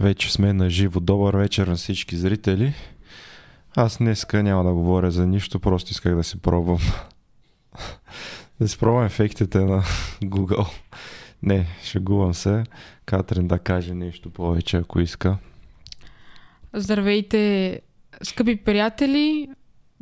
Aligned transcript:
Вече 0.00 0.32
сме 0.32 0.52
на 0.52 0.70
живо. 0.70 1.00
Добър 1.00 1.36
вечер 1.36 1.66
на 1.66 1.76
всички 1.76 2.16
зрители. 2.16 2.74
Аз 3.76 3.98
днеска 3.98 4.42
няма 4.42 4.64
да 4.64 4.72
говоря 4.72 5.10
за 5.10 5.26
нищо, 5.26 5.60
просто 5.60 5.90
исках 5.90 6.14
да 6.14 6.24
си 6.24 6.40
пробвам. 6.40 6.78
да 8.60 8.68
си 8.68 8.78
пробвам 8.78 9.04
ефектите 9.04 9.58
на 9.58 9.82
Google. 10.22 10.68
Не, 11.42 11.66
шегувам 11.82 12.34
се. 12.34 12.64
Катрин 13.06 13.48
да 13.48 13.58
каже 13.58 13.94
нещо 13.94 14.30
повече, 14.30 14.76
ако 14.76 15.00
иска. 15.00 15.36
Здравейте, 16.72 17.80
скъпи 18.22 18.56
приятели! 18.56 19.48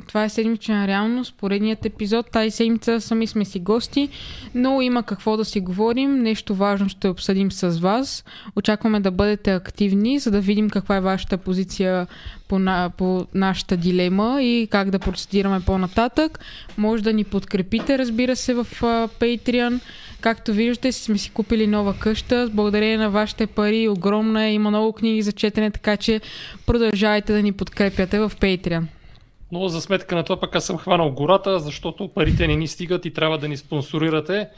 Това 0.07 0.25
е 0.25 0.29
седмична 0.29 0.87
реалност, 0.87 1.35
поредният 1.35 1.87
епизод. 1.87 2.31
Тази 2.31 2.51
седмица 2.51 3.01
сами 3.01 3.27
сме 3.27 3.45
си 3.45 3.61
гости, 3.61 4.09
но 4.55 4.81
има 4.81 5.03
какво 5.03 5.37
да 5.37 5.45
си 5.45 5.61
говорим. 5.61 6.23
Нещо 6.23 6.55
важно 6.55 6.89
ще 6.89 7.09
обсъдим 7.09 7.53
с 7.53 7.79
вас. 7.79 8.25
Очакваме 8.57 9.01
да 9.01 9.11
бъдете 9.11 9.53
активни, 9.53 10.19
за 10.19 10.31
да 10.31 10.41
видим 10.41 10.71
каква 10.71 10.97
е 10.97 11.01
вашата 11.01 11.39
позиция 11.39 12.07
по, 12.49 12.59
на, 12.59 12.91
по 12.99 13.27
нашата 13.35 13.77
дилема 13.77 14.43
и 14.43 14.69
как 14.71 14.91
да 14.91 14.99
процедираме 14.99 15.61
по-нататък. 15.61 16.39
Може 16.79 17.03
да 17.03 17.13
ни 17.13 17.25
подкрепите, 17.25 17.99
разбира 17.99 18.37
се, 18.37 18.55
в 18.55 18.67
uh, 18.71 19.11
Patreon. 19.21 19.81
Както 20.21 20.53
виждате, 20.53 20.93
сме 20.93 21.19
си 21.19 21.31
купили 21.31 21.67
нова 21.67 21.99
къща. 21.99 22.51
Благодарение 22.53 22.99
на 22.99 23.11
вашите 23.11 23.47
пари, 23.47 23.89
огромна 23.89 24.45
е, 24.45 24.53
има 24.53 24.71
много 24.71 24.93
книги 24.93 25.23
за 25.23 25.33
четене, 25.33 25.71
така 25.71 25.97
че 25.97 26.21
продължавайте 26.67 27.33
да 27.33 27.43
ни 27.43 27.53
подкрепяте 27.53 28.19
в 28.19 28.33
Patreon 28.41 28.85
но 29.53 29.69
за 29.69 29.81
сметка 29.81 30.15
на 30.15 30.25
това 30.25 30.41
пък 30.41 30.57
аз 30.57 30.65
съм 30.65 30.79
хванал 30.79 31.11
гората, 31.11 31.61
защото 31.61 32.09
парите 32.09 32.47
не 32.47 32.57
ни 32.57 32.69
стигат 32.69 33.05
и 33.05 33.13
трябва 33.13 33.39
да 33.39 33.49
ни 33.49 33.57
спонсорирате. 33.57 34.49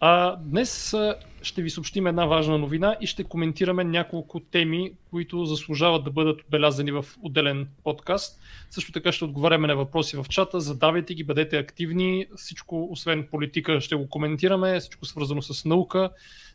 А 0.00 0.36
днес 0.36 0.94
ще 1.42 1.62
ви 1.62 1.70
съобщим 1.70 2.06
една 2.06 2.26
важна 2.26 2.58
новина 2.58 2.96
и 3.00 3.06
ще 3.06 3.24
коментираме 3.24 3.84
няколко 3.84 4.40
теми, 4.40 4.92
които 5.10 5.44
заслужават 5.44 6.04
да 6.04 6.10
бъдат 6.10 6.40
отбелязани 6.40 6.92
в 6.92 7.04
отделен 7.22 7.68
подкаст. 7.84 8.40
Също 8.70 8.92
така 8.92 9.12
ще 9.12 9.24
отговаряме 9.24 9.66
на 9.66 9.76
въпроси 9.76 10.16
в 10.16 10.26
чата, 10.30 10.60
задавайте 10.60 11.14
ги, 11.14 11.24
бъдете 11.24 11.58
активни. 11.58 12.26
Всичко, 12.36 12.88
освен 12.90 13.28
политика, 13.30 13.80
ще 13.80 13.94
го 13.94 14.08
коментираме, 14.08 14.80
всичко 14.80 15.06
свързано 15.06 15.42
с 15.42 15.64
наука. 15.64 16.10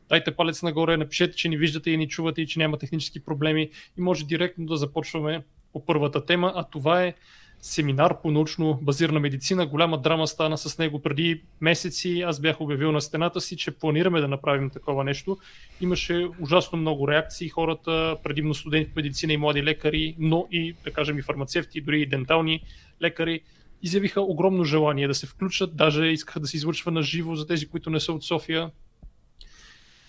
Дайте 0.09 0.35
палец 0.35 0.63
нагоре, 0.63 0.97
напишете, 0.97 1.35
че 1.35 1.49
ни 1.49 1.57
виждате 1.57 1.91
и 1.91 1.97
ни 1.97 2.07
чувате 2.07 2.41
и 2.41 2.47
че 2.47 2.59
няма 2.59 2.77
технически 2.77 3.23
проблеми 3.23 3.69
и 3.97 4.01
може 4.01 4.25
директно 4.25 4.65
да 4.65 4.77
започваме 4.77 5.43
по 5.73 5.85
първата 5.85 6.25
тема, 6.25 6.53
а 6.55 6.63
това 6.63 7.03
е 7.03 7.13
семинар 7.61 8.21
по 8.21 8.31
научно 8.31 8.79
базирана 8.81 9.19
медицина. 9.19 9.65
Голяма 9.65 9.97
драма 9.97 10.27
стана 10.27 10.57
с 10.57 10.77
него 10.77 11.01
преди 11.01 11.41
месеци. 11.61 12.21
Аз 12.21 12.39
бях 12.39 12.61
обявил 12.61 12.91
на 12.91 13.01
стената 13.01 13.41
си, 13.41 13.57
че 13.57 13.71
планираме 13.71 14.21
да 14.21 14.27
направим 14.27 14.69
такова 14.69 15.03
нещо. 15.03 15.37
Имаше 15.81 16.27
ужасно 16.39 16.77
много 16.77 17.07
реакции. 17.07 17.49
Хората, 17.49 18.17
предимно 18.23 18.53
студенти 18.53 18.91
в 18.91 18.95
медицина 18.95 19.33
и 19.33 19.37
млади 19.37 19.63
лекари, 19.63 20.15
но 20.19 20.47
и, 20.51 20.75
да 20.83 20.91
кажем, 20.91 21.19
и 21.19 21.21
фармацевти, 21.21 21.81
дори 21.81 22.01
и 22.01 22.05
дентални 22.05 22.61
лекари, 23.01 23.41
изявиха 23.81 24.21
огромно 24.21 24.63
желание 24.63 25.07
да 25.07 25.15
се 25.15 25.27
включат. 25.27 25.75
Даже 25.75 26.05
искаха 26.05 26.39
да 26.39 26.47
се 26.47 26.57
извършва 26.57 26.91
на 26.91 27.01
живо 27.01 27.35
за 27.35 27.47
тези, 27.47 27.67
които 27.67 27.89
не 27.89 27.99
са 27.99 28.13
от 28.13 28.23
София. 28.23 28.71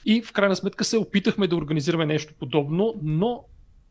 И 0.05 0.23
в 0.23 0.33
крайна 0.33 0.57
сметка 0.57 0.85
се 0.85 0.99
опитахме 0.99 1.47
да 1.47 1.57
организираме 1.57 2.07
нещо 2.07 2.35
подобно, 2.39 2.95
но 3.03 3.45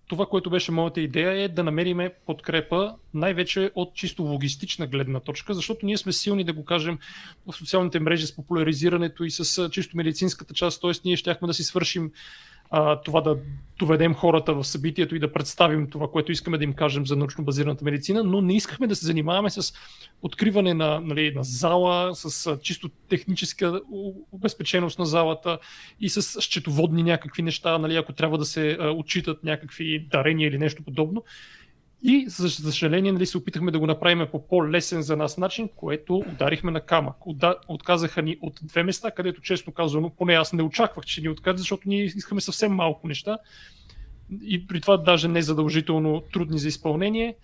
това, 0.10 0.26
което 0.26 0.50
беше 0.50 0.72
моята 0.72 1.02
идея 1.02 1.44
е 1.44 1.48
да 1.48 1.64
намериме 1.64 2.14
подкрепа 2.26 2.96
най-вече 3.14 3.72
от 3.76 3.94
чисто 3.94 4.24
логистична 4.24 4.88
гледна 4.88 5.20
точка, 5.20 5.54
защото 5.54 5.86
ние 5.86 5.98
сме 5.98 6.14
силни 6.14 6.44
да 6.44 6.54
го 6.54 6.66
кажем 6.66 7.00
в 7.48 7.54
социалните 7.54 8.00
мрежи 8.00 8.28
с 8.28 8.36
популяризирането 8.36 9.24
и 9.24 9.32
с 9.32 9.70
чисто 9.70 9.98
медицинската 9.98 10.54
част, 10.54 10.82
т.е. 10.82 10.92
ние 11.06 11.16
щяхме 11.16 11.48
да 11.48 11.54
си 11.54 11.64
свършим 11.64 12.12
а, 12.70 13.02
това 13.02 13.22
да 13.22 13.38
доведем 13.80 14.14
хората 14.14 14.54
в 14.54 14.64
събитието 14.64 15.16
и 15.16 15.20
да 15.20 15.34
представим 15.34 15.90
това, 15.90 16.12
което 16.12 16.32
искаме 16.32 16.58
да 16.58 16.64
им 16.64 16.74
кажем 16.74 17.06
за 17.06 17.16
научно 17.16 17.44
базираната 17.44 17.86
медицина, 17.86 18.24
но 18.24 18.42
не 18.42 18.56
искахме 18.56 18.88
да 18.88 18.96
се 18.96 19.06
занимаваме 19.06 19.50
с 19.50 19.74
откриване 20.22 20.74
на, 20.74 21.00
нали, 21.00 21.34
на 21.36 21.44
зала, 21.44 22.16
с 22.16 22.58
чисто 22.62 22.90
техническа 23.10 23.82
обезпеченост 24.32 25.00
на 25.00 25.06
залата 25.06 25.60
и 26.00 26.10
с 26.10 26.42
счетоводни 26.42 27.04
някакви 27.04 27.42
неща, 27.42 27.78
нали, 27.78 27.96
ако 27.96 28.14
трябва 28.14 28.38
да 28.38 28.46
се 28.46 28.78
отчитат 28.82 29.44
някакви 29.44 30.08
дарения 30.12 30.48
или 30.48 30.58
нещо 30.58 30.84
подобно. 30.84 31.24
И 32.04 32.26
за 32.28 32.50
съжаление 32.50 33.12
нали, 33.12 33.26
се 33.26 33.38
опитахме 33.38 33.72
да 33.72 33.80
го 33.80 33.88
направим 33.88 34.28
по 34.32 34.48
по-лесен 34.48 35.02
за 35.02 35.18
нас 35.18 35.38
начин, 35.38 35.70
което 35.76 36.18
ударихме 36.18 36.72
на 36.72 36.82
камък. 36.82 37.16
Отказаха 37.68 38.22
ни 38.22 38.38
от 38.42 38.60
две 38.64 38.84
места, 38.84 39.12
където 39.12 39.42
честно 39.42 39.74
казано, 39.74 40.10
поне 40.10 40.34
аз 40.34 40.54
не 40.54 40.64
очаквах, 40.64 41.06
че 41.06 41.22
ни 41.22 41.30
откажат, 41.30 41.58
защото 41.58 41.90
ние 41.90 42.04
искаме 42.04 42.42
съвсем 42.42 42.72
малко 42.72 43.08
неща. 43.08 43.38
И 44.44 44.68
при 44.68 44.82
това 44.82 44.98
даже 44.98 45.28
не 45.28 45.42
задължително 45.42 46.22
трудни 46.34 46.60
за 46.60 46.68
изпълнение. 46.68 47.36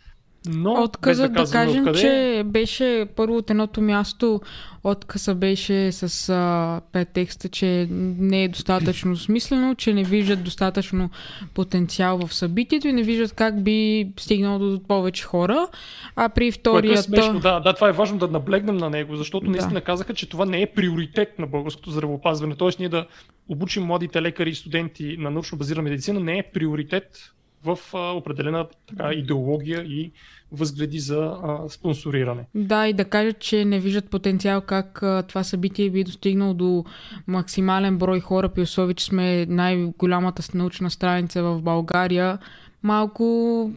Но, 0.50 0.84
Отказът 0.84 1.34
да, 1.34 1.44
да 1.44 1.52
кажем, 1.52 1.80
откъде... 1.80 2.00
че 2.00 2.44
беше 2.46 3.08
първо 3.16 3.38
от 3.38 3.50
едното 3.50 3.82
място, 3.82 4.42
отказа 4.84 5.36
беше 5.36 5.92
с 5.92 6.30
а, 6.30 6.82
пет 6.92 7.10
текста, 7.10 7.50
че 7.50 7.88
не 7.90 8.44
е 8.44 8.48
достатъчно 8.48 9.16
смислено, 9.16 9.76
че 9.76 9.94
не 9.94 10.04
виждат 10.04 10.44
достатъчно 10.44 11.10
потенциал 11.54 12.28
в 12.28 12.34
събитието 12.34 12.88
и 12.88 12.94
не 12.94 13.04
виждат 13.04 13.34
как 13.34 13.64
би 13.64 14.10
стигнал 14.20 14.60
до 14.60 14.84
повече 14.88 15.24
хора. 15.24 15.68
А 16.16 16.30
при 16.30 16.52
вторията... 16.52 17.10
Което 17.10 17.20
е 17.20 17.24
смешно, 17.24 17.40
да, 17.40 17.60
да, 17.60 17.74
това 17.74 17.90
е 17.90 17.92
важно 17.92 18.18
да 18.18 18.28
наблегнем 18.28 18.78
на 18.78 18.90
него, 18.90 19.16
защото 19.16 19.46
да. 19.46 19.52
наистина 19.52 19.82
казаха, 19.82 20.14
че 20.14 20.30
това 20.30 20.46
не 20.46 20.62
е 20.62 20.68
приоритет 20.68 21.40
на 21.40 21.48
българското 21.48 21.92
здравеопазване. 21.92 22.56
Тоест 22.56 22.80
ние 22.80 22.90
да 22.90 23.08
обучим 23.50 23.84
младите 23.84 24.22
лекари 24.22 24.50
и 24.50 24.56
студенти 24.56 25.16
на 25.20 25.32
научно 25.32 25.58
базирана 25.58 25.84
медицина 25.84 26.20
не 26.20 26.38
е 26.38 26.44
приоритет 26.54 27.32
в 27.66 27.80
а, 27.94 28.12
определена 28.12 28.68
така, 28.88 29.14
идеология 29.14 29.82
и 29.82 30.12
възгледи 30.52 31.00
за 31.00 31.38
а, 31.44 31.70
спонсориране. 31.70 32.46
Да, 32.56 32.88
и 32.88 32.94
да 32.94 33.06
кажат, 33.06 33.40
че 33.40 33.66
не 33.66 33.80
виждат 33.80 34.10
потенциал 34.10 34.62
как 34.62 35.04
а, 35.04 35.24
това 35.28 35.44
събитие 35.44 35.90
би 35.90 36.04
достигнал 36.04 36.54
до 36.54 36.86
максимален 37.28 37.98
брой 37.98 38.20
хора, 38.20 38.50
при 38.50 38.62
условие, 38.62 38.94
че 38.94 39.06
сме 39.06 39.46
най-голямата 39.46 40.44
научна 40.58 40.92
страница 40.92 41.44
в 41.44 41.62
България 41.62 42.40
малко... 42.86 43.72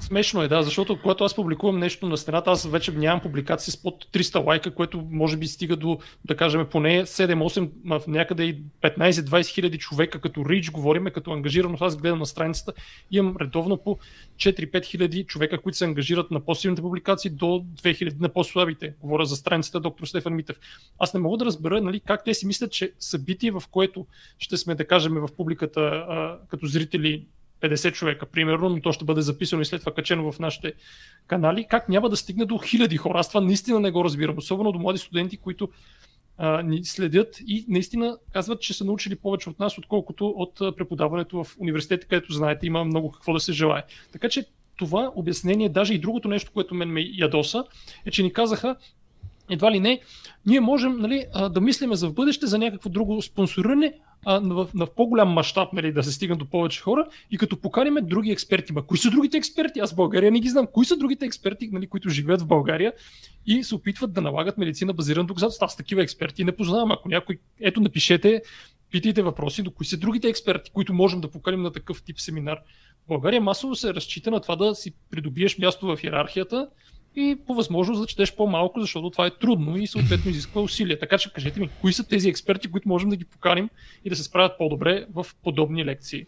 Смешно 0.00 0.42
е, 0.42 0.48
да, 0.48 0.62
защото 0.62 1.00
когато 1.02 1.24
аз 1.24 1.34
публикувам 1.34 1.78
нещо 1.78 2.06
на 2.06 2.16
стената, 2.16 2.50
аз 2.50 2.66
вече 2.66 2.92
нямам 2.92 3.20
публикации 3.20 3.72
с 3.72 3.82
под 3.82 4.04
300 4.04 4.46
лайка, 4.46 4.74
което 4.74 5.06
може 5.10 5.36
би 5.36 5.46
стига 5.46 5.76
до, 5.76 5.98
да 6.24 6.36
кажем, 6.36 6.66
поне 6.70 7.06
7-8, 7.06 8.08
някъде 8.08 8.44
и 8.44 8.62
15-20 8.82 9.46
хиляди 9.46 9.78
човека, 9.78 10.20
като 10.20 10.48
рич 10.48 10.70
говориме, 10.70 11.10
като 11.10 11.30
ангажираност. 11.30 11.82
Аз 11.82 11.96
гледам 11.96 12.18
на 12.18 12.26
страницата, 12.26 12.72
имам 13.10 13.36
редовно 13.40 13.76
по 13.76 13.98
4-5 14.36 14.84
хиляди 14.84 15.24
човека, 15.24 15.58
които 15.58 15.78
се 15.78 15.84
ангажират 15.84 16.30
на 16.30 16.40
по-силните 16.40 16.82
публикации 16.82 17.30
до 17.30 17.64
2000 17.82 18.20
на 18.20 18.28
по-слабите. 18.28 18.94
Говоря 19.00 19.26
за 19.26 19.36
страницата 19.36 19.80
доктор 19.80 20.06
Стефан 20.06 20.34
Митев. 20.34 20.60
Аз 20.98 21.14
не 21.14 21.20
мога 21.20 21.38
да 21.38 21.44
разбера 21.44 21.80
нали, 21.80 22.00
как 22.00 22.24
те 22.24 22.34
си 22.34 22.46
мислят, 22.46 22.72
че 22.72 22.92
събитие, 22.98 23.50
в 23.50 23.62
което 23.70 24.06
ще 24.38 24.56
сме, 24.56 24.74
да 24.74 24.86
кажем, 24.86 25.14
в 25.14 25.28
публиката 25.36 25.80
а, 25.80 26.38
като 26.48 26.66
зрители 26.66 27.26
50 27.60 27.92
човека, 27.92 28.26
примерно, 28.26 28.68
но 28.68 28.80
то 28.80 28.92
ще 28.92 29.04
бъде 29.04 29.20
записано 29.20 29.62
и 29.62 29.64
след 29.64 29.80
това 29.80 29.94
качено 29.94 30.32
в 30.32 30.38
нашите 30.38 30.72
канали, 31.26 31.66
как 31.70 31.88
няма 31.88 32.08
да 32.08 32.16
стигне 32.16 32.44
до 32.44 32.58
хиляди 32.58 32.96
хора. 32.96 33.18
Аз 33.18 33.28
това 33.28 33.40
наистина 33.40 33.80
не 33.80 33.90
го 33.90 34.04
разбирам, 34.04 34.38
особено 34.38 34.72
до 34.72 34.78
млади 34.78 34.98
студенти, 34.98 35.36
които 35.36 35.68
а, 36.38 36.62
ни 36.62 36.84
следят 36.84 37.38
и 37.46 37.64
наистина 37.68 38.18
казват, 38.32 38.60
че 38.60 38.74
са 38.74 38.84
научили 38.84 39.16
повече 39.16 39.50
от 39.50 39.58
нас, 39.58 39.78
отколкото 39.78 40.28
от 40.28 40.54
преподаването 40.76 41.44
в 41.44 41.56
университета, 41.58 42.06
където 42.06 42.32
знаете, 42.32 42.66
има 42.66 42.84
много 42.84 43.10
какво 43.12 43.32
да 43.32 43.40
се 43.40 43.52
желае. 43.52 43.82
Така 44.12 44.28
че 44.28 44.46
това 44.76 45.12
обяснение, 45.14 45.68
даже 45.68 45.94
и 45.94 45.98
другото 45.98 46.28
нещо, 46.28 46.50
което 46.54 46.74
мен 46.74 46.88
ме 46.88 47.00
ядоса, 47.12 47.64
е, 48.06 48.10
че 48.10 48.22
ни 48.22 48.32
казаха, 48.32 48.76
едва 49.50 49.72
ли 49.72 49.80
не, 49.80 50.00
ние 50.46 50.60
можем 50.60 50.98
нали, 50.98 51.24
да 51.50 51.60
мислиме 51.60 51.96
за 51.96 52.08
в 52.08 52.14
бъдеще 52.14 52.46
за 52.46 52.58
някакво 52.58 52.90
друго 52.90 53.22
спонсориране, 53.22 53.94
в, 54.26 54.68
на 54.74 54.86
по-голям 54.86 55.28
мащаб 55.28 55.72
нали, 55.72 55.92
да 55.92 56.02
се 56.02 56.12
стигна 56.12 56.36
до 56.36 56.46
повече 56.46 56.80
хора 56.80 57.06
и 57.30 57.38
като 57.38 57.60
поканиме 57.60 58.00
други 58.00 58.30
експерти. 58.30 58.72
Ма 58.72 58.86
кои 58.86 58.98
са 58.98 59.10
другите 59.10 59.36
експерти? 59.36 59.80
Аз 59.80 59.92
в 59.92 59.96
България 59.96 60.32
не 60.32 60.40
ги 60.40 60.48
знам. 60.48 60.66
Кои 60.72 60.84
са 60.84 60.96
другите 60.96 61.26
експерти, 61.26 61.68
нали, 61.72 61.86
които 61.86 62.08
живеят 62.08 62.40
в 62.40 62.46
България 62.46 62.92
и 63.46 63.64
се 63.64 63.74
опитват 63.74 64.12
да 64.12 64.20
налагат 64.20 64.58
медицина 64.58 64.92
базирана 64.92 65.26
доказателство? 65.26 65.64
Аз 65.64 65.76
такива 65.76 66.02
експерти 66.02 66.44
не 66.44 66.56
познавам. 66.56 66.92
Ако 66.92 67.08
някой, 67.08 67.38
ето 67.60 67.80
напишете, 67.80 68.42
питайте 68.90 69.22
въпроси 69.22 69.62
до 69.62 69.70
кои 69.70 69.86
са 69.86 69.96
другите 69.96 70.28
експерти, 70.28 70.70
които 70.70 70.94
можем 70.94 71.20
да 71.20 71.30
поканим 71.30 71.62
на 71.62 71.72
такъв 71.72 72.02
тип 72.02 72.20
семинар. 72.20 72.58
В 73.04 73.08
България 73.08 73.40
масово 73.40 73.74
се 73.74 73.94
разчита 73.94 74.30
на 74.30 74.40
това 74.40 74.56
да 74.56 74.74
си 74.74 74.94
придобиеш 75.10 75.58
място 75.58 75.86
в 75.86 76.04
иерархията 76.04 76.68
и 77.16 77.36
по 77.46 77.54
възможност 77.54 78.00
да 78.00 78.06
четеш 78.06 78.36
по-малко, 78.36 78.80
защото 78.80 79.10
това 79.10 79.26
е 79.26 79.30
трудно 79.30 79.76
и 79.76 79.86
съответно 79.86 80.30
изисква 80.30 80.62
усилия. 80.62 80.98
Така 80.98 81.18
че 81.18 81.32
кажете 81.32 81.60
ми, 81.60 81.68
кои 81.80 81.92
са 81.92 82.08
тези 82.08 82.28
експерти, 82.28 82.70
които 82.70 82.88
можем 82.88 83.10
да 83.10 83.16
ги 83.16 83.24
поканим 83.24 83.70
и 84.04 84.10
да 84.10 84.16
се 84.16 84.22
справят 84.22 84.58
по-добре 84.58 85.06
в 85.14 85.26
подобни 85.44 85.84
лекции? 85.84 86.26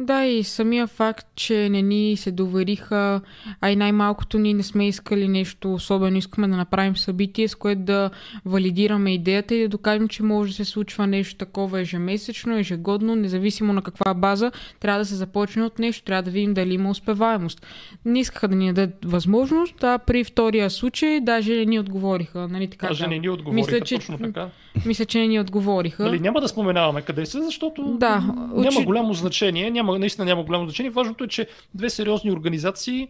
Да, 0.00 0.24
и 0.24 0.44
самия 0.44 0.86
факт, 0.86 1.26
че 1.36 1.68
не 1.68 1.82
ни 1.82 2.16
се 2.16 2.30
довериха, 2.30 3.20
а 3.60 3.70
и 3.70 3.76
най-малкото 3.76 4.38
ние 4.38 4.54
не 4.54 4.62
сме 4.62 4.88
искали 4.88 5.28
нещо 5.28 5.74
особено, 5.74 6.16
искаме 6.16 6.48
да 6.48 6.56
направим 6.56 6.96
събитие, 6.96 7.48
с 7.48 7.54
което 7.54 7.80
да 7.80 8.10
валидираме 8.44 9.14
идеята 9.14 9.54
и 9.54 9.62
да 9.62 9.68
докажем, 9.68 10.08
че 10.08 10.22
може 10.22 10.50
да 10.50 10.56
се 10.56 10.64
случва 10.64 11.06
нещо 11.06 11.36
такова 11.36 11.80
ежемесечно, 11.80 12.58
ежегодно, 12.58 13.16
независимо 13.16 13.72
на 13.72 13.82
каква 13.82 14.14
база, 14.14 14.50
трябва 14.80 14.98
да 14.98 15.04
се 15.04 15.14
започне 15.14 15.64
от 15.64 15.78
нещо, 15.78 16.04
трябва 16.04 16.22
да 16.22 16.30
видим 16.30 16.54
дали 16.54 16.74
има 16.74 16.90
успеваемост. 16.90 17.66
Не 18.04 18.20
искаха 18.20 18.48
да 18.48 18.56
ни 18.56 18.72
дадат 18.72 18.94
възможност, 19.04 19.84
а 19.84 19.98
при 19.98 20.24
втория 20.24 20.70
случай 20.70 21.20
даже 21.20 21.52
не 21.52 21.64
ни 21.64 21.78
отговориха. 21.80 22.48
Нали, 22.48 22.68
така, 22.68 22.86
Даже 22.88 23.04
да. 23.04 23.10
не 23.10 23.18
ни 23.18 23.28
отговориха, 23.28 23.54
Мисля, 23.56 23.80
че- 23.80 23.94
точно 23.94 24.18
така. 24.18 24.48
Мисля, 24.86 25.04
че 25.04 25.18
не 25.18 25.26
ни 25.26 25.40
отговориха. 25.40 26.02
Нали, 26.04 26.20
няма 26.20 26.40
да 26.40 26.48
споменаваме 26.48 27.02
къде 27.02 27.26
са, 27.26 27.42
защото 27.42 27.96
Да, 28.00 28.16
няма 28.16 28.54
очи- 28.70 28.84
голямо 28.84 29.14
значение. 29.14 29.70
Няма, 29.70 29.87
наистина 29.92 30.24
няма 30.24 30.44
голямо 30.44 30.64
значение. 30.64 30.90
Важното 30.90 31.24
е, 31.24 31.28
че 31.28 31.46
две 31.74 31.90
сериозни 31.90 32.32
организации 32.32 33.08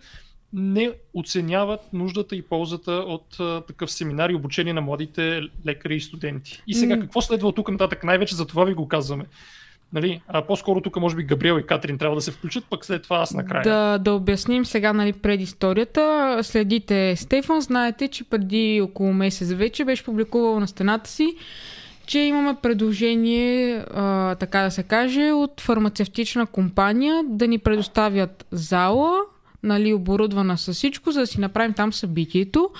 не 0.53 0.91
оценяват 1.15 1.81
нуждата 1.93 2.37
и 2.37 2.43
ползата 2.43 2.93
от 2.93 3.41
а, 3.41 3.61
такъв 3.61 3.93
семинар 3.93 4.31
и 4.31 4.35
обучение 4.35 4.73
на 4.73 4.81
младите 4.81 5.41
лекари 5.67 5.97
и 5.97 6.01
студенти. 6.01 6.63
И 6.67 6.75
сега 6.75 7.01
какво 7.01 7.21
следва 7.21 7.49
от 7.49 7.57
тук 7.57 7.71
нататък? 7.71 8.05
Най-вече 8.05 8.35
за 8.35 8.47
това 8.47 8.65
ви 8.65 8.75
го 8.75 8.89
казваме. 8.89 9.25
Нали? 9.93 10.21
А 10.29 10.43
по-скоро 10.43 10.81
тук 10.81 10.97
може 10.97 11.17
би 11.17 11.23
Габриел 11.23 11.59
и 11.59 11.67
Катрин 11.67 11.99
трябва 11.99 12.17
да 12.17 12.21
се 12.23 12.31
включат, 12.31 12.65
пък 12.71 12.85
след 12.85 13.03
това 13.03 13.17
аз 13.17 13.35
накрая. 13.35 13.63
Да, 13.63 13.99
да 13.99 14.13
обясним 14.13 14.65
сега 14.65 14.93
нали, 14.93 15.13
предисторията. 15.13 16.39
Следите 16.43 17.17
Стефан, 17.17 17.61
знаете, 17.61 18.09
че 18.09 18.25
преди 18.25 18.81
около 18.81 19.13
месец 19.13 19.53
вече 19.53 19.85
беше 19.85 20.05
публикувал 20.05 20.61
на 20.61 20.69
стената 20.69 21.11
си, 21.11 21.37
че 22.09 22.19
имаме 22.19 22.55
предложение, 22.55 23.85
а, 23.95 24.35
така 24.35 24.61
да 24.61 24.71
се 24.71 24.83
каже, 24.83 25.33
от 25.33 25.61
фармацевтична 25.61 26.47
компания 26.47 27.23
да 27.27 27.49
ни 27.49 27.59
предоставят 27.59 28.47
зала, 28.51 29.21
нали, 29.63 29.93
оборудвана 29.93 30.59
с 30.59 30.73
всичко, 30.73 31.11
за 31.11 31.21
да 31.21 31.27
си 31.27 31.41
направим 31.41 31.73
там 31.73 31.93
събитието. 31.93 32.71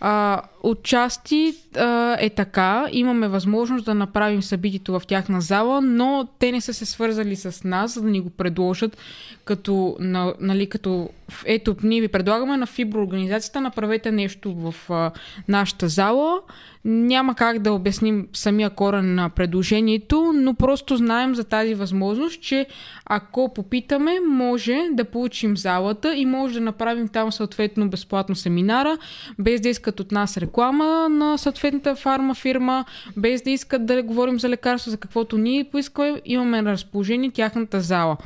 А, 0.00 0.42
отчасти 0.62 1.54
а, 1.76 2.16
е 2.20 2.30
така. 2.30 2.86
Имаме 2.92 3.28
възможност 3.28 3.84
да 3.84 3.94
направим 3.94 4.42
събитието 4.42 4.92
в 4.92 5.02
тяхна 5.06 5.40
зала, 5.40 5.80
но 5.80 6.28
те 6.38 6.52
не 6.52 6.60
са 6.60 6.74
се 6.74 6.86
свързали 6.86 7.36
с 7.36 7.64
нас, 7.64 7.94
за 7.94 8.02
да 8.02 8.10
ни 8.10 8.20
го 8.20 8.30
предложат 8.30 8.96
като, 9.44 9.96
на, 10.00 10.34
нали, 10.40 10.68
като 10.68 11.08
ето, 11.44 11.76
ние 11.82 12.00
ви 12.00 12.08
предлагаме 12.08 12.56
на 12.56 12.66
фиброорганизацията, 12.66 13.60
направете 13.60 14.12
нещо 14.12 14.54
в 14.54 14.74
а, 14.90 15.10
нашата 15.48 15.88
зала. 15.88 16.40
Няма 16.84 17.34
как 17.34 17.58
да 17.58 17.72
обясним 17.72 18.28
самия 18.32 18.70
корен 18.70 19.14
на 19.14 19.28
предложението, 19.28 20.32
но 20.34 20.54
просто 20.54 20.96
знаем 20.96 21.34
за 21.34 21.44
тази 21.44 21.74
възможност, 21.74 22.42
че 22.42 22.66
ако 23.04 23.54
попитаме, 23.54 24.20
може 24.28 24.78
да 24.92 25.04
получим 25.04 25.56
залата 25.56 26.16
и 26.16 26.26
може 26.26 26.54
да 26.54 26.60
направим 26.60 27.08
там 27.08 27.32
съответно 27.32 27.90
безплатно 27.90 28.34
семинара, 28.34 28.98
без 29.38 29.60
да 29.60 29.68
искат 29.68 30.00
от 30.00 30.12
нас 30.12 30.36
реклама 30.48 31.08
на 31.08 31.38
съответната 31.38 31.96
фарма 31.96 32.34
фирма, 32.34 32.84
без 33.16 33.42
да 33.42 33.50
искат 33.50 33.86
да 33.86 34.02
говорим 34.02 34.40
за 34.40 34.48
лекарство, 34.48 34.90
за 34.90 34.96
каквото 34.96 35.38
ние 35.38 35.64
поискаме, 35.64 36.20
имаме 36.24 36.62
на 36.62 36.72
разположение 36.72 37.30
тяхната 37.30 37.80
зала. 37.80 38.16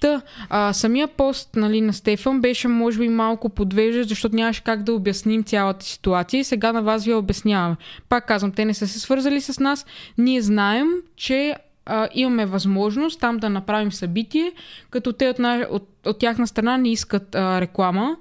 Та, 0.00 0.22
а, 0.50 0.72
самия 0.72 1.08
пост 1.08 1.56
нали, 1.56 1.80
на 1.80 1.92
Стефан 1.92 2.40
беше 2.40 2.68
може 2.68 2.98
би 2.98 3.08
малко 3.08 3.48
подвеждащ, 3.48 4.08
защото 4.08 4.36
нямаше 4.36 4.64
как 4.64 4.82
да 4.82 4.92
обясним 4.92 5.44
цялата 5.44 5.86
ситуация 5.86 6.40
и 6.40 6.44
сега 6.44 6.72
на 6.72 6.82
вас 6.82 7.04
ви 7.04 7.14
обясняваме. 7.14 7.76
Пак 8.08 8.26
казвам, 8.26 8.52
те 8.52 8.64
не 8.64 8.74
са 8.74 8.86
се 8.86 9.00
свързали 9.00 9.40
с 9.40 9.60
нас. 9.60 9.86
Ние 10.18 10.40
знаем, 10.40 10.88
че 11.16 11.56
а, 11.86 12.08
имаме 12.14 12.46
възможност 12.46 13.20
там 13.20 13.36
да 13.36 13.50
направим 13.50 13.92
събитие, 13.92 14.52
като 14.90 15.12
те 15.12 15.28
от, 15.28 15.38
от, 15.70 15.88
от 16.06 16.18
тяхна 16.18 16.46
страна 16.46 16.76
не 16.76 16.92
искат 16.92 17.34
а, 17.34 17.60
реклама 17.60 18.16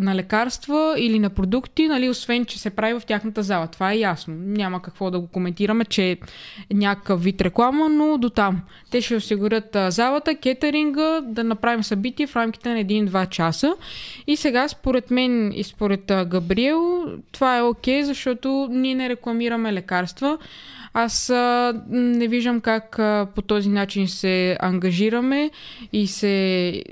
на 0.00 0.14
лекарства 0.14 0.94
или 0.98 1.18
на 1.18 1.30
продукти, 1.30 1.88
нали, 1.88 2.08
освен, 2.08 2.44
че 2.44 2.58
се 2.58 2.70
прави 2.70 3.00
в 3.00 3.04
тяхната 3.06 3.42
зала. 3.42 3.66
Това 3.66 3.92
е 3.92 3.98
ясно. 3.98 4.34
Няма 4.38 4.82
какво 4.82 5.10
да 5.10 5.20
го 5.20 5.26
коментираме, 5.26 5.84
че 5.84 6.10
е 6.10 6.16
някакъв 6.72 7.22
вид 7.22 7.40
реклама, 7.40 7.88
но 7.88 8.18
до 8.18 8.30
там. 8.30 8.60
Те 8.90 9.00
ще 9.00 9.16
осигурят 9.16 9.76
залата, 9.88 10.34
кетеринга, 10.34 11.20
да 11.20 11.44
направим 11.44 11.84
събитие 11.84 12.26
в 12.26 12.36
рамките 12.36 12.68
на 12.68 12.84
1-2 12.84 13.28
часа. 13.28 13.74
И 14.26 14.36
сега, 14.36 14.68
според 14.68 15.10
мен 15.10 15.52
и 15.52 15.64
според 15.64 16.04
Габриел, 16.06 17.04
това 17.32 17.58
е 17.58 17.62
окей, 17.62 18.02
защото 18.02 18.68
ние 18.70 18.94
не 18.94 19.08
рекламираме 19.08 19.72
лекарства. 19.72 20.38
Аз 20.96 21.30
а, 21.30 21.74
не 21.90 22.28
виждам 22.28 22.60
как 22.60 22.98
а, 22.98 23.26
по 23.34 23.42
този 23.42 23.68
начин 23.68 24.08
се 24.08 24.56
ангажираме 24.60 25.50
и 25.92 26.06
се, 26.06 26.82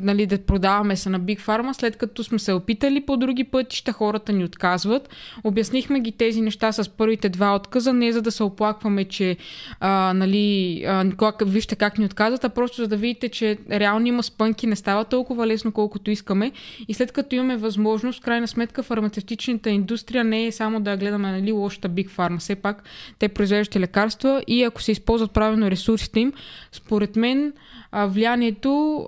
нали, 0.00 0.26
да 0.26 0.38
продаваме 0.38 0.96
се 0.96 1.08
на 1.10 1.20
Big 1.20 1.40
Pharma, 1.40 1.72
след 1.72 1.96
като 1.96 2.24
сме 2.24 2.38
се 2.38 2.52
опитали 2.52 3.00
по 3.00 3.16
други 3.16 3.44
пътища, 3.44 3.92
хората 3.92 4.32
ни 4.32 4.44
отказват. 4.44 5.08
Обяснихме 5.44 6.00
ги 6.00 6.12
тези 6.12 6.40
неща 6.40 6.72
с 6.72 6.88
първите 6.88 7.28
два 7.28 7.54
отказа, 7.54 7.92
не 7.92 8.12
за 8.12 8.22
да 8.22 8.30
се 8.30 8.42
оплакваме, 8.42 9.04
че 9.04 9.36
а, 9.80 10.12
нали, 10.16 10.82
а, 10.86 11.34
вижте 11.42 11.76
как 11.76 11.98
ни 11.98 12.04
отказват, 12.04 12.44
а 12.44 12.48
просто 12.48 12.76
за 12.76 12.88
да 12.88 12.96
видите, 12.96 13.28
че 13.28 13.58
реално 13.70 14.06
има 14.06 14.22
спънки, 14.22 14.66
не 14.66 14.76
става 14.76 15.04
толкова 15.04 15.46
лесно, 15.46 15.72
колкото 15.72 16.10
искаме. 16.10 16.52
И 16.88 16.94
след 16.94 17.12
като 17.12 17.34
имаме 17.34 17.56
възможност, 17.56 18.20
в 18.20 18.24
крайна 18.24 18.48
сметка 18.48 18.82
фармацевтичната 18.82 19.70
индустрия 19.70 20.24
не 20.24 20.46
е 20.46 20.52
само 20.52 20.80
да 20.80 20.96
гледаме 20.96 21.30
нали, 21.30 21.52
лошата 21.52 21.88
Big 21.88 22.10
Pharma. 22.10 22.38
Все 22.38 22.54
пак 22.54 22.82
те 23.18 23.28
произвеждат 23.28 23.49
лекарства 23.76 24.42
и 24.46 24.62
ако 24.62 24.82
се 24.82 24.92
използват 24.92 25.32
правилно 25.32 25.70
ресурсите 25.70 26.20
им, 26.20 26.32
според 26.72 27.16
мен 27.16 27.52
влиянието 27.92 29.06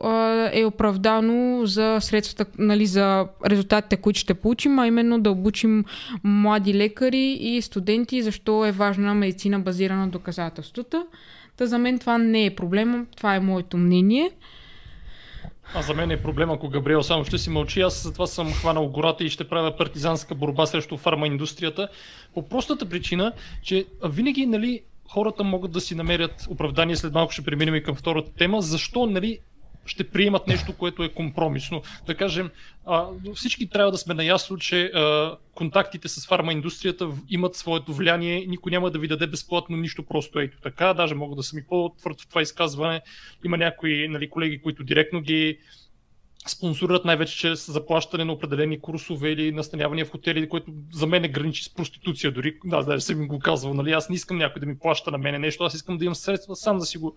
е 0.52 0.64
оправдано 0.64 1.66
за 1.66 1.98
средствата, 2.00 2.50
нали, 2.58 2.86
за 2.86 3.26
резултатите, 3.46 3.96
които 3.96 4.18
ще 4.18 4.34
получим, 4.34 4.78
а 4.78 4.86
именно 4.86 5.20
да 5.20 5.30
обучим 5.30 5.84
млади 6.24 6.74
лекари 6.74 7.38
и 7.40 7.62
студенти, 7.62 8.22
защо 8.22 8.66
е 8.66 8.72
важна 8.72 9.14
медицина 9.14 9.60
базирана 9.60 10.00
на 10.00 10.08
доказателствата. 10.08 11.06
Та 11.56 11.66
за 11.66 11.78
мен 11.78 11.98
това 11.98 12.18
не 12.18 12.46
е 12.46 12.54
проблема, 12.54 13.06
това 13.16 13.34
е 13.34 13.40
моето 13.40 13.76
мнение. 13.76 14.30
А 15.74 15.82
за 15.82 15.94
мен 15.94 16.10
е 16.10 16.22
проблем, 16.22 16.50
ако 16.50 16.68
Габриел 16.68 17.02
само 17.02 17.24
ще 17.24 17.38
си 17.38 17.50
мълчи. 17.50 17.80
Аз 17.80 18.02
затова 18.02 18.26
съм 18.26 18.52
хванал 18.52 18.88
гората 18.88 19.24
и 19.24 19.30
ще 19.30 19.48
правя 19.48 19.76
партизанска 19.76 20.34
борба 20.34 20.66
срещу 20.66 20.96
фармаиндустрията. 20.96 21.88
По 22.34 22.48
простата 22.48 22.88
причина, 22.88 23.32
че 23.62 23.84
винаги 24.04 24.46
нали, 24.46 24.82
хората 25.08 25.44
могат 25.44 25.72
да 25.72 25.80
си 25.80 25.94
намерят 25.94 26.46
оправдание. 26.48 26.96
След 26.96 27.14
малко 27.14 27.32
ще 27.32 27.42
преминем 27.42 27.74
и 27.74 27.82
към 27.82 27.94
втората 27.94 28.32
тема. 28.32 28.62
Защо 28.62 29.06
нали, 29.06 29.38
ще 29.86 30.10
приемат 30.10 30.46
нещо, 30.46 30.76
което 30.76 31.02
е 31.02 31.08
компромисно. 31.08 31.82
Да 32.06 32.16
кажем, 32.16 32.50
всички 33.34 33.68
трябва 33.68 33.92
да 33.92 33.98
сме 33.98 34.14
наясно, 34.14 34.58
че 34.58 34.92
контактите 35.54 36.08
с 36.08 36.26
фармаиндустрията 36.26 37.08
имат 37.28 37.54
своето 37.54 37.94
влияние. 37.94 38.46
Никой 38.48 38.72
няма 38.72 38.90
да 38.90 38.98
ви 38.98 39.08
даде 39.08 39.26
безплатно 39.26 39.76
нищо 39.76 40.02
просто 40.02 40.40
ето 40.40 40.60
така. 40.60 40.94
Даже 40.94 41.14
мога 41.14 41.36
да 41.36 41.42
съм 41.42 41.58
и 41.58 41.64
по-твърд 41.64 42.20
в 42.20 42.28
това 42.28 42.42
изказване. 42.42 43.00
Има 43.44 43.56
някои 43.56 44.08
нали, 44.08 44.30
колеги, 44.30 44.62
които 44.62 44.84
директно 44.84 45.20
ги 45.20 45.58
спонсорират 46.48 47.04
най-вече 47.04 47.38
чрез 47.38 47.70
заплащане 47.70 48.24
на 48.24 48.32
определени 48.32 48.80
курсове 48.80 49.30
или 49.30 49.52
настанявания 49.52 50.06
в 50.06 50.10
хотели, 50.10 50.48
което 50.48 50.72
за 50.92 51.06
мен 51.06 51.24
е 51.24 51.28
граничи 51.28 51.64
с 51.64 51.74
проституция 51.74 52.32
дори. 52.32 52.58
Да, 52.64 52.82
даже 52.82 53.04
съм 53.04 53.22
им 53.22 53.28
го 53.28 53.38
казвал, 53.38 53.74
нали? 53.74 53.92
Аз 53.92 54.08
не 54.08 54.16
искам 54.16 54.38
някой 54.38 54.60
да 54.60 54.66
ми 54.66 54.78
плаща 54.78 55.10
на 55.10 55.18
мене 55.18 55.38
нещо, 55.38 55.64
аз 55.64 55.74
искам 55.74 55.98
да 55.98 56.04
имам 56.04 56.14
средства 56.14 56.56
сам 56.56 56.78
да 56.78 56.84
си 56.84 56.98
го 56.98 57.16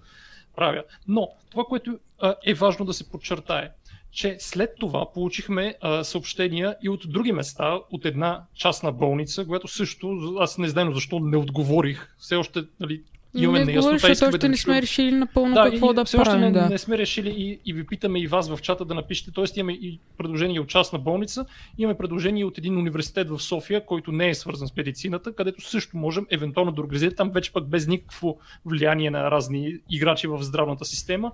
правя. 0.56 0.84
Но 1.08 1.30
това, 1.52 1.64
което 1.64 2.00
а, 2.22 2.36
е 2.46 2.54
важно 2.54 2.86
да 2.86 2.94
се 2.94 3.10
подчертае, 3.10 3.70
че 4.12 4.38
след 4.40 4.70
това 4.80 5.12
получихме 5.14 5.76
а, 5.82 6.04
съобщения 6.04 6.76
и 6.84 6.90
от 6.90 7.02
други 7.08 7.32
места, 7.32 7.80
от 7.92 8.06
една 8.06 8.44
частна 8.56 8.92
болница, 8.92 9.46
която 9.46 9.68
също, 9.68 10.36
аз 10.40 10.58
не 10.58 10.68
знам 10.68 10.94
защо 10.94 11.20
не 11.20 11.38
отговорих. 11.38 12.16
Все 12.18 12.36
още 12.36 12.64
нали, 12.80 13.04
имаме 13.44 13.60
не 13.60 13.66
неяснота. 13.66 14.12
искаме 14.12 14.30
още 14.30 14.38
да 14.38 14.50
не 14.50 14.58
сме 14.58 14.82
решили 14.82 15.12
напълно 15.12 15.54
Да, 15.54 15.70
какво 15.72 15.92
и 15.92 15.94
да 15.94 16.06
все 16.06 16.18
още 16.18 16.30
правим. 16.30 16.46
не, 16.46 16.52
да. 16.52 16.70
не 16.70 16.78
сме 16.78 16.98
решили 16.98 17.30
и, 17.30 17.60
и 17.66 17.74
ви 17.74 17.88
питаме 17.88 18.20
и 18.20 18.28
вас 18.28 18.50
в 18.50 18.62
чата 18.62 18.86
да 18.86 18.94
напишете. 18.94 19.32
Тоест 19.32 19.58
имаме 19.58 19.74
и 19.74 20.00
предложение 20.18 20.60
от 20.60 20.68
частна 20.68 21.00
болница, 21.00 21.46
имаме 21.78 21.98
предложение 21.98 22.46
от 22.46 22.58
един 22.58 22.78
университет 22.78 23.30
в 23.30 23.40
София, 23.40 23.86
който 23.86 24.12
не 24.12 24.30
е 24.30 24.36
свързан 24.36 24.68
с 24.68 24.76
медицината, 24.76 25.36
където 25.36 25.62
също 25.62 25.98
можем 25.98 26.26
евентуално 26.32 26.72
да 26.72 26.82
организираме 26.82 27.16
там 27.16 27.30
вече 27.30 27.54
пък 27.54 27.68
без 27.68 27.88
никакво 27.88 28.38
влияние 28.66 29.12
на 29.12 29.32
разни 29.32 29.78
играчи 29.90 30.28
в 30.28 30.44
здравната 30.44 30.86
система. 30.86 31.32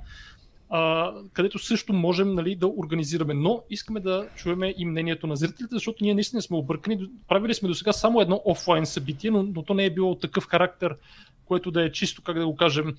А, 0.73 1.11
където 1.33 1.59
също 1.59 1.93
можем 1.93 2.33
нали, 2.33 2.55
да 2.55 2.67
организираме. 2.67 3.33
Но 3.33 3.63
искаме 3.69 3.99
да 3.99 4.27
чуеме 4.35 4.73
и 4.77 4.85
мнението 4.85 5.27
на 5.27 5.35
зрителите, 5.35 5.75
защото 5.75 6.03
ние 6.03 6.13
наистина 6.13 6.41
сме 6.41 6.57
объркани. 6.57 7.09
Правили 7.27 7.53
сме 7.53 7.67
до 7.67 7.75
сега 7.75 7.93
само 7.93 8.21
едно 8.21 8.41
офлайн 8.45 8.85
събитие, 8.85 9.31
но, 9.31 9.43
но 9.43 9.63
то 9.63 9.73
не 9.73 9.85
е 9.85 9.89
било 9.89 10.11
от 10.11 10.21
такъв 10.21 10.47
характер, 10.47 10.95
което 11.51 11.71
да 11.71 11.85
е 11.85 11.91
чисто, 11.91 12.21
как 12.21 12.39
да 12.39 12.45
го 12.45 12.55
кажем, 12.55 12.95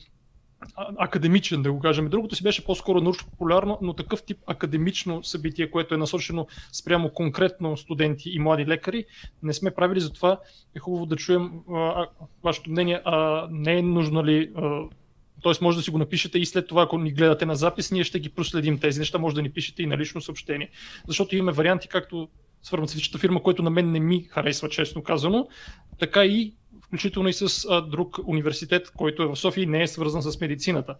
академичен, 0.77 1.63
да 1.63 1.73
го 1.73 1.81
кажем. 1.81 2.09
Другото 2.09 2.37
си 2.37 2.43
беше 2.43 2.65
по-скоро 2.65 3.01
научно-популярно, 3.01 3.79
но 3.83 3.95
такъв 3.95 4.23
тип 4.23 4.39
академично 4.47 5.25
събитие, 5.25 5.71
което 5.71 5.95
е 5.95 5.99
насочено 5.99 6.47
спрямо 6.73 7.11
конкретно 7.11 7.77
студенти 7.77 8.31
и 8.31 8.39
млади 8.39 8.67
лекари, 8.67 9.05
не 9.43 9.53
сме 9.53 9.71
правили, 9.71 10.01
затова 10.01 10.41
е 10.77 10.79
хубаво 10.79 11.07
да 11.07 11.17
чуем 11.17 11.51
а, 11.75 12.07
вашето 12.45 12.71
мнение. 12.71 13.01
А, 13.05 13.49
не 13.51 13.79
е 13.79 13.83
нужно 13.83 14.25
ли 14.25 14.53
а, 14.57 14.83
Тоест 15.43 15.61
може 15.61 15.77
да 15.77 15.83
си 15.83 15.91
го 15.91 15.99
напишете 15.99 16.39
и 16.39 16.47
след 16.47 16.67
това, 16.67 16.83
ако 16.83 16.99
ни 16.99 17.13
гледате 17.13 17.47
на 17.47 17.57
запис, 17.57 17.91
ние 17.91 18.05
ще 18.05 18.21
ги 18.21 18.29
проследим 18.29 18.79
тези 18.79 18.99
неща, 18.99 19.19
може 19.19 19.35
да 19.35 19.43
ни 19.43 19.51
пишете 19.51 19.83
и 19.83 19.87
на 19.87 19.97
лично 19.99 20.21
съобщение. 20.21 20.71
Защото 21.07 21.37
имаме 21.37 21.53
варианти, 21.53 21.89
както 21.89 22.29
с 22.63 22.71
фармацевтичната 22.71 23.19
фирма, 23.19 23.43
което 23.43 23.63
на 23.63 23.71
мен 23.71 23.91
не 23.91 24.01
ми 24.01 24.23
харесва, 24.23 24.69
честно 24.69 25.03
казано, 25.03 25.49
така 25.99 26.25
и 26.25 26.55
включително 26.93 27.29
и 27.29 27.33
с 27.33 27.67
а, 27.71 27.81
друг 27.81 28.19
университет, 28.27 28.91
който 28.97 29.23
е 29.23 29.27
в 29.27 29.37
София 29.37 29.63
и 29.63 29.67
не 29.67 29.83
е 29.83 29.87
свързан 29.87 30.23
с 30.23 30.41
медицината. 30.41 30.97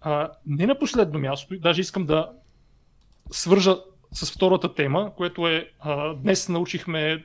А, 0.00 0.30
не 0.46 0.66
на 0.66 0.78
последно 0.78 1.18
място, 1.18 1.58
даже 1.58 1.80
искам 1.80 2.06
да 2.06 2.32
свържа 3.30 3.76
с 4.12 4.32
втората 4.32 4.74
тема, 4.74 5.12
което 5.16 5.48
е 5.48 5.70
а, 5.80 6.14
днес 6.14 6.48
научихме, 6.48 7.24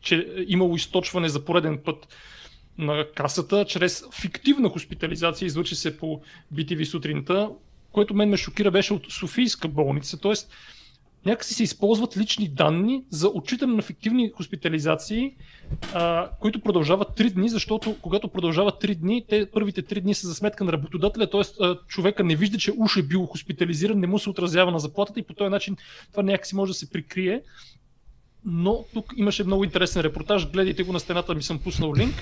че 0.00 0.44
имало 0.48 0.76
източване 0.76 1.28
за 1.28 1.44
пореден 1.44 1.80
път 1.84 2.08
на 2.78 3.06
касата 3.14 3.64
чрез 3.64 4.04
фиктивна 4.20 4.68
хоспитализация, 4.68 5.46
излъчи 5.46 5.74
се 5.74 5.98
по 5.98 6.20
BTV 6.54 6.84
сутринта, 6.84 7.50
което 7.92 8.14
мен 8.14 8.28
ме 8.28 8.36
шокира 8.36 8.70
беше 8.70 8.94
от 8.94 9.12
Софийска 9.12 9.68
болница, 9.68 10.20
т.е. 10.20 10.34
някакси 11.26 11.54
се 11.54 11.62
използват 11.62 12.16
лични 12.16 12.48
данни 12.48 13.04
за 13.10 13.28
отчитане 13.28 13.74
на 13.74 13.82
фиктивни 13.82 14.30
хоспитализации, 14.30 15.36
а, 15.94 16.30
които 16.40 16.60
продължават 16.60 17.08
3 17.08 17.30
дни, 17.30 17.48
защото 17.48 17.96
когато 18.02 18.28
продължават 18.28 18.74
3 18.82 18.94
дни, 18.94 19.24
те 19.28 19.50
първите 19.50 19.82
3 19.82 20.00
дни 20.00 20.14
са 20.14 20.26
за 20.26 20.34
сметка 20.34 20.64
на 20.64 20.72
работодателя, 20.72 21.30
т.е. 21.30 21.64
човека 21.88 22.24
не 22.24 22.36
вижда, 22.36 22.58
че 22.58 22.72
уж 22.78 22.96
е 22.96 23.02
бил 23.02 23.26
хоспитализиран, 23.26 24.00
не 24.00 24.06
му 24.06 24.18
се 24.18 24.30
отразява 24.30 24.70
на 24.70 24.78
заплатата 24.78 25.20
и 25.20 25.22
по 25.22 25.34
този 25.34 25.50
начин 25.50 25.76
това 26.10 26.22
някакси 26.22 26.56
може 26.56 26.70
да 26.70 26.78
се 26.78 26.90
прикрие. 26.90 27.42
Но 28.44 28.84
тук 28.94 29.12
имаше 29.16 29.44
много 29.44 29.64
интересен 29.64 30.02
репортаж, 30.02 30.50
гледайте 30.50 30.82
го 30.82 30.92
на 30.92 31.00
стената, 31.00 31.34
ми 31.34 31.42
съм 31.42 31.58
пуснал 31.58 31.94
линк. 31.94 32.14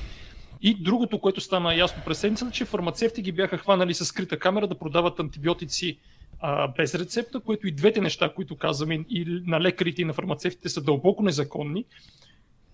И 0.62 0.74
другото, 0.74 1.18
което 1.18 1.40
стана 1.40 1.74
ясно 1.74 2.02
през 2.04 2.18
седмицата, 2.18 2.50
че 2.50 2.64
фармацевти 2.64 3.22
ги 3.22 3.32
бяха 3.32 3.58
хванали 3.58 3.94
с 3.94 4.04
скрита 4.04 4.38
камера 4.38 4.66
да 4.66 4.74
продават 4.74 5.20
антибиотици 5.20 5.98
а, 6.40 6.68
без 6.68 6.94
рецепта, 6.94 7.40
което 7.40 7.66
и 7.66 7.72
двете 7.72 8.00
неща, 8.00 8.32
които 8.34 8.56
казваме 8.56 8.94
и 8.94 9.42
на 9.46 9.60
лекарите 9.60 10.02
и 10.02 10.04
на 10.04 10.12
фармацевтите 10.12 10.68
са 10.68 10.80
дълбоко 10.80 11.22
незаконни. 11.22 11.84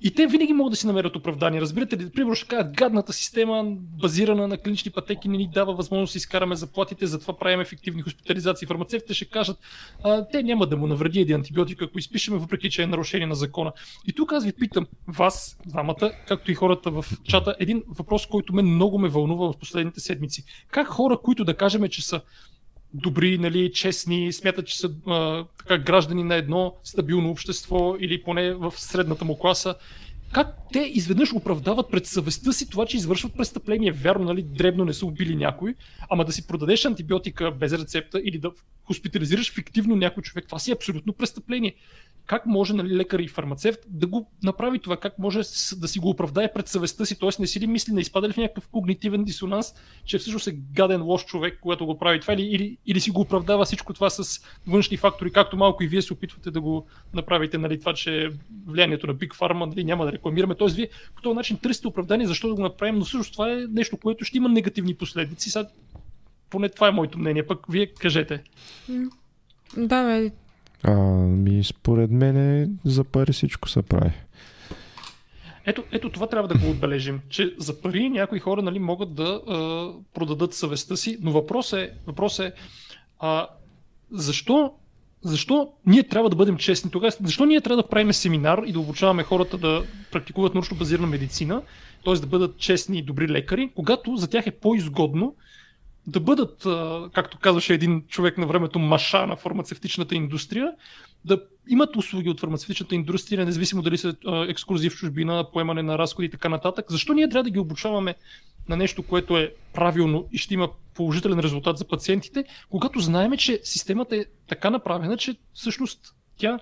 И 0.04 0.14
те 0.14 0.26
винаги 0.26 0.52
могат 0.52 0.70
да 0.70 0.76
си 0.76 0.86
намерят 0.86 1.16
оправдание. 1.16 1.60
Разбирате 1.60 1.98
ли, 1.98 2.10
примерно 2.10 2.34
ще 2.34 2.48
кажат, 2.48 2.72
гадната 2.72 3.12
система, 3.12 3.64
базирана 3.78 4.48
на 4.48 4.58
клинични 4.58 4.90
пътеки, 4.90 5.28
не 5.28 5.36
ни 5.36 5.50
дава 5.54 5.74
възможност 5.74 6.12
да 6.12 6.16
изкараме 6.16 6.56
заплатите, 6.56 7.06
затова 7.06 7.38
правим 7.38 7.60
ефективни 7.60 8.02
хоспитализации. 8.02 8.66
Фармацевтите 8.66 9.14
ще 9.14 9.24
кажат, 9.24 9.58
а, 10.04 10.28
те 10.28 10.42
няма 10.42 10.66
да 10.66 10.76
му 10.76 10.86
навреди 10.86 11.20
един 11.20 11.36
антибиотик, 11.36 11.82
ако 11.82 11.98
изпишеме, 11.98 12.38
въпреки 12.38 12.70
че 12.70 12.82
е 12.82 12.86
нарушение 12.86 13.26
на 13.26 13.34
закона. 13.34 13.72
И 14.06 14.12
тук 14.12 14.32
аз 14.32 14.44
ви 14.44 14.52
питам, 14.52 14.86
вас, 15.08 15.58
двамата, 15.66 16.12
както 16.28 16.50
и 16.50 16.54
хората 16.54 16.90
в 16.90 17.04
чата, 17.24 17.56
един 17.60 17.82
въпрос, 17.88 18.26
който 18.26 18.54
мен 18.54 18.66
много 18.66 18.98
ме 18.98 19.08
вълнува 19.08 19.52
в 19.52 19.58
последните 19.58 20.00
седмици. 20.00 20.44
Как 20.70 20.86
хора, 20.86 21.18
които 21.22 21.44
да 21.44 21.56
кажем, 21.56 21.88
че 21.88 22.06
са 22.06 22.20
добри, 22.94 23.38
нали, 23.38 23.72
честни, 23.72 24.32
смятат, 24.32 24.66
че 24.66 24.78
са 24.78 24.90
а, 25.06 25.44
така, 25.58 25.78
граждани 25.78 26.24
на 26.24 26.34
едно 26.34 26.74
стабилно 26.84 27.30
общество 27.30 27.96
или 28.00 28.22
поне 28.22 28.54
в 28.54 28.74
средната 28.76 29.24
му 29.24 29.38
класа. 29.38 29.74
Как 30.32 30.56
те 30.72 30.90
изведнъж 30.94 31.32
оправдават 31.32 31.90
пред 31.90 32.06
съвестта 32.06 32.52
си 32.52 32.70
това, 32.70 32.86
че 32.86 32.96
извършват 32.96 33.36
престъпление? 33.36 33.92
Вярно, 33.92 34.24
нали, 34.24 34.42
дребно 34.42 34.84
не 34.84 34.92
са 34.92 35.06
убили 35.06 35.36
някой, 35.36 35.74
ама 36.10 36.24
да 36.24 36.32
си 36.32 36.46
продадеш 36.46 36.84
антибиотика 36.84 37.50
без 37.50 37.72
рецепта 37.72 38.20
или 38.24 38.38
да 38.38 38.50
хоспитализираш 38.84 39.52
фиктивно 39.52 39.96
някой 39.96 40.22
човек, 40.22 40.46
това 40.46 40.58
си 40.58 40.70
е 40.70 40.74
абсолютно 40.74 41.12
престъпление 41.12 41.74
как 42.26 42.46
може 42.46 42.72
нали, 42.72 42.96
лекар 42.96 43.18
и 43.18 43.28
фармацевт 43.28 43.78
да 43.88 44.06
го 44.06 44.30
направи 44.42 44.78
това, 44.78 44.96
как 44.96 45.18
може 45.18 45.38
да 45.76 45.88
си 45.88 45.98
го 45.98 46.10
оправдае 46.10 46.52
пред 46.52 46.68
съвестта 46.68 47.04
си, 47.04 47.18
т.е. 47.18 47.28
не 47.38 47.46
си 47.46 47.60
ли 47.60 47.66
мисли, 47.66 47.92
не 47.92 48.00
изпада 48.00 48.28
ли 48.28 48.32
в 48.32 48.36
някакъв 48.36 48.68
когнитивен 48.68 49.24
дисонанс, 49.24 49.74
че 50.04 50.18
всъщност 50.18 50.46
е 50.46 50.52
гаден 50.52 51.02
лош 51.02 51.24
човек, 51.24 51.58
когато 51.60 51.86
го 51.86 51.98
прави 51.98 52.20
това, 52.20 52.34
или, 52.34 52.42
или, 52.42 52.76
или 52.86 53.00
си 53.00 53.10
го 53.10 53.20
оправдава 53.20 53.64
всичко 53.64 53.94
това 53.94 54.10
с 54.10 54.44
външни 54.66 54.96
фактори, 54.96 55.32
както 55.32 55.56
малко 55.56 55.82
и 55.82 55.88
вие 55.88 56.02
се 56.02 56.12
опитвате 56.12 56.50
да 56.50 56.60
го 56.60 56.86
направите, 57.14 57.58
нали, 57.58 57.80
това, 57.80 57.94
че 57.94 58.30
влиянието 58.66 59.06
на 59.06 59.14
Big 59.14 59.34
Pharma 59.34 59.66
нали, 59.66 59.84
няма 59.84 60.06
да 60.06 60.12
рекламираме. 60.22 60.54
Т.е. 60.54 60.68
вие 60.68 60.88
по 61.16 61.22
този 61.22 61.36
начин 61.36 61.56
търсите 61.56 61.88
оправдание 61.88 62.26
защо 62.26 62.48
да 62.48 62.54
го 62.54 62.62
направим, 62.62 62.94
но 62.94 63.04
всъщност 63.04 63.32
това 63.32 63.52
е 63.52 63.56
нещо, 63.70 63.96
което 63.96 64.24
ще 64.24 64.36
има 64.36 64.48
негативни 64.48 64.94
последици. 64.94 65.50
Сега, 65.50 65.68
поне 66.50 66.68
това 66.68 66.88
е 66.88 66.90
моето 66.90 67.18
мнение, 67.18 67.46
пък 67.46 67.58
вие 67.68 67.86
кажете. 67.86 68.42
Да, 69.76 70.04
бе, 70.04 70.30
а, 70.82 70.92
ми, 71.26 71.64
според 71.64 72.10
мен 72.10 72.78
за 72.84 73.04
пари 73.04 73.32
всичко 73.32 73.68
се 73.68 73.82
прави. 73.82 74.12
Ето, 75.66 75.84
ето 75.92 76.10
това 76.10 76.26
трябва 76.26 76.48
да 76.48 76.58
го 76.58 76.70
отбележим, 76.70 77.20
че 77.28 77.54
за 77.58 77.80
пари 77.80 78.10
някои 78.10 78.38
хора 78.38 78.62
нали, 78.62 78.78
могат 78.78 79.14
да 79.14 79.40
а, 79.48 79.90
продадат 80.14 80.54
съвестта 80.54 80.96
си, 80.96 81.18
но 81.20 81.32
въпрос 81.32 81.72
е, 81.72 81.92
въпрос 82.06 82.38
е 82.38 82.52
а, 83.18 83.46
защо, 84.10 84.72
защо 85.22 85.68
ние 85.86 86.02
трябва 86.02 86.30
да 86.30 86.36
бъдем 86.36 86.56
честни 86.56 86.90
тогава? 86.90 87.12
Защо 87.24 87.46
ние 87.46 87.60
трябва 87.60 87.82
да 87.82 87.88
правим 87.88 88.12
семинар 88.12 88.62
и 88.66 88.72
да 88.72 88.80
обучаваме 88.80 89.22
хората 89.22 89.58
да 89.58 89.82
практикуват 90.10 90.54
научно 90.54 90.76
базирана 90.76 91.06
медицина, 91.06 91.62
т.е. 92.04 92.14
да 92.14 92.26
бъдат 92.26 92.58
честни 92.58 92.98
и 92.98 93.02
добри 93.02 93.28
лекари, 93.28 93.70
когато 93.76 94.16
за 94.16 94.28
тях 94.28 94.46
е 94.46 94.50
по-изгодно 94.50 95.34
да 96.06 96.20
бъдат, 96.20 96.66
както 97.12 97.38
казваше 97.38 97.74
един 97.74 98.06
човек 98.08 98.38
на 98.38 98.46
времето, 98.46 98.78
маша 98.78 99.26
на 99.26 99.36
фармацевтичната 99.36 100.14
индустрия, 100.14 100.72
да 101.24 101.42
имат 101.68 101.96
услуги 101.96 102.30
от 102.30 102.40
фармацевтичната 102.40 102.94
индустрия, 102.94 103.44
независимо 103.44 103.82
дали 103.82 103.98
са 103.98 104.14
екскурзии 104.48 104.90
в 104.90 104.96
чужбина, 104.96 105.46
поемане 105.52 105.82
на 105.82 105.98
разходи 105.98 106.26
и 106.26 106.30
така 106.30 106.48
нататък. 106.48 106.86
Защо 106.88 107.12
ние 107.12 107.28
трябва 107.28 107.44
да 107.44 107.50
ги 107.50 107.58
обучаваме 107.58 108.14
на 108.68 108.76
нещо, 108.76 109.02
което 109.02 109.38
е 109.38 109.54
правилно 109.74 110.28
и 110.32 110.38
ще 110.38 110.54
има 110.54 110.68
положителен 110.94 111.38
резултат 111.38 111.78
за 111.78 111.88
пациентите, 111.88 112.44
когато 112.70 113.00
знаеме, 113.00 113.36
че 113.36 113.60
системата 113.64 114.16
е 114.16 114.24
така 114.48 114.70
направена, 114.70 115.16
че 115.16 115.36
всъщност 115.52 116.14
тя 116.36 116.58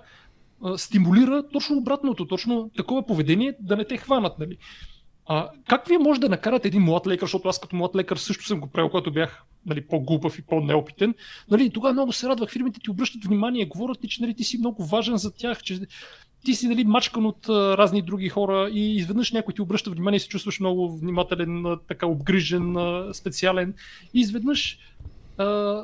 стимулира 0.77 1.43
точно 1.53 1.77
обратното, 1.77 2.25
точно 2.25 2.71
такова 2.77 3.05
поведение 3.05 3.53
да 3.59 3.75
не 3.77 3.85
те 3.85 3.97
хванат. 3.97 4.39
Нали? 4.39 4.57
А, 5.33 5.49
как 5.67 5.87
вие 5.87 5.97
може 5.97 6.19
да 6.19 6.29
накарате 6.29 6.67
един 6.67 6.81
млад 6.81 7.07
лекар, 7.07 7.25
защото 7.25 7.49
аз 7.49 7.59
като 7.59 7.75
млад 7.75 7.95
лекар 7.95 8.17
също 8.17 8.45
съм 8.45 8.59
го 8.59 8.67
правил, 8.67 8.89
когато 8.89 9.11
бях 9.11 9.43
нали, 9.65 9.81
по-глупав 9.81 10.39
и 10.39 10.41
по-неопитен. 10.41 11.13
Нали, 11.51 11.69
тогава 11.69 11.93
много 11.93 12.11
се 12.11 12.27
радвах, 12.27 12.49
фирмите 12.49 12.79
ти 12.79 12.91
обръщат 12.91 13.25
внимание, 13.25 13.65
говорят 13.65 13.99
ти, 14.01 14.07
че 14.07 14.21
нали, 14.21 14.33
ти 14.33 14.43
си 14.43 14.57
много 14.57 14.85
важен 14.85 15.17
за 15.17 15.31
тях, 15.31 15.63
че 15.63 15.79
ти 16.45 16.53
си 16.53 16.67
нали, 16.67 16.83
мачкан 16.83 17.25
от 17.25 17.49
а, 17.49 17.77
разни 17.77 18.01
други 18.01 18.29
хора 18.29 18.69
и 18.73 18.95
изведнъж 18.95 19.31
някой 19.31 19.53
ти 19.53 19.61
обръща 19.61 19.91
внимание 19.91 20.17
и 20.17 20.19
се 20.19 20.27
чувстваш 20.27 20.59
много 20.59 20.97
внимателен, 20.97 21.65
а, 21.65 21.77
така 21.87 22.07
обгрижен, 22.07 22.77
а, 22.77 23.13
специален. 23.13 23.73
И 24.13 24.19
изведнъж 24.19 24.79
а, 25.37 25.81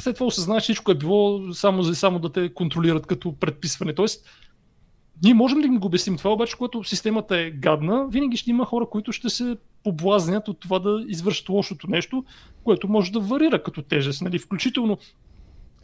след 0.00 0.14
това 0.14 0.26
осъзнаваш, 0.26 0.62
че 0.62 0.72
всичко 0.72 0.90
е 0.90 0.94
било 0.94 1.52
само 1.52 1.82
за 1.82 1.94
само 1.94 2.18
да 2.18 2.32
те 2.32 2.54
контролират 2.54 3.06
като 3.06 3.36
предписване. 3.36 3.94
Тоест, 3.94 4.26
ние 5.24 5.34
можем 5.34 5.60
да 5.60 5.66
им 5.66 5.78
го 5.78 5.86
обясним 5.86 6.16
това, 6.16 6.32
обаче, 6.32 6.56
когато 6.56 6.84
системата 6.84 7.36
е 7.36 7.50
гадна, 7.50 8.08
винаги 8.08 8.36
ще 8.36 8.50
има 8.50 8.64
хора, 8.64 8.86
които 8.90 9.12
ще 9.12 9.30
се 9.30 9.56
поблазнят 9.84 10.48
от 10.48 10.60
това 10.60 10.78
да 10.78 11.04
извършат 11.08 11.48
лошото 11.48 11.90
нещо, 11.90 12.24
което 12.64 12.88
може 12.88 13.12
да 13.12 13.20
варира 13.20 13.62
като 13.62 13.82
тежест. 13.82 14.22
Нали? 14.22 14.38
Включително 14.38 14.98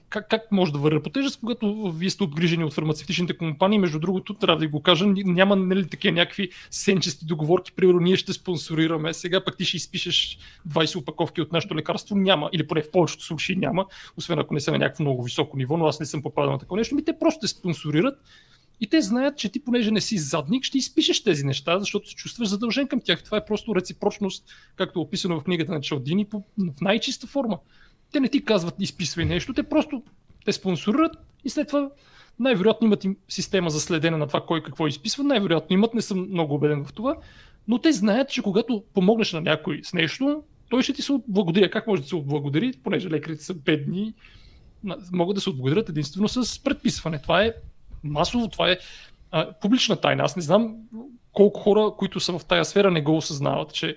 как, 0.08 0.28
как 0.28 0.52
може 0.52 0.72
да 0.72 0.78
варира 0.78 1.02
по 1.02 1.10
тежест, 1.10 1.40
когато 1.40 1.92
вие 1.92 2.10
сте 2.10 2.24
обгрижени 2.24 2.64
от 2.64 2.72
фармацевтичните 2.72 3.36
компании. 3.36 3.78
Между 3.78 3.98
другото, 3.98 4.34
трябва 4.34 4.58
да 4.58 4.68
го 4.68 4.82
кажа, 4.82 5.06
няма 5.06 5.56
нали, 5.56 5.88
такива 5.88 6.14
някакви 6.14 6.50
сенчести 6.70 7.26
договорки. 7.26 7.72
Примерно, 7.72 8.00
ние 8.00 8.16
ще 8.16 8.32
спонсорираме, 8.32 9.14
сега 9.14 9.44
пък 9.44 9.56
ти 9.56 9.64
ще 9.64 9.76
изпишеш 9.76 10.38
20 10.68 10.96
опаковки 10.96 11.40
от 11.40 11.52
нашето 11.52 11.76
лекарство. 11.76 12.16
Няма, 12.16 12.50
или 12.52 12.66
поне 12.66 12.82
в 12.82 12.90
повечето 12.90 13.24
случаи 13.24 13.56
няма, 13.56 13.86
освен 14.16 14.38
ако 14.38 14.54
не 14.54 14.60
са 14.60 14.72
на 14.72 14.78
някакво 14.78 15.02
много 15.04 15.22
високо 15.22 15.56
ниво, 15.56 15.76
но 15.76 15.86
аз 15.86 16.00
не 16.00 16.06
съм 16.06 16.22
попадал 16.22 16.52
на 16.52 16.58
такова 16.58 16.78
нещо. 16.78 16.94
Ми 16.94 17.04
те 17.04 17.18
просто 17.18 17.40
те 17.40 17.48
спонсорират 17.48 18.18
и 18.80 18.86
те 18.86 19.00
знаят, 19.00 19.38
че 19.38 19.48
ти, 19.48 19.64
понеже 19.64 19.90
не 19.90 20.00
си 20.00 20.18
задник, 20.18 20.64
ще 20.64 20.78
изпишеш 20.78 21.22
тези 21.22 21.44
неща, 21.44 21.78
защото 21.78 22.08
се 22.08 22.14
чувстваш 22.14 22.48
задължен 22.48 22.88
към 22.88 23.00
тях. 23.00 23.22
Това 23.22 23.36
е 23.36 23.44
просто 23.44 23.74
реципрочност, 23.74 24.44
както 24.76 24.98
е 24.98 25.02
описано 25.02 25.40
в 25.40 25.44
книгата 25.44 25.72
на 25.72 25.80
Чалдини, 25.80 26.26
в 26.58 26.80
най-чиста 26.80 27.26
форма. 27.26 27.58
Те 28.12 28.20
не 28.20 28.28
ти 28.28 28.44
казват 28.44 28.74
изписвай 28.78 29.24
нещо, 29.24 29.52
те 29.52 29.62
просто 29.62 30.02
те 30.44 30.52
спонсорират 30.52 31.16
и 31.44 31.50
след 31.50 31.66
това 31.66 31.90
най-вероятно 32.38 32.86
имат 32.86 33.04
им 33.04 33.16
система 33.28 33.70
за 33.70 33.80
следене 33.80 34.16
на 34.16 34.26
това 34.26 34.40
кой 34.46 34.62
какво 34.62 34.86
изписва. 34.86 35.24
Най-вероятно 35.24 35.74
имат, 35.74 35.94
не 35.94 36.02
съм 36.02 36.28
много 36.30 36.54
убеден 36.54 36.84
в 36.84 36.92
това, 36.92 37.16
но 37.68 37.78
те 37.78 37.92
знаят, 37.92 38.28
че 38.28 38.42
когато 38.42 38.84
помогнеш 38.94 39.32
на 39.32 39.40
някой 39.40 39.80
с 39.84 39.92
нещо, 39.92 40.42
той 40.68 40.82
ще 40.82 40.92
ти 40.92 41.02
се 41.02 41.12
отблагодари. 41.12 41.70
Как 41.70 41.86
може 41.86 42.02
да 42.02 42.08
се 42.08 42.16
отблагодари, 42.16 42.72
понеже 42.84 43.10
лекарите 43.10 43.44
са 43.44 43.54
бедни, 43.54 44.14
могат 45.12 45.34
да 45.34 45.40
се 45.40 45.50
отблагодарят 45.50 45.88
единствено 45.88 46.28
с 46.28 46.62
предписване. 46.62 47.22
Това 47.22 47.42
е 47.42 47.54
масово 48.06 48.48
това 48.48 48.70
е 48.70 48.78
а, 49.30 49.52
публична 49.60 49.96
тайна. 49.96 50.22
Аз 50.22 50.36
не 50.36 50.42
знам 50.42 50.76
колко 51.32 51.60
хора, 51.60 51.92
които 51.98 52.20
са 52.20 52.38
в 52.38 52.44
тая 52.44 52.64
сфера, 52.64 52.90
не 52.90 53.02
го 53.02 53.16
осъзнават, 53.16 53.72
че 53.72 53.96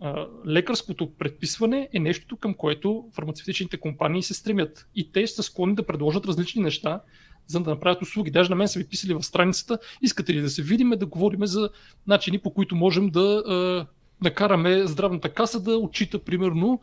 а, 0.00 0.26
лекарското 0.46 1.14
предписване 1.14 1.88
е 1.92 1.98
нещо, 1.98 2.36
към 2.36 2.54
което 2.54 3.04
фармацевтичните 3.14 3.76
компании 3.76 4.22
се 4.22 4.34
стремят. 4.34 4.86
И 4.94 5.12
те 5.12 5.26
са 5.26 5.42
склонни 5.42 5.74
да 5.74 5.86
предложат 5.86 6.26
различни 6.26 6.62
неща, 6.62 7.00
за 7.46 7.60
да 7.60 7.70
направят 7.70 8.02
услуги. 8.02 8.30
Даже 8.30 8.50
на 8.50 8.56
мен 8.56 8.68
са 8.68 8.78
ви 8.78 8.88
писали 8.88 9.14
в 9.14 9.22
страницата, 9.22 9.78
искате 10.02 10.34
ли 10.34 10.40
да 10.40 10.50
се 10.50 10.62
видиме, 10.62 10.96
да 10.96 11.06
говорим 11.06 11.46
за 11.46 11.70
начини, 12.06 12.38
по 12.38 12.54
които 12.54 12.76
можем 12.76 13.10
да 13.10 13.86
накараме 14.22 14.86
здравната 14.86 15.28
каса 15.28 15.60
да 15.60 15.76
отчита, 15.76 16.18
примерно, 16.18 16.80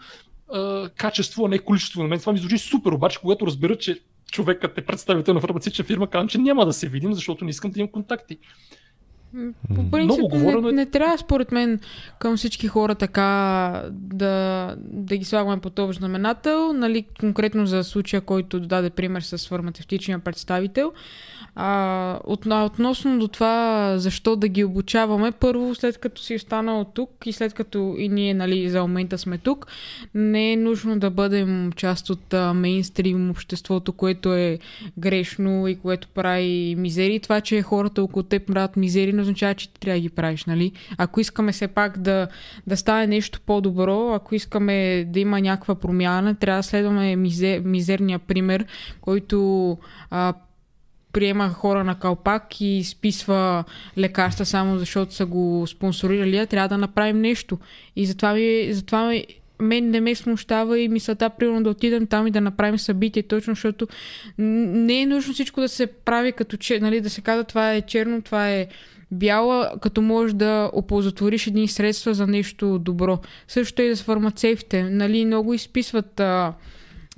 качество, 0.95 1.45
а 1.45 1.49
не 1.49 1.59
количество. 1.59 2.01
На 2.01 2.07
мен 2.07 2.19
това 2.19 2.33
ми 2.33 2.39
звучи 2.39 2.57
супер, 2.57 2.91
обаче 2.91 3.19
когато 3.19 3.47
разбера, 3.47 3.77
че 3.77 3.99
човекът 4.31 4.77
е 4.77 4.85
представител 4.85 5.33
на 5.33 5.39
фармацевтична 5.39 5.85
фирма, 5.85 6.07
казвам, 6.07 6.27
че 6.27 6.37
няма 6.37 6.65
да 6.65 6.73
се 6.73 6.89
видим, 6.89 7.13
защото 7.13 7.45
не 7.45 7.49
искам 7.49 7.71
да 7.71 7.79
имам 7.79 7.91
контакти. 7.91 8.37
По 9.75 9.91
принцип, 9.91 10.21
говорено... 10.21 10.67
не, 10.67 10.71
не 10.71 10.85
трябва 10.85 11.17
според 11.17 11.51
мен 11.51 11.79
към 12.19 12.37
всички 12.37 12.67
хора 12.67 12.95
така 12.95 13.83
да, 13.91 14.75
да 14.79 15.17
ги 15.17 15.25
слагаме 15.25 15.61
по 15.61 15.69
този 15.69 15.97
знаменател, 15.97 16.73
нали, 16.73 17.05
конкретно 17.19 17.65
за 17.65 17.83
случая, 17.83 18.21
който 18.21 18.59
даде 18.59 18.89
пример 18.89 19.21
с 19.21 19.47
фармацевтичния 19.47 20.19
представител. 20.19 20.93
А, 21.55 22.19
от, 22.23 22.45
относно 22.45 23.19
до 23.19 23.27
това 23.27 23.93
защо 23.97 24.35
да 24.35 24.47
ги 24.47 24.63
обучаваме, 24.63 25.31
първо 25.31 25.75
след 25.75 25.97
като 25.97 26.21
си 26.21 26.35
останал 26.35 26.85
тук 26.93 27.09
и 27.25 27.31
след 27.31 27.53
като 27.53 27.95
и 27.97 28.09
ние 28.09 28.33
нали, 28.33 28.69
за 28.69 28.81
момента 28.81 29.17
сме 29.17 29.37
тук, 29.37 29.67
не 30.13 30.53
е 30.53 30.57
нужно 30.57 30.99
да 30.99 31.09
бъдем 31.09 31.71
част 31.75 32.09
от 32.09 32.33
а, 32.33 32.53
мейнстрим 32.53 33.29
обществото, 33.29 33.93
което 33.93 34.33
е 34.33 34.59
грешно 34.97 35.67
и 35.67 35.75
което 35.75 36.07
прави 36.07 36.75
мизери. 36.77 37.19
Това, 37.19 37.41
че 37.41 37.61
хората 37.61 38.03
около 38.03 38.23
теб 38.23 38.47
правят 38.47 38.77
мизери, 38.77 39.13
не 39.13 39.21
означава, 39.21 39.53
че 39.53 39.73
ти 39.73 39.79
трябва 39.79 39.97
да 39.97 40.01
ги 40.01 40.09
правиш. 40.09 40.45
Нали? 40.45 40.71
Ако 40.97 41.19
искаме 41.19 41.51
все 41.51 41.67
пак 41.67 41.97
да, 41.97 42.27
да 42.67 42.77
стане 42.77 43.07
нещо 43.07 43.39
по-добро, 43.45 44.13
ако 44.13 44.35
искаме 44.35 45.05
да 45.07 45.19
има 45.19 45.41
някаква 45.41 45.75
промяна, 45.75 46.35
трябва 46.35 46.59
да 46.59 46.63
следваме 46.63 47.15
мизер, 47.15 47.61
мизерния 47.65 48.19
пример, 48.19 48.65
който 49.01 49.77
а, 50.09 50.33
приема 51.19 51.49
хора 51.49 51.83
на 51.83 51.95
калпак 51.95 52.61
и 52.61 52.83
списва 52.83 53.63
лекарства 53.97 54.45
само 54.45 54.77
защото 54.77 55.13
са 55.13 55.25
го 55.25 55.67
спонсорирали, 55.67 56.37
а 56.37 56.45
трябва 56.45 56.69
да 56.69 56.77
направим 56.77 57.21
нещо. 57.21 57.57
И 57.95 58.05
затова, 58.05 58.33
ми, 58.33 58.67
затова 58.71 59.07
ми, 59.07 59.25
мен 59.61 59.89
не 59.89 60.01
ме 60.01 60.15
смущава 60.15 60.79
и 60.79 60.87
мисълта, 60.87 61.29
примерно 61.29 61.63
да 61.63 61.69
отидем 61.69 62.07
там 62.07 62.27
и 62.27 62.31
да 62.31 62.41
направим 62.41 62.79
събитие, 62.79 63.23
точно 63.23 63.51
защото 63.55 63.87
не 64.37 65.01
е 65.01 65.05
нужно 65.05 65.33
всичко 65.33 65.61
да 65.61 65.69
се 65.69 65.87
прави 65.87 66.31
като 66.31 66.57
че, 66.57 66.79
нали, 66.79 67.01
да 67.01 67.09
се 67.09 67.21
казва 67.21 67.43
това 67.43 67.73
е 67.73 67.81
черно, 67.81 68.21
това 68.21 68.49
е 68.49 68.67
бяла, 69.11 69.71
като 69.81 70.01
можеш 70.01 70.33
да 70.33 70.71
оползотвориш 70.73 71.47
едни 71.47 71.67
средства 71.67 72.13
за 72.13 72.27
нещо 72.27 72.79
добро. 72.79 73.19
Също 73.47 73.81
и 73.81 73.95
за 73.95 74.03
фармацевтите. 74.03 74.83
Нали, 74.83 75.25
много 75.25 75.53
изписват 75.53 76.19
а, 76.19 76.53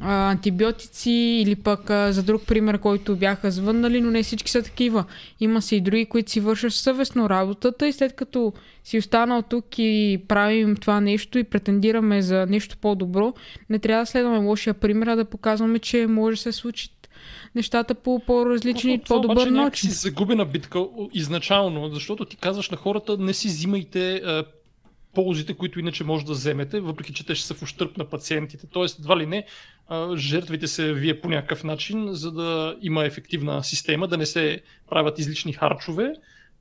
а, 0.01 0.31
антибиотици 0.31 1.11
или 1.11 1.55
пък 1.55 1.89
а, 1.89 2.13
за 2.13 2.23
друг 2.23 2.41
пример, 2.47 2.77
който 2.77 3.15
бяха 3.15 3.51
звъннали, 3.51 4.01
но 4.01 4.11
не 4.11 4.23
всички 4.23 4.51
са 4.51 4.63
такива. 4.63 5.05
Има 5.39 5.61
се 5.61 5.75
и 5.75 5.81
други, 5.81 6.05
които 6.05 6.31
си 6.31 6.39
вършат 6.39 6.73
съвестно 6.73 7.29
работата 7.29 7.87
и 7.87 7.93
след 7.93 8.13
като 8.13 8.53
си 8.83 8.97
останал 8.97 9.41
тук 9.41 9.65
и 9.77 10.21
правим 10.27 10.75
това 10.75 11.01
нещо 11.01 11.37
и 11.37 11.43
претендираме 11.43 12.21
за 12.21 12.45
нещо 12.45 12.77
по-добро, 12.81 13.33
не 13.69 13.79
трябва 13.79 14.03
да 14.03 14.05
следваме 14.05 14.37
лошия 14.37 14.73
пример, 14.73 15.07
а 15.07 15.15
да 15.15 15.25
показваме, 15.25 15.79
че 15.79 16.07
може 16.07 16.35
да 16.35 16.41
се 16.41 16.51
случи 16.51 16.89
нещата 17.55 17.95
по 17.95 18.21
по-различни, 18.27 18.97
Но, 18.97 19.03
по-добър 19.03 19.47
начин. 19.47 19.89
си 19.89 19.95
загубена 19.95 20.45
битка 20.45 20.85
изначално, 21.13 21.89
защото 21.89 22.25
ти 22.25 22.37
казваш 22.37 22.69
на 22.69 22.77
хората 22.77 23.17
не 23.17 23.33
си 23.33 23.47
взимайте 23.47 24.21
ползите, 25.13 25.53
които 25.53 25.79
иначе 25.79 26.03
може 26.03 26.25
да 26.25 26.31
вземете, 26.31 26.79
въпреки 26.79 27.13
че 27.13 27.25
те 27.25 27.35
ще 27.35 27.47
са 27.47 27.53
в 27.53 27.61
ущърп 27.61 27.97
на 27.97 28.05
пациентите. 28.05 28.67
Тоест, 28.67 28.99
едва 28.99 29.17
ли 29.17 29.25
не, 29.25 29.45
жертвите 30.15 30.67
се 30.67 30.93
вие 30.93 31.21
по 31.21 31.29
някакъв 31.29 31.63
начин, 31.63 32.07
за 32.11 32.31
да 32.31 32.75
има 32.81 33.05
ефективна 33.05 33.63
система, 33.63 34.07
да 34.07 34.17
не 34.17 34.25
се 34.25 34.61
правят 34.89 35.19
излични 35.19 35.53
харчове, 35.53 36.13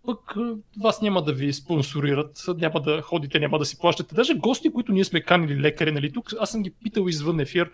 пък 0.06 0.34
вас 0.82 1.02
няма 1.02 1.22
да 1.22 1.32
ви 1.32 1.52
спонсорират, 1.52 2.44
няма 2.56 2.80
да 2.80 3.02
ходите, 3.02 3.38
няма 3.38 3.58
да 3.58 3.64
си 3.64 3.78
плащате. 3.78 4.14
Даже 4.14 4.34
гости, 4.34 4.72
които 4.72 4.92
ние 4.92 5.04
сме 5.04 5.20
канили 5.20 5.60
лекари, 5.60 5.92
нали, 5.92 6.12
тук, 6.12 6.32
аз 6.40 6.50
съм 6.50 6.62
ги 6.62 6.72
питал 6.84 7.08
извън 7.08 7.40
ефир, 7.40 7.70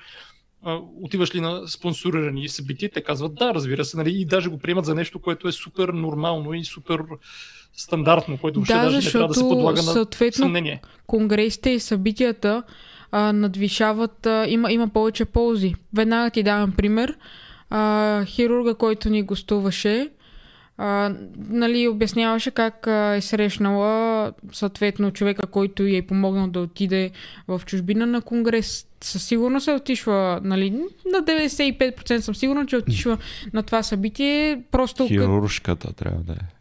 отиваш 1.03 1.35
ли 1.35 1.41
на 1.41 1.69
спонсорирани 1.69 2.49
събития, 2.49 2.91
те 2.91 3.01
казват 3.01 3.35
да, 3.35 3.55
разбира 3.55 3.85
се, 3.85 3.97
нали, 3.97 4.21
и 4.21 4.25
даже 4.25 4.49
го 4.49 4.59
приемат 4.59 4.85
за 4.85 4.95
нещо, 4.95 5.19
което 5.19 5.49
е 5.49 5.53
супер 5.53 5.89
нормално 5.89 6.55
и 6.55 6.65
супер 6.65 7.01
стандартно, 7.73 8.39
което 8.39 8.59
въобще 8.59 8.75
да, 8.75 8.83
даже 8.83 8.97
не 8.97 9.13
трябва 9.13 9.29
да 9.29 9.35
се 9.35 9.41
подлага 9.41 9.83
на 9.83 10.33
съмнение. 10.33 10.83
Конгресите 11.07 11.71
и 11.71 11.81
събитията 11.81 12.63
а, 13.11 13.33
надвишават, 13.33 14.27
а, 14.27 14.47
има, 14.49 14.73
има 14.73 14.89
повече 14.89 15.25
ползи. 15.25 15.75
Веднага 15.95 16.31
ти 16.31 16.43
давам 16.43 16.73
пример. 16.73 17.17
А, 17.71 18.25
хирурга, 18.25 18.75
който 18.75 19.11
ни 19.11 19.23
гостуваше, 19.23 20.09
а, 20.79 21.15
нали, 21.37 21.89
обясняваше 21.89 22.51
как 22.51 22.87
а, 22.87 23.15
е 23.15 23.21
срещнала 23.21 24.33
съответно 24.53 25.11
човека, 25.11 25.47
който 25.47 25.83
й 25.83 25.97
е 25.97 26.07
помогнал 26.07 26.47
да 26.47 26.61
отиде 26.61 27.11
в 27.49 27.61
чужбина 27.67 28.07
на 28.07 28.23
конгрес. 28.23 28.87
Със 29.01 29.25
сигурност 29.25 29.69
е 29.69 29.73
отишла, 29.73 30.41
нали, 30.43 30.71
на 31.13 31.19
95% 31.19 32.19
съм 32.19 32.35
сигурна, 32.35 32.67
че 32.67 32.77
е 32.77 32.79
отишла 32.79 33.19
на 33.53 33.63
това 33.63 33.83
събитие. 33.83 34.63
Просто... 34.71 35.07
Хируршката 35.07 35.93
трябва 35.93 36.23
да 36.23 36.33
е. 36.33 36.57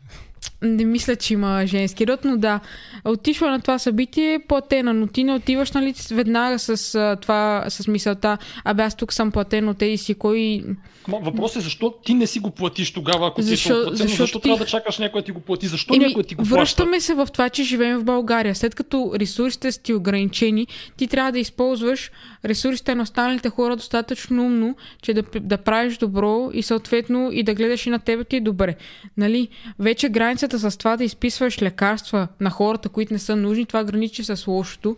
Не 0.66 0.86
мисля, 0.86 1.16
че 1.16 1.34
има 1.34 1.66
женски 1.66 2.08
род, 2.08 2.20
но 2.24 2.38
да. 2.38 2.60
Отишла 3.06 3.52
на 3.52 3.62
това 3.62 3.80
събитие, 3.80 4.40
платена, 4.48 4.94
но 4.94 5.08
ти 5.08 5.24
не 5.24 5.34
отиваш 5.34 5.72
нали, 5.72 5.94
веднага 6.12 6.60
с 6.60 6.96
а, 6.96 7.16
това, 7.16 7.66
с 7.70 7.88
мисълта, 7.88 8.38
абе 8.64 8.84
аз 8.84 8.96
тук 8.96 9.14
съм 9.14 9.32
платен 9.32 9.70
от 9.70 9.78
тези 9.78 9.98
си, 9.98 10.14
кой... 10.14 10.64
Въпросът 11.08 11.58
е 11.58 11.60
защо 11.60 11.94
ти 12.06 12.14
не 12.14 12.28
си 12.28 12.40
го 12.40 12.52
платиш 12.52 12.94
тогава, 12.94 13.28
ако 13.28 13.42
защо, 13.42 13.70
ти 13.70 13.80
е 13.80 13.84
платен, 13.84 14.08
защо, 14.08 14.24
защо 14.24 14.40
ти... 14.40 14.44
трябва 14.44 14.58
да 14.58 14.66
чакаш 14.66 14.98
някой 14.98 15.22
да 15.22 15.26
ти 15.26 15.32
го 15.32 15.40
плати? 15.40 15.68
Защо 15.68 15.96
Еми, 15.96 16.06
някой 16.06 16.24
ти 16.24 16.36
го 16.36 16.44
плаща? 16.44 16.56
Връщаме 16.56 17.00
се 17.00 17.14
в 17.14 17.28
това, 17.34 17.50
че 17.50 17.64
живеем 17.64 18.00
в 18.00 18.04
България. 18.04 18.56
След 18.56 18.76
като 18.76 19.12
ресурсите 19.16 19.72
са 19.72 19.82
ти 19.82 19.94
ограничени, 19.94 20.68
ти 20.98 21.08
трябва 21.08 21.32
да 21.32 21.40
използваш 21.40 22.12
ресурсите 22.46 22.96
на 22.96 23.04
останалите 23.04 23.50
хора 23.50 23.76
достатъчно 23.76 24.46
умно, 24.46 24.76
че 25.02 25.14
да, 25.14 25.24
да 25.40 25.58
правиш 25.58 25.98
добро 25.98 26.50
и 26.54 26.64
съответно 26.64 27.30
и 27.32 27.44
да 27.44 27.54
гледаш 27.54 27.86
и 27.86 27.90
на 27.90 28.00
тебе 28.00 28.24
ти 28.24 28.36
е 28.36 28.42
добре. 28.42 28.76
Нали? 29.18 29.48
Вече 29.80 30.10
границата 30.10 30.55
с 30.60 30.78
това 30.78 30.98
да 30.98 31.04
изписваш 31.04 31.62
лекарства 31.62 32.28
на 32.40 32.50
хората, 32.50 32.90
които 32.90 33.14
не 33.14 33.20
са 33.20 33.36
нужни, 33.36 33.66
това 33.66 33.84
граничи 33.84 34.24
с 34.24 34.48
лошото 34.48 34.98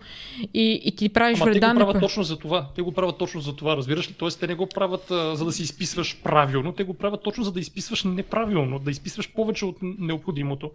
и, 0.53 0.81
и 0.83 0.95
ти 0.95 1.09
правиш 1.09 1.41
Ама 1.41 1.51
вреда. 1.51 1.67
Те 1.67 1.73
го 1.73 1.79
правят 1.79 1.95
на... 1.95 2.01
точно 2.01 2.23
за 2.23 2.37
това. 2.37 2.67
Те 2.75 2.81
го 2.81 2.91
правят 2.91 3.17
точно 3.17 3.41
за 3.41 3.55
това, 3.55 3.77
разбираш 3.77 4.09
ли? 4.09 4.13
Тоест, 4.13 4.39
те 4.39 4.47
не 4.47 4.55
го 4.55 4.69
правят 4.69 5.11
а, 5.11 5.35
за 5.35 5.45
да 5.45 5.51
си 5.51 5.63
изписваш 5.63 6.17
правилно, 6.23 6.71
те 6.71 6.83
го 6.83 6.93
правят 6.93 7.23
точно 7.23 7.43
за 7.43 7.51
да 7.51 7.59
изписваш 7.59 8.03
неправилно, 8.03 8.79
да 8.79 8.91
изписваш 8.91 9.33
повече 9.33 9.65
от 9.65 9.77
необходимото 9.81 10.71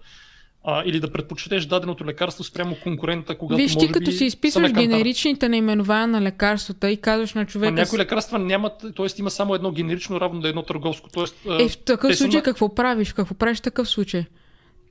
а, 0.64 0.82
или 0.86 1.00
да 1.00 1.12
предпочетеш 1.12 1.66
даденото 1.66 2.04
лекарство 2.04 2.44
спрямо 2.44 2.76
конкурента, 2.82 3.38
когато 3.38 3.62
Виж, 3.62 3.76
ти 3.76 3.92
като 3.92 4.12
си 4.12 4.24
изписваш 4.24 4.72
генеричните 4.72 5.48
наименования 5.48 6.08
на 6.08 6.22
лекарствата 6.22 6.90
и 6.90 6.96
казваш 6.96 7.34
на 7.34 7.46
човека... 7.46 7.72
А 7.72 7.74
някои 7.74 7.98
лекарства 7.98 8.38
нямат, 8.38 8.72
т.е. 8.96 9.06
има 9.18 9.30
само 9.30 9.54
едно 9.54 9.70
генерично 9.72 10.20
равно 10.20 10.40
да 10.40 10.48
е 10.48 10.50
едно 10.50 10.62
търговско. 10.62 11.08
Тоест, 11.12 11.36
е, 11.60 11.68
в 11.68 11.78
такъв 11.78 12.16
случай 12.16 12.38
на... 12.38 12.42
какво 12.42 12.74
правиш? 12.74 13.12
Какво 13.12 13.34
правиш 13.34 13.58
в 13.58 13.62
такъв 13.62 13.88
случай? 13.88 14.24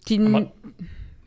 Ти... 0.05 0.15
Ама, 0.15 0.45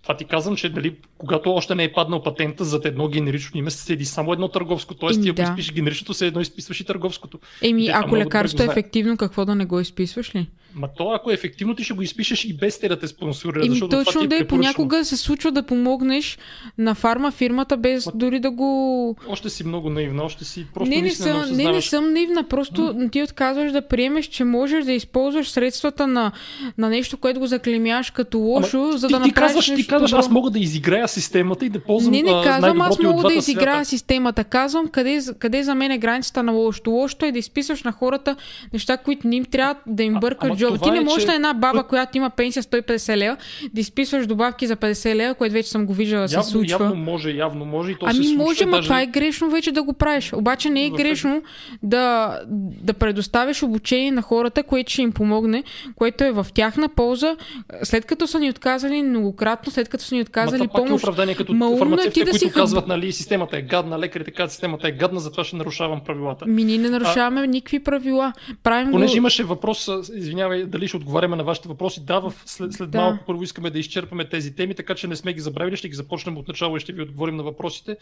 това 0.03 0.17
ти 0.17 0.25
казвам, 0.25 0.57
че 0.57 0.69
дали, 0.69 0.97
когато 1.19 1.53
още 1.53 1.75
не 1.75 1.85
е 1.85 1.93
паднал 1.93 2.23
патента 2.23 2.65
за 2.65 2.81
едно 2.85 3.09
генерично 3.09 3.59
име, 3.59 3.71
седи 3.71 4.05
само 4.05 4.33
едно 4.33 4.49
търговско. 4.49 4.95
Тоест, 4.95 5.23
ти 5.23 5.29
ако 5.29 5.37
да. 5.37 5.43
изпишеш 5.43 5.73
генеричното, 5.73 6.15
се 6.15 6.27
едно 6.27 6.41
изписваш 6.41 6.81
и 6.81 6.85
търговското. 6.85 7.39
Еми, 7.63 7.89
ако 7.89 8.17
лекарството 8.17 8.63
е 8.63 8.67
ефективно, 8.67 9.17
какво 9.17 9.45
да 9.45 9.55
не 9.55 9.65
го 9.65 9.81
изписваш 9.81 10.35
ли? 10.35 10.47
Ма 10.75 10.89
то, 10.97 11.11
ако 11.11 11.31
е 11.31 11.35
ефективно, 11.35 11.75
ти 11.75 11.85
ще 11.85 11.95
го 11.95 12.03
изпишеш 12.03 12.45
и 12.45 12.57
без 12.57 12.81
те 12.81 12.89
да 12.89 12.99
те 12.99 13.09
спонсорира. 13.09 13.67
Еми, 13.67 13.81
точно 13.91 14.23
е 14.23 14.27
да 14.27 14.37
е, 14.37 14.47
понякога 14.47 15.05
се 15.05 15.17
случва 15.17 15.53
да 15.53 15.63
помогнеш 15.63 16.39
на 16.79 16.95
фарма 16.95 17.31
фирмата, 17.31 17.77
без 17.77 18.07
Ма... 18.07 18.13
дори 18.15 18.41
да 18.41 18.51
го. 18.51 19.17
Още 19.29 19.51
си 19.51 19.65
много 19.67 19.91
наивна, 19.91 20.23
още 20.23 20.45
си 20.45 20.67
просто 20.75 20.95
не, 20.95 21.03
не, 21.03 21.11
съм, 21.11 21.43
не, 21.53 21.73
не 21.73 21.83
съм 21.83 22.13
наивна, 22.13 22.49
просто 22.49 22.81
mm. 22.81 23.13
ти 23.13 23.23
отказваш 23.23 23.73
да 23.73 23.89
приемеш, 23.89 24.27
че 24.27 24.45
можеш 24.45 24.85
да 24.85 24.93
използваш 24.93 25.51
средствата 25.51 26.07
на, 26.07 26.33
на 26.79 26.89
нещо, 26.89 27.17
което 27.17 27.41
го 27.41 27.47
заклемяваш 27.47 28.11
като 28.11 28.39
лошо, 28.39 28.83
Ама, 28.83 28.99
за 28.99 29.07
ти, 29.07 29.13
да 29.13 29.23
ти 29.23 29.29
направиш 29.29 29.35
казваш, 29.35 29.69
нещо 29.69 29.83
ти 29.83 29.89
казваш, 29.89 30.13
аз 30.13 30.31
мога 30.31 30.51
да 30.51 30.59
изиграя 30.59 31.09
системата 31.09 31.67
и 31.67 31.69
да 31.69 31.81
ползвам 31.81 32.13
Не, 32.13 32.23
не 32.23 32.43
казвам, 32.45 32.81
аз 32.81 32.99
мога 32.99 33.29
да 33.29 33.35
изиграя 33.35 33.75
свята. 33.75 33.85
системата. 33.85 34.45
Казвам 34.45 34.89
къде, 34.89 35.21
къде 35.39 35.63
за 35.63 35.75
мен 35.75 35.91
е 35.91 35.99
границата 35.99 36.43
на 36.43 36.53
лошото. 36.53 36.91
Лошото 36.91 37.27
е 37.27 37.33
да 37.33 37.39
изписваш 37.39 37.83
на 37.83 37.93
хората 37.93 38.37
неща, 38.73 38.97
които 38.97 39.29
не 39.29 39.37
им 39.37 39.45
трябва 39.45 39.75
да 39.87 40.03
им 40.03 40.15
бъркат 40.21 40.57
джоба. 40.69 40.79
Ти 40.79 40.91
не 40.91 40.99
е, 40.99 41.01
можеш 41.01 41.23
че... 41.23 41.27
на 41.27 41.35
една 41.35 41.55
баба, 41.55 41.83
която 41.83 42.19
има 42.19 42.31
пенсия 42.31 42.63
150 42.63 43.17
лева, 43.17 43.37
да 43.73 43.81
изписваш 43.81 44.27
добавки 44.27 44.67
за 44.67 44.77
50 44.77 45.15
лева, 45.15 45.35
което 45.35 45.53
вече 45.53 45.69
съм 45.69 45.87
го 45.87 45.95
виждала 45.95 46.23
да 46.23 46.29
се 46.29 46.51
случва. 46.51 46.85
Явно 46.85 46.95
може, 46.95 47.31
явно 47.31 47.65
може 47.65 47.91
и 47.91 47.95
то 47.99 48.07
ами 48.07 48.25
се 48.25 48.35
случва, 48.35 48.43
може, 48.45 48.65
даже... 48.65 48.83
това 48.89 49.03
е 49.03 49.07
грешно 49.07 49.51
вече 49.51 49.73
да 49.73 49.83
го 49.83 49.93
правиш. 49.93 50.33
Обаче 50.33 50.71
не 50.71 50.87
е 50.87 50.91
грешно 50.91 51.43
да, 51.83 52.39
да 52.83 52.93
предоставиш 52.93 53.63
обучение 53.63 54.11
на 54.11 54.23
хората, 54.23 54.63
което 54.63 54.93
ще 54.93 55.03
им 55.03 55.13
помогне, 55.13 55.65
което 55.97 56.25
е 56.25 56.33
в 56.33 56.47
тяхна 56.55 56.89
полза, 56.89 57.37
след 57.83 58.05
като 58.05 58.27
са 58.27 58.41
ни 58.41 58.51
отказали 58.51 59.03
многократно, 59.03 59.73
след 59.73 59.89
като 59.89 60.05
са 60.05 60.15
ни 60.15 60.21
отказали 60.21 60.63
Ма, 60.63 60.69
помощ. 60.69 60.91
Пак 60.91 61.01
е 61.01 61.05
оправдание 61.05 61.35
като 61.35 61.53
Ма, 61.53 61.77
фармацевтите, 61.77 62.25
да 62.25 62.31
които 62.31 62.47
си... 62.47 62.53
казват, 62.53 62.87
нали, 62.87 63.13
системата 63.13 63.59
е 63.59 63.63
гадна, 63.63 63.99
лекарите 63.99 64.31
казват, 64.31 64.53
системата 64.53 64.89
е 64.89 64.93
гадна, 64.93 65.21
затова 65.21 65.45
ще 65.45 65.57
нарушавам 65.57 66.01
правилата. 66.05 66.47
Ми 66.47 66.65
ние 66.65 66.79
не 66.79 66.91
нарушаваме 66.91 67.41
а... 67.41 67.47
никакви 67.47 67.79
правила. 67.79 68.33
Правим 68.63 68.91
Понеже 68.91 69.13
го... 69.13 69.17
имаше 69.17 69.45
въпрос, 69.45 69.91
извинявай, 70.15 70.54
знаем 70.55 70.71
дали 70.71 70.89
ще 70.89 70.97
отговаряме 70.97 71.37
на 71.37 71.45
вашите 71.45 71.69
въпроси. 71.69 72.05
Да, 72.05 72.21
в, 72.21 72.35
след, 72.47 72.73
след 72.73 72.91
да. 72.91 73.01
малко 73.01 73.25
първо 73.27 73.43
искаме 73.43 73.71
да 73.71 73.79
изчерпаме 73.79 74.29
тези 74.29 74.55
теми, 74.55 74.75
така 74.75 74.95
че 74.95 75.09
не 75.09 75.17
сме 75.17 75.33
ги 75.33 75.41
забравили, 75.41 75.77
ще 75.77 75.89
ги 75.89 75.95
започнем 75.95 76.37
от 76.37 76.49
начало 76.49 76.77
и 76.77 76.81
ще 76.81 76.93
ви 76.93 77.03
отговорим 77.03 77.37
на 77.37 77.43
въпросите. 77.43 77.97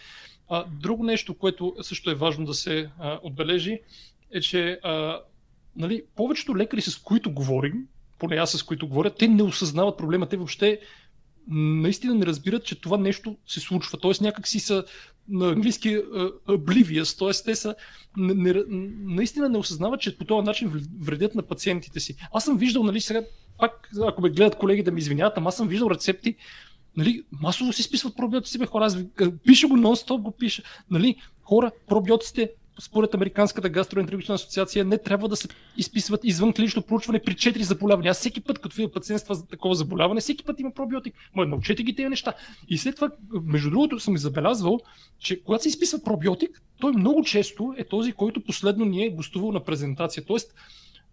А, 0.49 0.65
друго 0.81 1.05
нещо, 1.05 1.35
което 1.35 1.77
също 1.83 2.11
е 2.11 2.15
важно 2.15 2.47
да 2.47 2.55
се 2.55 2.91
а, 2.99 3.19
отбележи, 3.23 3.81
е, 4.35 4.41
че 4.41 4.79
а, 4.83 5.21
нали, 5.77 6.03
повечето 6.17 6.57
лекари, 6.57 6.81
с 6.81 6.99
които 6.99 7.31
говорим, 7.31 7.87
поне 8.19 8.37
аз 8.37 8.51
с 8.53 8.63
които 8.63 8.89
говоря, 8.89 9.11
те 9.11 9.29
не 9.29 9.43
осъзнават 9.43 9.99
проблема. 9.99 10.27
Те 10.27 10.37
въобще 10.37 10.81
наистина 11.49 12.15
не 12.15 12.27
разбират, 12.27 12.65
че 12.65 12.81
това 12.81 12.99
нещо 12.99 13.37
се 13.47 13.61
случва. 13.61 13.99
Тоест 13.99 14.21
някак 14.21 14.49
си 14.49 14.61
са 14.61 14.85
на 15.29 15.49
английски 15.49 15.89
uh, 15.89 16.33
oblivious, 16.49 17.19
т.е. 17.19 17.45
те 17.45 17.57
са 17.57 17.75
не, 18.17 18.35
не, 18.35 18.63
наистина 19.05 19.49
не 19.49 19.59
осъзнават, 19.59 20.01
че 20.01 20.19
по 20.19 20.25
този 20.25 20.47
начин 20.47 20.87
вредят 21.01 21.35
на 21.35 21.43
пациентите 21.43 22.01
си. 22.01 22.15
Аз 22.33 22.45
съм 22.45 22.59
виждал, 22.59 22.83
нали, 22.83 23.01
сега, 23.01 23.23
пак, 23.59 23.91
ако 24.03 24.23
ме 24.23 24.31
гледат 24.31 24.59
колеги 24.59 24.83
да 24.83 24.93
ми 24.93 25.01
извиняват, 25.01 25.39
ама 25.39 25.49
аз 25.49 25.57
съм 25.57 25.69
виждал 25.69 25.91
рецепти, 25.91 26.37
нали, 26.97 27.23
масово 27.41 27.73
си 27.73 27.83
списват 27.83 28.17
пробиотици, 28.17 28.59
бе 28.59 28.67
хора, 28.67 28.85
аз 28.85 28.99
пише 29.47 29.67
го 29.67 29.77
нон-стоп, 29.77 30.21
го 30.21 30.31
пише, 30.31 30.63
нали, 30.91 31.17
хора, 31.43 31.71
пробиотиците 31.89 32.51
според 32.85 33.15
Американската 33.15 33.69
гастроентерологична 33.69 34.35
асоциация 34.35 34.85
не 34.85 34.99
трябва 34.99 35.29
да 35.29 35.37
се 35.37 35.49
изписват 35.77 36.21
извън 36.25 36.53
клинично 36.53 36.83
проучване 36.83 37.23
при 37.23 37.35
4 37.35 37.61
заболявания. 37.61 38.11
Аз 38.11 38.19
всеки 38.19 38.41
път, 38.41 38.59
като 38.59 38.77
видя 38.77 38.93
пациент 38.93 39.21
с 39.21 39.47
такова 39.47 39.75
заболяване, 39.75 40.21
всеки 40.21 40.45
път 40.45 40.61
има 40.61 40.71
пробиотик. 40.71 41.15
Ма 41.35 41.47
научете 41.47 41.83
ги 41.83 41.97
тези 41.97 42.09
неща. 42.09 42.35
И 42.69 42.79
след 42.79 42.95
това, 42.95 43.11
между 43.43 43.71
другото, 43.71 44.01
съм 44.01 44.19
забелязвал, 44.19 44.81
че 45.19 45.43
когато 45.43 45.63
се 45.63 45.69
изписва 45.69 46.03
пробиотик, 46.05 46.63
той 46.81 46.93
много 46.93 47.25
често 47.25 47.75
е 47.79 47.85
този, 47.85 48.13
който 48.13 48.45
последно 48.45 48.85
ни 48.85 49.05
е 49.05 49.11
гостувал 49.11 49.53
на 49.53 49.65
презентация. 49.65 50.25
Тоест, 50.25 50.55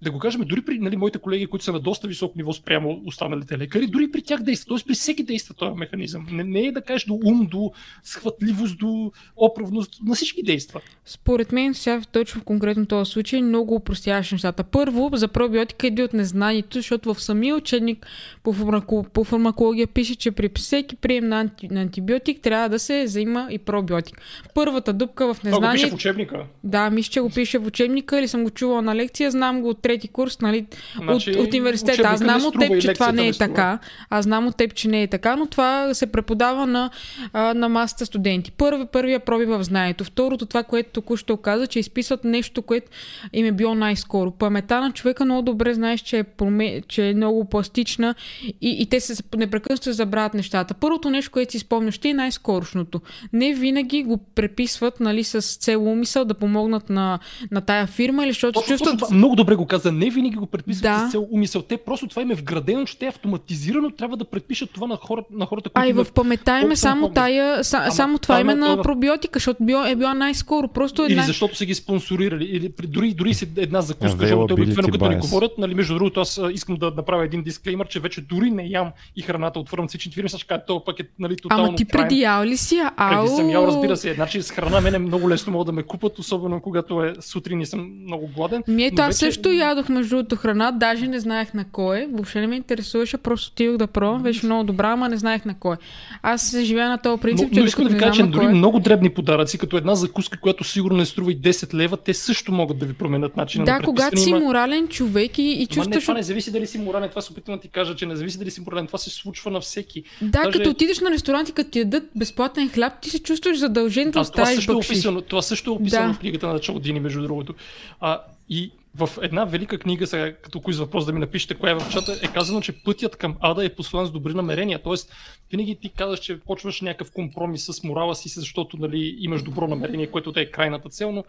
да 0.01 0.11
го 0.11 0.19
кажем, 0.19 0.41
дори 0.41 0.61
при 0.61 0.79
нали, 0.79 0.97
моите 0.97 1.19
колеги, 1.19 1.47
които 1.47 1.65
са 1.65 1.71
на 1.71 1.79
доста 1.79 2.07
високо 2.07 2.33
ниво 2.37 2.53
спрямо 2.53 3.01
останалите 3.05 3.57
лекари, 3.57 3.87
дори 3.87 4.11
при 4.11 4.21
тях 4.21 4.41
действа. 4.41 4.67
Тоест 4.67 4.87
при 4.87 4.93
всеки 4.93 5.23
действа 5.23 5.55
този 5.55 5.71
механизъм. 5.75 6.27
Не, 6.31 6.43
не 6.43 6.59
е 6.59 6.71
да 6.71 6.81
кажеш 6.81 7.05
до 7.05 7.19
ум, 7.25 7.47
до 7.51 7.71
схватливост, 8.03 8.77
до 8.77 9.11
оправност, 9.35 9.99
на 10.05 10.15
всички 10.15 10.43
действа. 10.43 10.81
Според 11.05 11.51
мен, 11.51 11.73
сега 11.73 12.01
точно 12.11 12.41
в 12.41 12.43
конкретно 12.43 12.85
този 12.85 13.11
случай, 13.11 13.41
много 13.41 13.75
упростяваш 13.75 14.31
нещата. 14.31 14.63
Първо, 14.63 15.09
за 15.13 15.27
пробиотика 15.27 15.87
иде 15.87 16.03
от 16.03 16.13
незнанието, 16.13 16.77
защото 16.77 17.13
в 17.13 17.23
самия 17.23 17.55
учебник 17.55 18.07
по, 18.43 18.53
фармако, 18.53 19.05
по 19.13 19.23
фармакология 19.23 19.87
пише, 19.87 20.15
че 20.15 20.31
при 20.31 20.49
всеки 20.55 20.95
прием 20.95 21.27
на, 21.27 21.39
анти, 21.39 21.67
на 21.71 21.81
антибиотик 21.81 22.41
трябва 22.41 22.69
да 22.69 22.79
се 22.79 23.03
взима 23.03 23.47
и 23.51 23.57
пробиотик. 23.57 24.21
Първата 24.55 24.93
дупка 24.93 25.33
в 25.33 25.43
незнанието. 25.43 25.61
Това 25.61 25.71
го 25.71 25.73
пише 25.73 25.89
в 25.89 25.93
учебника. 25.93 26.45
Да, 26.63 26.89
мисля, 26.89 27.11
че 27.11 27.19
го 27.19 27.29
пише 27.29 27.59
в 27.59 27.65
учебника 27.65 28.19
или 28.19 28.27
съм 28.27 28.43
го 28.43 28.49
чувала 28.49 28.81
на 28.81 28.95
лекция, 28.95 29.31
знам 29.31 29.61
го 29.61 29.69
от 29.69 29.81
трети 29.89 30.07
курс, 30.07 30.41
нали, 30.41 30.65
значи, 31.01 31.31
от, 31.31 31.35
от 31.35 31.47
университета. 31.47 32.07
Аз 32.07 32.19
знам 32.19 32.45
от 32.45 32.59
теб, 32.59 32.81
че 32.81 32.93
това 32.93 33.11
не 33.11 33.27
е 33.27 33.33
така. 33.33 33.79
Аз 34.09 34.23
знам 34.23 34.47
от 34.47 34.57
теб, 34.57 34.73
че 34.73 34.87
не 34.87 35.03
е 35.03 35.07
така, 35.07 35.35
но 35.35 35.45
това 35.45 35.93
се 35.93 36.07
преподава 36.07 36.65
на, 36.65 36.89
а, 37.33 37.53
на 37.53 37.69
масата 37.69 38.05
студенти. 38.05 38.51
Първи, 38.51 38.85
първия 38.85 39.19
проби 39.19 39.45
в 39.45 39.63
знанието. 39.63 40.03
Второто, 40.03 40.45
това, 40.45 40.63
което 40.63 40.89
току-що 40.89 41.37
каза, 41.37 41.67
че 41.67 41.79
изписват 41.79 42.23
нещо, 42.23 42.61
което 42.61 42.91
им 43.33 43.45
е 43.45 43.51
било 43.51 43.75
най-скоро. 43.75 44.31
Памета 44.31 44.81
на 44.81 44.91
човека 44.91 45.25
много 45.25 45.41
добре 45.41 45.73
знаеш, 45.73 46.01
че 46.01 46.17
е, 46.17 46.23
проме... 46.23 46.81
че 46.87 47.09
е 47.09 47.13
много 47.13 47.45
пластична 47.45 48.15
и, 48.61 48.69
и 48.81 48.85
те 48.85 48.99
се 48.99 49.23
непрекъснато 49.37 49.83
се 49.83 49.93
забравят 49.93 50.33
нещата. 50.33 50.73
Първото 50.73 51.09
нещо, 51.09 51.31
което 51.31 51.51
си 51.51 51.59
спомняш, 51.59 51.95
ще 51.95 52.09
е 52.09 52.13
най-скорошното. 52.13 53.01
Не 53.33 53.53
винаги 53.53 54.03
го 54.03 54.17
преписват 54.17 54.99
нали, 54.99 55.23
с 55.23 55.41
цел 55.41 55.83
умисъл 55.83 56.25
да 56.25 56.33
помогнат 56.33 56.89
на, 56.89 57.19
на 57.51 57.61
тая 57.61 57.87
фирма, 57.87 58.23
или 58.23 58.31
защото 58.31 58.61
чувстват... 58.67 59.11
Много 59.11 59.35
добре 59.35 59.55
го 59.55 59.65
каза. 59.65 59.78
Не 59.85 60.09
винаги 60.09 60.35
го 60.35 60.45
предписват 60.45 60.83
да. 60.83 61.07
с 61.07 61.11
цел 61.11 61.27
умисъл. 61.31 61.61
Те 61.61 61.77
просто 61.77 62.07
това 62.07 62.21
им 62.21 62.31
е 62.31 62.35
вградено, 62.35 62.85
че 62.85 62.97
те 62.97 63.07
автоматизирано 63.07 63.91
трябва 63.91 64.17
да 64.17 64.25
предпишат 64.25 64.71
това 64.71 64.87
на, 64.87 64.95
хора, 64.95 65.23
на 65.31 65.45
хората, 65.45 65.69
които. 65.69 65.85
А 65.85 65.89
и 65.89 65.93
в 65.93 66.07
паметта 66.15 66.59
им 66.59 66.71
е 66.71 66.75
само 66.75 67.09
тая, 67.09 67.63
са, 67.63 67.77
Ама, 67.77 67.91
само 67.91 68.17
това 68.17 68.41
име 68.41 68.55
на 68.55 68.81
пробиотика, 68.81 69.39
защото 69.39 69.63
бил, 69.63 69.77
е 69.87 69.95
била 69.95 70.13
най-скоро. 70.13 70.67
Просто 70.67 71.03
една... 71.03 71.21
Или 71.21 71.27
защото 71.27 71.55
са 71.55 71.65
ги 71.65 71.75
спонсорирали, 71.75 72.45
или 72.45 72.73
дори, 72.83 73.13
дори 73.13 73.33
си 73.33 73.47
една 73.57 73.81
закуска, 73.81 74.17
защото 74.17 74.47
те 74.47 74.53
обикновено 74.53 74.91
като 74.91 75.09
ни 75.09 75.15
говорят, 75.15 75.51
нали, 75.57 75.73
между 75.73 75.93
другото, 75.93 76.21
аз 76.21 76.41
искам 76.53 76.75
да 76.75 76.91
направя 76.91 77.25
един 77.25 77.43
дисклеймер, 77.43 77.87
че 77.87 77.99
вече 77.99 78.21
дори 78.21 78.51
не 78.51 78.63
ям 78.63 78.91
и 79.15 79.21
храната 79.21 79.59
от 79.59 79.69
фармацевтични 79.69 80.11
фирми, 80.11 80.29
кажа, 80.47 80.61
това 80.67 80.83
пък 80.83 80.99
е 80.99 81.03
нали, 81.19 81.37
тотално 81.37 81.65
Ама 81.65 81.75
ти 81.75 81.85
преди 81.85 82.19
ял 82.19 82.43
ли 82.43 82.57
си? 82.57 82.79
Ау... 82.97 83.25
Преди 83.25 83.35
съм 83.35 83.49
ял, 83.49 83.67
разбира 83.67 83.97
се. 83.97 84.13
Значи 84.13 84.41
с 84.41 84.51
храна 84.51 84.81
мене 84.81 84.97
много 84.97 85.29
лесно 85.29 85.53
могат 85.53 85.65
да 85.65 85.71
ме 85.71 85.83
купат, 85.83 86.19
особено 86.19 86.61
когато 86.61 87.03
е 87.03 87.13
сутрин 87.19 87.61
и 87.61 87.65
съм 87.65 88.03
много 88.03 88.29
гладен. 88.35 88.63
Ми 88.67 88.85
ето, 88.85 89.01
аз 89.01 89.17
също 89.17 89.51
ядох 89.69 89.89
между 89.89 90.15
другото 90.15 90.35
храна, 90.35 90.71
даже 90.71 91.07
не 91.07 91.19
знаех 91.19 91.53
на 91.53 91.65
кой. 91.71 92.07
Въобще 92.13 92.41
не 92.41 92.47
ме 92.47 92.55
интересуваше, 92.55 93.17
просто 93.17 93.51
отидох 93.51 93.77
да 93.77 93.87
пробвам. 93.87 94.23
Беше 94.23 94.45
много 94.45 94.63
добра, 94.63 94.91
ама 94.91 95.09
не 95.09 95.17
знаех 95.17 95.45
на 95.45 95.59
кой. 95.59 95.75
Аз 96.21 96.57
живея 96.59 96.89
на 96.89 96.97
този 96.97 97.21
принцип, 97.21 97.47
но, 97.47 97.53
че 97.53 97.59
но 97.59 97.65
искам 97.65 97.83
да 97.83 97.89
ви 97.89 97.97
кажа, 97.97 98.23
че 98.23 98.27
дори 98.27 98.45
е... 98.45 98.49
много 98.49 98.79
дребни 98.79 99.09
подаръци, 99.09 99.57
като 99.57 99.77
една 99.77 99.95
закуска, 99.95 100.39
която 100.39 100.63
сигурно 100.63 100.97
не 100.97 101.05
струва 101.05 101.31
и 101.31 101.37
10 101.37 101.73
лева, 101.73 101.97
те 101.97 102.13
също 102.13 102.51
могат 102.51 102.79
да 102.79 102.85
ви 102.85 102.93
променят 102.93 103.37
начина 103.37 103.65
да, 103.65 103.71
на 103.71 103.79
Да, 103.79 103.85
когато 103.85 104.19
си 104.19 104.33
морален 104.33 104.87
човек 104.87 105.37
и, 105.37 105.41
и 105.41 105.67
чувстваш... 105.67 105.95
не, 105.95 106.01
това 106.01 106.13
не 106.13 106.23
зависи 106.23 106.51
дали 106.51 106.67
си 106.67 106.77
морален, 106.77 107.09
това 107.09 107.21
се 107.21 107.31
опитвам 107.31 107.55
да 107.55 107.61
ти 107.61 107.67
кажа, 107.67 107.95
че 107.95 108.05
не 108.05 108.15
зависи 108.15 108.37
дали 108.37 108.51
си 108.51 108.61
морален, 108.61 108.87
това 108.87 108.99
се 108.99 109.09
случва 109.09 109.51
на 109.51 109.59
всеки. 109.59 110.03
Да, 110.21 110.43
Даже... 110.43 110.57
като 110.57 110.69
отидеш 110.69 110.99
на 110.99 111.11
ресторант 111.11 111.49
и 111.49 111.51
като 111.51 111.69
ти 111.69 111.85
дадат 111.85 112.09
безплатен 112.15 112.69
хляб, 112.69 112.93
ти 113.01 113.09
се 113.09 113.19
чувстваш 113.19 113.57
задължен 113.57 114.11
да 114.11 114.19
оставиш 114.19 114.49
това 114.49 114.55
също, 114.55 114.71
е 114.71 114.75
описано, 114.75 115.21
това 115.21 115.41
също 115.41 115.71
е 115.71 115.73
описано 115.73 116.07
да. 116.07 116.13
в 116.13 116.19
книгата 116.19 116.47
на 116.47 116.59
Чалдини, 116.59 116.99
между 116.99 117.21
другото. 117.21 117.53
А, 117.99 118.21
и 118.49 118.71
в 118.95 119.09
една 119.21 119.45
велика 119.45 119.79
книга, 119.79 120.07
сега 120.07 120.33
като 120.33 120.59
кои 120.61 120.73
въпрос 120.73 121.05
да 121.05 121.13
ми 121.13 121.19
напишете 121.19 121.53
коя 121.53 121.71
е 121.71 121.75
в 121.75 121.89
чата, 121.91 122.19
е 122.23 122.27
казано, 122.27 122.61
че 122.61 122.83
пътят 122.83 123.15
към 123.15 123.35
Ада 123.39 123.65
е 123.65 123.75
послан 123.75 124.05
с 124.05 124.11
добри 124.11 124.33
намерения. 124.33 124.79
Тоест, 124.83 125.13
винаги 125.51 125.77
ти 125.81 125.89
казваш, 125.89 126.19
че 126.19 126.39
почваш 126.39 126.81
някакъв 126.81 127.11
компромис 127.11 127.65
с 127.65 127.83
морала 127.83 128.15
си, 128.15 128.29
защото 128.29 128.77
нали, 128.77 129.15
имаш 129.19 129.43
добро 129.43 129.67
намерение, 129.67 130.07
което 130.07 130.31
да 130.31 130.41
е 130.41 130.45
крайната 130.45 130.89
цел, 130.89 131.11
но 131.11 131.23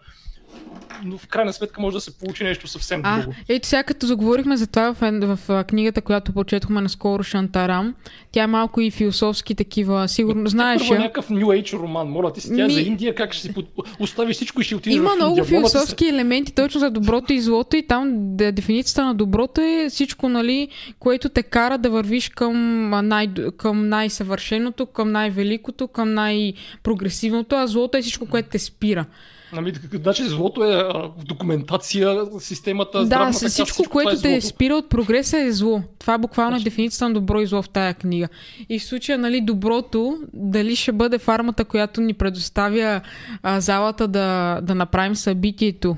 но 1.03 1.17
в 1.17 1.27
крайна 1.27 1.53
сметка 1.53 1.81
може 1.81 1.93
да 1.93 2.01
се 2.01 2.17
получи 2.17 2.43
нещо 2.43 2.67
съвсем 2.67 3.01
а, 3.03 3.19
друго. 3.19 3.35
Ето 3.49 3.67
сега 3.67 3.83
като 3.83 4.05
заговорихме 4.05 4.57
за 4.57 4.67
това 4.67 4.93
в, 4.93 5.11
в, 5.11 5.39
в 5.47 5.63
книгата, 5.63 6.01
която 6.01 6.33
прочетохме 6.33 6.81
наскоро 6.81 7.23
Шантарам, 7.23 7.95
тя 8.31 8.43
е 8.43 8.47
малко 8.47 8.81
и 8.81 8.91
философски 8.91 9.55
такива, 9.55 10.07
сигурно 10.07 10.49
знаеш. 10.49 10.81
Първо 10.81 11.01
някакъв 11.01 11.29
New 11.29 11.45
Age 11.45 11.73
роман, 11.73 12.09
моля 12.09 12.33
ти 12.33 12.41
си, 12.41 12.55
тя 12.55 12.67
Ми... 12.67 12.73
за 12.73 12.81
Индия, 12.81 13.15
как 13.15 13.33
ще 13.33 13.41
си 13.41 13.53
под... 13.53 13.65
оставиш 13.99 14.35
всичко 14.35 14.61
и 14.61 14.63
ще 14.63 14.75
отидеш 14.75 14.97
Има 14.97 15.09
в 15.09 15.15
много 15.15 15.37
Индия. 15.37 15.45
философски 15.45 16.03
се... 16.03 16.09
елементи 16.09 16.53
точно 16.53 16.79
за 16.79 16.89
доброто 16.89 17.33
и 17.33 17.39
злото 17.51 17.77
и 17.77 17.87
там 17.87 18.35
дефиницията 18.35 19.05
на 19.05 19.15
доброто 19.15 19.61
е 19.61 19.87
всичко, 19.89 20.29
нали, 20.29 20.67
което 20.99 21.29
те 21.29 21.43
кара 21.43 21.77
да 21.77 21.89
вървиш 21.89 22.29
към, 22.29 22.89
най- 23.07 23.33
към 23.57 23.89
най-съвършеното, 23.89 24.85
към 24.85 25.11
най-великото, 25.11 25.87
към 25.87 26.13
най-прогресивното, 26.13 27.55
а 27.55 27.67
злото 27.67 27.97
е 27.97 28.01
всичко, 28.01 28.25
което 28.25 28.49
те 28.49 28.59
спира. 28.59 29.05
Нали, 29.53 29.73
значи 29.93 30.23
злото 30.23 30.63
е 30.63 30.83
в 31.17 31.23
документация, 31.25 32.25
системата, 32.39 33.05
Да, 33.05 33.33
с 33.33 33.49
всичко, 33.49 33.73
всичко, 33.73 33.91
което 33.91 34.11
е 34.11 34.17
те 34.21 34.35
е 34.35 34.41
спира 34.41 34.75
от 34.75 34.89
прогреса 34.89 35.37
е 35.39 35.51
зло. 35.51 35.81
Това 35.99 36.17
буквално 36.17 36.51
значи... 36.51 36.61
е 36.61 36.69
дефиницията 36.69 37.07
на 37.07 37.13
добро 37.13 37.41
и 37.41 37.45
зло 37.45 37.61
в 37.61 37.69
тая 37.69 37.93
книга. 37.93 38.27
И 38.69 38.79
в 38.79 38.83
случая, 38.83 39.17
нали, 39.17 39.41
доброто, 39.41 40.17
дали 40.33 40.75
ще 40.75 40.91
бъде 40.91 41.17
фармата, 41.17 41.65
която 41.65 42.01
ни 42.01 42.13
предоставя 42.13 43.01
а, 43.43 43.59
залата 43.59 44.07
да, 44.07 44.59
да 44.63 44.75
направим 44.75 45.15
събитието. 45.15 45.97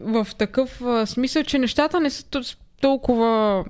В 0.00 0.26
такъв 0.38 0.82
а, 0.82 1.06
смисъл, 1.06 1.42
че 1.42 1.58
нещата 1.58 2.00
не 2.00 2.10
са 2.10 2.24
толкова 2.80 3.64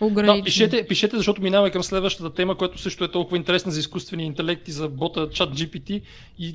да, 0.00 0.42
пишете, 0.44 0.86
пишете, 0.86 1.16
защото 1.16 1.42
минаваме 1.42 1.70
към 1.70 1.82
следващата 1.82 2.34
тема, 2.34 2.56
която 2.56 2.78
също 2.78 3.04
е 3.04 3.10
толкова 3.10 3.36
интересна 3.36 3.72
за 3.72 3.80
изкуствения 3.80 4.26
интелект 4.26 4.68
и 4.68 4.72
за 4.72 4.88
бота 4.88 5.30
чат 5.30 5.50
GPT 5.50 6.02
и 6.38 6.54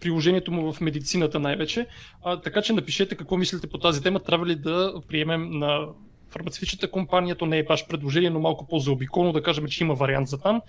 приложението 0.00 0.52
му 0.52 0.72
в 0.72 0.80
медицината 0.80 1.38
най-вече. 1.38 1.86
А, 2.24 2.40
така 2.40 2.62
че 2.62 2.72
напишете 2.72 3.14
какво 3.14 3.36
мислите 3.36 3.66
по 3.66 3.78
тази 3.78 4.02
тема. 4.02 4.20
Трябва 4.20 4.46
ли 4.46 4.54
да 4.54 4.94
приемем 5.08 5.50
на 5.50 5.86
фармацевтичната 6.32 6.90
компания, 6.90 7.36
то 7.36 7.46
не 7.46 7.58
е 7.58 7.62
ваше 7.62 7.88
предложение, 7.88 8.30
но 8.30 8.40
малко 8.40 8.66
по-заобиколно 8.66 9.32
да 9.32 9.42
кажем, 9.42 9.66
че 9.66 9.84
има 9.84 9.94
вариант 9.94 10.28
за 10.28 10.38
там, 10.38 10.60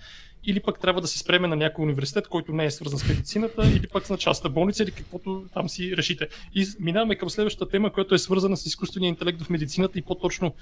или 0.44 0.60
пък 0.60 0.80
трябва 0.80 1.00
да 1.00 1.06
се 1.06 1.18
спреме 1.18 1.48
на 1.48 1.56
някой 1.56 1.82
университет, 1.82 2.28
който 2.28 2.52
не 2.52 2.64
е 2.64 2.70
свързан 2.70 2.98
с 2.98 3.08
медицината, 3.08 3.66
или 3.76 3.86
пък 3.86 4.10
на 4.10 4.16
частна 4.16 4.50
болница, 4.50 4.82
или 4.82 4.90
каквото 4.90 5.44
там 5.54 5.68
си 5.68 5.96
решите. 5.96 6.28
И 6.54 6.66
минаваме 6.80 7.16
към 7.16 7.30
следващата 7.30 7.70
тема, 7.70 7.92
която 7.92 8.14
е 8.14 8.18
свързана 8.18 8.56
с 8.56 8.66
изкуствения 8.66 9.08
интелект 9.08 9.42
в 9.42 9.50
медицината 9.50 9.98
и 9.98 10.02
по-точно 10.02 10.54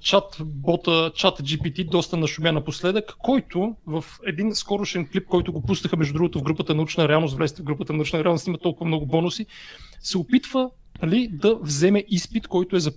чат 0.00 0.36
бота, 0.40 1.12
чат 1.14 1.38
GPT, 1.38 1.90
доста 1.90 2.16
нашумя 2.16 2.52
напоследък, 2.52 3.14
който 3.18 3.76
в 3.86 4.04
един 4.26 4.54
скорошен 4.54 5.08
клип, 5.08 5.26
който 5.26 5.52
го 5.52 5.62
пуснаха 5.62 5.96
между 5.96 6.12
другото 6.12 6.38
в 6.38 6.42
групата 6.42 6.74
научна 6.74 7.08
реалност, 7.08 7.36
влезте 7.36 7.62
в 7.62 7.64
групата 7.64 7.92
научна 7.92 8.24
реалност, 8.24 8.46
има 8.46 8.58
толкова 8.58 8.86
много 8.86 9.06
бонуси, 9.06 9.46
се 10.00 10.18
опитва 10.18 10.70
нали, 11.02 11.28
да 11.32 11.54
вземе 11.54 12.04
изпит, 12.08 12.48
който 12.48 12.76
е 12.76 12.80
за 12.80 12.92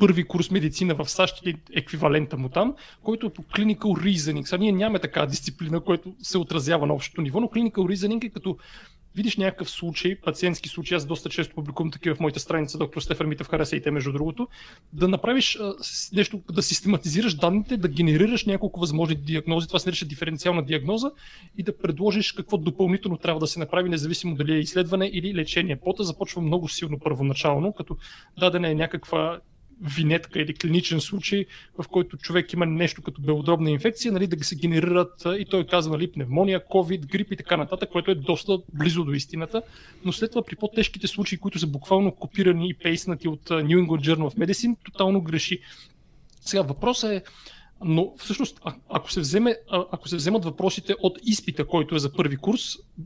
първи 0.00 0.24
курс 0.24 0.50
медицина 0.50 0.94
в 0.94 1.10
САЩ 1.10 1.46
или 1.46 1.56
еквивалента 1.72 2.36
му 2.36 2.48
там, 2.48 2.74
който 3.02 3.26
е 3.26 3.32
по 3.32 3.42
clinical 3.42 3.78
reasoning. 3.78 4.44
Сега 4.44 4.60
ние 4.60 4.72
нямаме 4.72 4.98
така 4.98 5.26
дисциплина, 5.26 5.80
която 5.80 6.14
се 6.22 6.38
отразява 6.38 6.86
на 6.86 6.94
общото 6.94 7.22
ниво, 7.22 7.40
но 7.40 7.46
clinical 7.46 7.72
reasoning 7.72 8.24
е 8.24 8.28
като 8.28 8.56
видиш 9.14 9.36
някакъв 9.36 9.70
случай, 9.70 10.20
пациентски 10.20 10.68
случай, 10.68 10.96
аз 10.96 11.06
доста 11.06 11.28
често 11.28 11.54
публикувам 11.54 11.90
такива 11.90 12.14
в 12.14 12.20
моята 12.20 12.40
страница, 12.40 12.78
доктор 12.78 13.00
Стефан 13.00 13.28
Митев, 13.28 13.48
хареса 13.48 13.76
и 13.76 13.82
те 13.82 13.90
между 13.90 14.12
другото, 14.12 14.48
да 14.92 15.08
направиш 15.08 15.56
а, 15.56 15.74
нещо, 16.12 16.42
да 16.52 16.62
систематизираш 16.62 17.34
данните, 17.34 17.76
да 17.76 17.88
генерираш 17.88 18.44
няколко 18.44 18.80
възможни 18.80 19.16
диагнози, 19.16 19.66
това 19.66 19.78
се 19.78 19.88
нарича 19.88 20.06
диференциална 20.06 20.64
диагноза 20.64 21.10
и 21.58 21.62
да 21.62 21.78
предложиш 21.78 22.32
какво 22.32 22.56
допълнително 22.56 23.16
трябва 23.16 23.40
да 23.40 23.46
се 23.46 23.58
направи, 23.58 23.88
независимо 23.88 24.34
дали 24.34 24.54
е 24.54 24.58
изследване 24.58 25.06
или 25.06 25.34
лечение. 25.34 25.76
Пота 25.76 26.04
започва 26.04 26.42
много 26.42 26.68
силно 26.68 26.98
първоначално, 26.98 27.72
като 27.72 27.96
дадена 28.38 28.70
е 28.70 28.74
някаква 28.74 29.40
винетка 29.82 30.40
или 30.40 30.54
клиничен 30.54 31.00
случай, 31.00 31.46
в 31.78 31.88
който 31.88 32.16
човек 32.16 32.52
има 32.52 32.66
нещо 32.66 33.02
като 33.02 33.22
белодробна 33.22 33.70
инфекция, 33.70 34.12
нали, 34.12 34.26
да 34.26 34.36
ги 34.36 34.44
се 34.44 34.56
генерират 34.56 35.24
и 35.38 35.44
той 35.50 35.66
казва 35.66 35.96
нали, 35.96 36.12
пневмония, 36.12 36.60
COVID, 36.60 37.06
грип 37.06 37.32
и 37.32 37.36
така 37.36 37.56
нататък, 37.56 37.90
което 37.90 38.10
е 38.10 38.14
доста 38.14 38.58
близо 38.72 39.04
до 39.04 39.12
истината. 39.12 39.62
Но 40.04 40.12
след 40.12 40.30
това 40.30 40.42
при 40.42 40.56
по-тежките 40.56 41.06
случаи, 41.06 41.38
които 41.38 41.58
са 41.58 41.66
буквално 41.66 42.12
копирани 42.12 42.68
и 42.68 42.74
пейснати 42.74 43.28
от 43.28 43.42
New 43.48 43.86
England 43.86 44.08
Journal 44.08 44.30
of 44.30 44.38
Medicine, 44.38 44.76
тотално 44.84 45.20
греши. 45.20 45.60
Сега 46.40 46.62
въпросът 46.62 47.10
е, 47.10 47.22
но 47.84 48.12
всъщност, 48.18 48.60
ако, 48.88 49.12
се 49.12 49.20
вземе, 49.20 49.56
ако 49.70 50.08
се 50.08 50.16
вземат 50.16 50.44
въпросите 50.44 50.94
от 51.02 51.18
изпита, 51.22 51.66
който 51.66 51.94
е 51.94 51.98
за 51.98 52.12
първи 52.12 52.36
курс, 52.36 52.62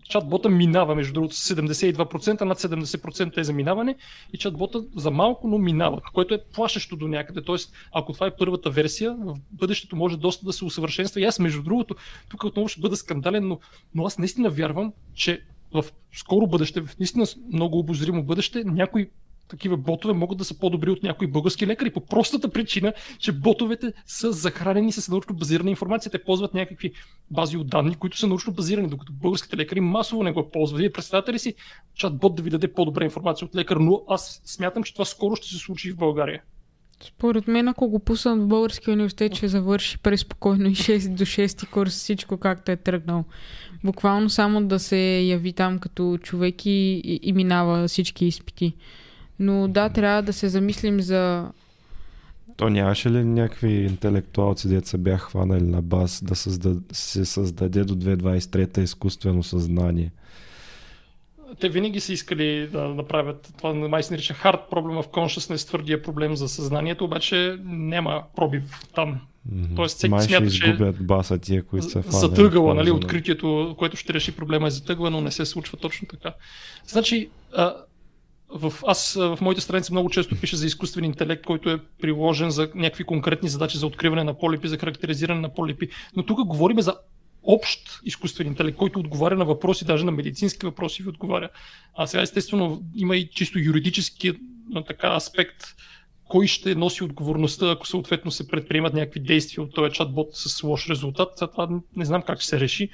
чатбота 0.08 0.48
минава, 0.48 0.94
между 0.94 1.12
другото, 1.12 1.36
с 1.36 1.54
72%, 1.54 2.40
над 2.40 2.58
70% 2.58 3.38
е 3.38 3.44
за 3.44 3.52
минаване 3.52 3.96
и 4.32 4.38
чатбота 4.38 4.84
за 4.96 5.10
малко, 5.10 5.48
но 5.48 5.58
минава, 5.58 6.00
което 6.14 6.34
е 6.34 6.44
плашещо 6.54 6.96
до 6.96 7.08
някъде. 7.08 7.42
Тоест, 7.42 7.72
ако 7.92 8.12
това 8.12 8.26
е 8.26 8.36
първата 8.38 8.70
версия, 8.70 9.16
в 9.20 9.36
бъдещето 9.52 9.96
може 9.96 10.16
доста 10.16 10.46
да 10.46 10.52
се 10.52 10.64
усъвършенства. 10.64 11.20
И 11.20 11.24
аз, 11.24 11.38
между 11.38 11.62
другото, 11.62 11.94
тук 12.28 12.44
отново 12.44 12.68
ще 12.68 12.80
бъда 12.80 12.96
скандален, 12.96 13.48
но, 13.48 13.58
но 13.94 14.06
аз 14.06 14.18
наистина 14.18 14.50
вярвам, 14.50 14.92
че 15.14 15.42
в 15.72 15.84
скоро 16.12 16.46
бъдеще, 16.46 16.80
в 16.80 16.98
наистина 16.98 17.26
много 17.52 17.78
обозримо 17.78 18.22
бъдеще, 18.22 18.64
някой 18.64 19.10
такива 19.48 19.76
ботове 19.76 20.14
могат 20.14 20.38
да 20.38 20.44
са 20.44 20.58
по-добри 20.58 20.90
от 20.90 21.02
някои 21.02 21.26
български 21.26 21.66
лекари 21.66 21.90
по 21.90 22.00
простата 22.00 22.50
причина, 22.50 22.92
че 23.18 23.32
ботовете 23.32 23.92
са 24.06 24.32
захранени 24.32 24.92
с 24.92 25.08
научно 25.08 25.34
базирана 25.34 25.70
информация. 25.70 26.12
Те 26.12 26.24
ползват 26.24 26.54
някакви 26.54 26.92
бази 27.30 27.56
от 27.56 27.68
данни, 27.68 27.94
които 27.94 28.18
са 28.18 28.26
научно 28.26 28.52
базирани, 28.52 28.88
докато 28.88 29.12
българските 29.12 29.56
лекари 29.56 29.80
масово 29.80 30.22
не 30.22 30.32
го 30.32 30.50
ползват. 30.50 30.80
Вие 30.80 30.92
представяте 30.92 31.32
ли 31.32 31.38
си 31.38 31.54
чат 31.94 32.18
бот 32.18 32.34
да 32.34 32.42
ви 32.42 32.50
даде 32.50 32.72
по-добра 32.72 33.04
информация 33.04 33.46
от 33.46 33.56
лекар, 33.56 33.76
но 33.76 34.02
аз 34.08 34.42
смятам, 34.44 34.82
че 34.82 34.92
това 34.92 35.04
скоро 35.04 35.36
ще 35.36 35.48
се 35.48 35.56
случи 35.56 35.92
в 35.92 35.96
България. 35.96 36.42
Според 37.00 37.48
мен, 37.48 37.68
ако 37.68 37.88
го 37.88 37.98
пуснат 37.98 38.42
в 38.42 38.46
български 38.46 38.90
университет, 38.90 39.34
ще 39.34 39.48
завърши 39.48 39.98
преспокойно 39.98 40.68
и 40.68 40.74
6 40.74 41.14
до 41.14 41.24
6 41.24 41.70
курс, 41.70 41.92
всичко 41.92 42.36
както 42.36 42.70
е 42.70 42.76
тръгнал. 42.76 43.24
Буквално 43.84 44.30
само 44.30 44.64
да 44.64 44.78
се 44.78 45.20
яви 45.20 45.52
там 45.52 45.78
като 45.78 46.18
човек 46.22 46.66
и, 46.66 47.02
и, 47.04 47.20
и 47.22 47.32
минава 47.32 47.88
всички 47.88 48.26
изпити. 48.26 48.72
Но 49.38 49.68
да, 49.68 49.88
трябва 49.88 50.22
да 50.22 50.32
се 50.32 50.48
замислим 50.48 51.00
за... 51.00 51.50
То 52.56 52.68
нямаше 52.68 53.10
ли 53.10 53.24
някакви 53.24 53.72
интелектуалци, 53.72 54.68
деца 54.68 54.98
бях 54.98 55.20
хванали 55.20 55.62
на 55.62 55.82
бас 55.82 56.24
да 56.24 56.34
създаде, 56.34 56.80
се 56.92 57.24
създаде 57.24 57.84
до 57.84 57.94
2023 57.94 58.78
изкуствено 58.78 59.42
съзнание? 59.42 60.10
Те 61.60 61.68
винаги 61.68 62.00
са 62.00 62.12
искали 62.12 62.68
да 62.72 62.88
направят 62.88 63.52
това, 63.58 63.74
май 63.74 64.02
се 64.02 64.12
нарича 64.12 64.34
hard 64.34 64.70
problem 64.70 65.02
of 65.02 65.06
consciousness, 65.06 65.66
твърдия 65.66 66.02
проблем 66.02 66.36
за 66.36 66.48
съзнанието, 66.48 67.04
обаче 67.04 67.58
няма 67.64 68.22
пробив 68.36 68.62
там. 68.94 69.20
Mm-hmm. 69.52 69.76
Тоест, 69.76 69.96
всеки 69.96 70.10
Май 70.10 70.22
смята, 70.22 70.50
ще 70.50 70.64
изгубят 70.64 71.06
баса 71.06 71.38
тия, 71.38 71.62
които 71.62 71.90
са 71.90 72.02
фанали. 72.02 72.20
Затъгала, 72.20 72.74
нали, 72.74 72.90
откритието, 72.90 73.74
което 73.78 73.96
ще 73.96 74.14
реши 74.14 74.36
проблема 74.36 74.66
е 74.66 74.70
затъгва, 74.70 75.10
но 75.10 75.20
не 75.20 75.30
се 75.30 75.46
случва 75.46 75.78
точно 75.78 76.08
така. 76.08 76.34
Значи, 76.86 77.28
а, 77.56 77.74
в, 78.54 78.72
аз 78.86 79.14
в 79.14 79.38
моите 79.40 79.60
страници 79.60 79.92
много 79.92 80.10
често 80.10 80.40
пиша 80.40 80.56
за 80.56 80.66
изкуствен 80.66 81.04
интелект, 81.04 81.46
който 81.46 81.70
е 81.70 81.80
приложен 82.00 82.50
за 82.50 82.70
някакви 82.74 83.04
конкретни 83.04 83.48
задачи 83.48 83.78
за 83.78 83.86
откриване 83.86 84.24
на 84.24 84.38
полипи, 84.38 84.68
за 84.68 84.78
характеризиране 84.78 85.40
на 85.40 85.54
полипи. 85.54 85.88
Но 86.16 86.22
тук 86.22 86.44
говорим 86.44 86.80
за 86.80 86.94
общ 87.42 88.00
изкуствен 88.04 88.46
интелект, 88.46 88.78
който 88.78 88.98
отговаря 88.98 89.36
на 89.36 89.44
въпроси, 89.44 89.84
даже 89.84 90.04
на 90.04 90.10
медицински 90.10 90.66
въпроси 90.66 91.02
ви 91.02 91.08
отговаря. 91.08 91.48
А 91.94 92.06
сега 92.06 92.22
естествено 92.22 92.82
има 92.94 93.16
и 93.16 93.30
чисто 93.30 93.58
юридически 93.58 94.32
така 94.86 95.14
аспект, 95.14 95.64
кой 96.24 96.46
ще 96.46 96.74
носи 96.74 97.04
отговорността, 97.04 97.70
ако 97.70 97.86
съответно 97.86 98.30
се 98.30 98.48
предприемат 98.48 98.94
някакви 98.94 99.20
действия 99.20 99.64
от 99.64 99.74
този 99.74 99.92
чатбот 99.92 100.28
с 100.32 100.62
лош 100.62 100.90
резултат. 100.90 101.28
Това 101.36 101.68
не 101.96 102.04
знам 102.04 102.22
как 102.22 102.40
ще 102.40 102.48
се 102.48 102.60
реши, 102.60 102.88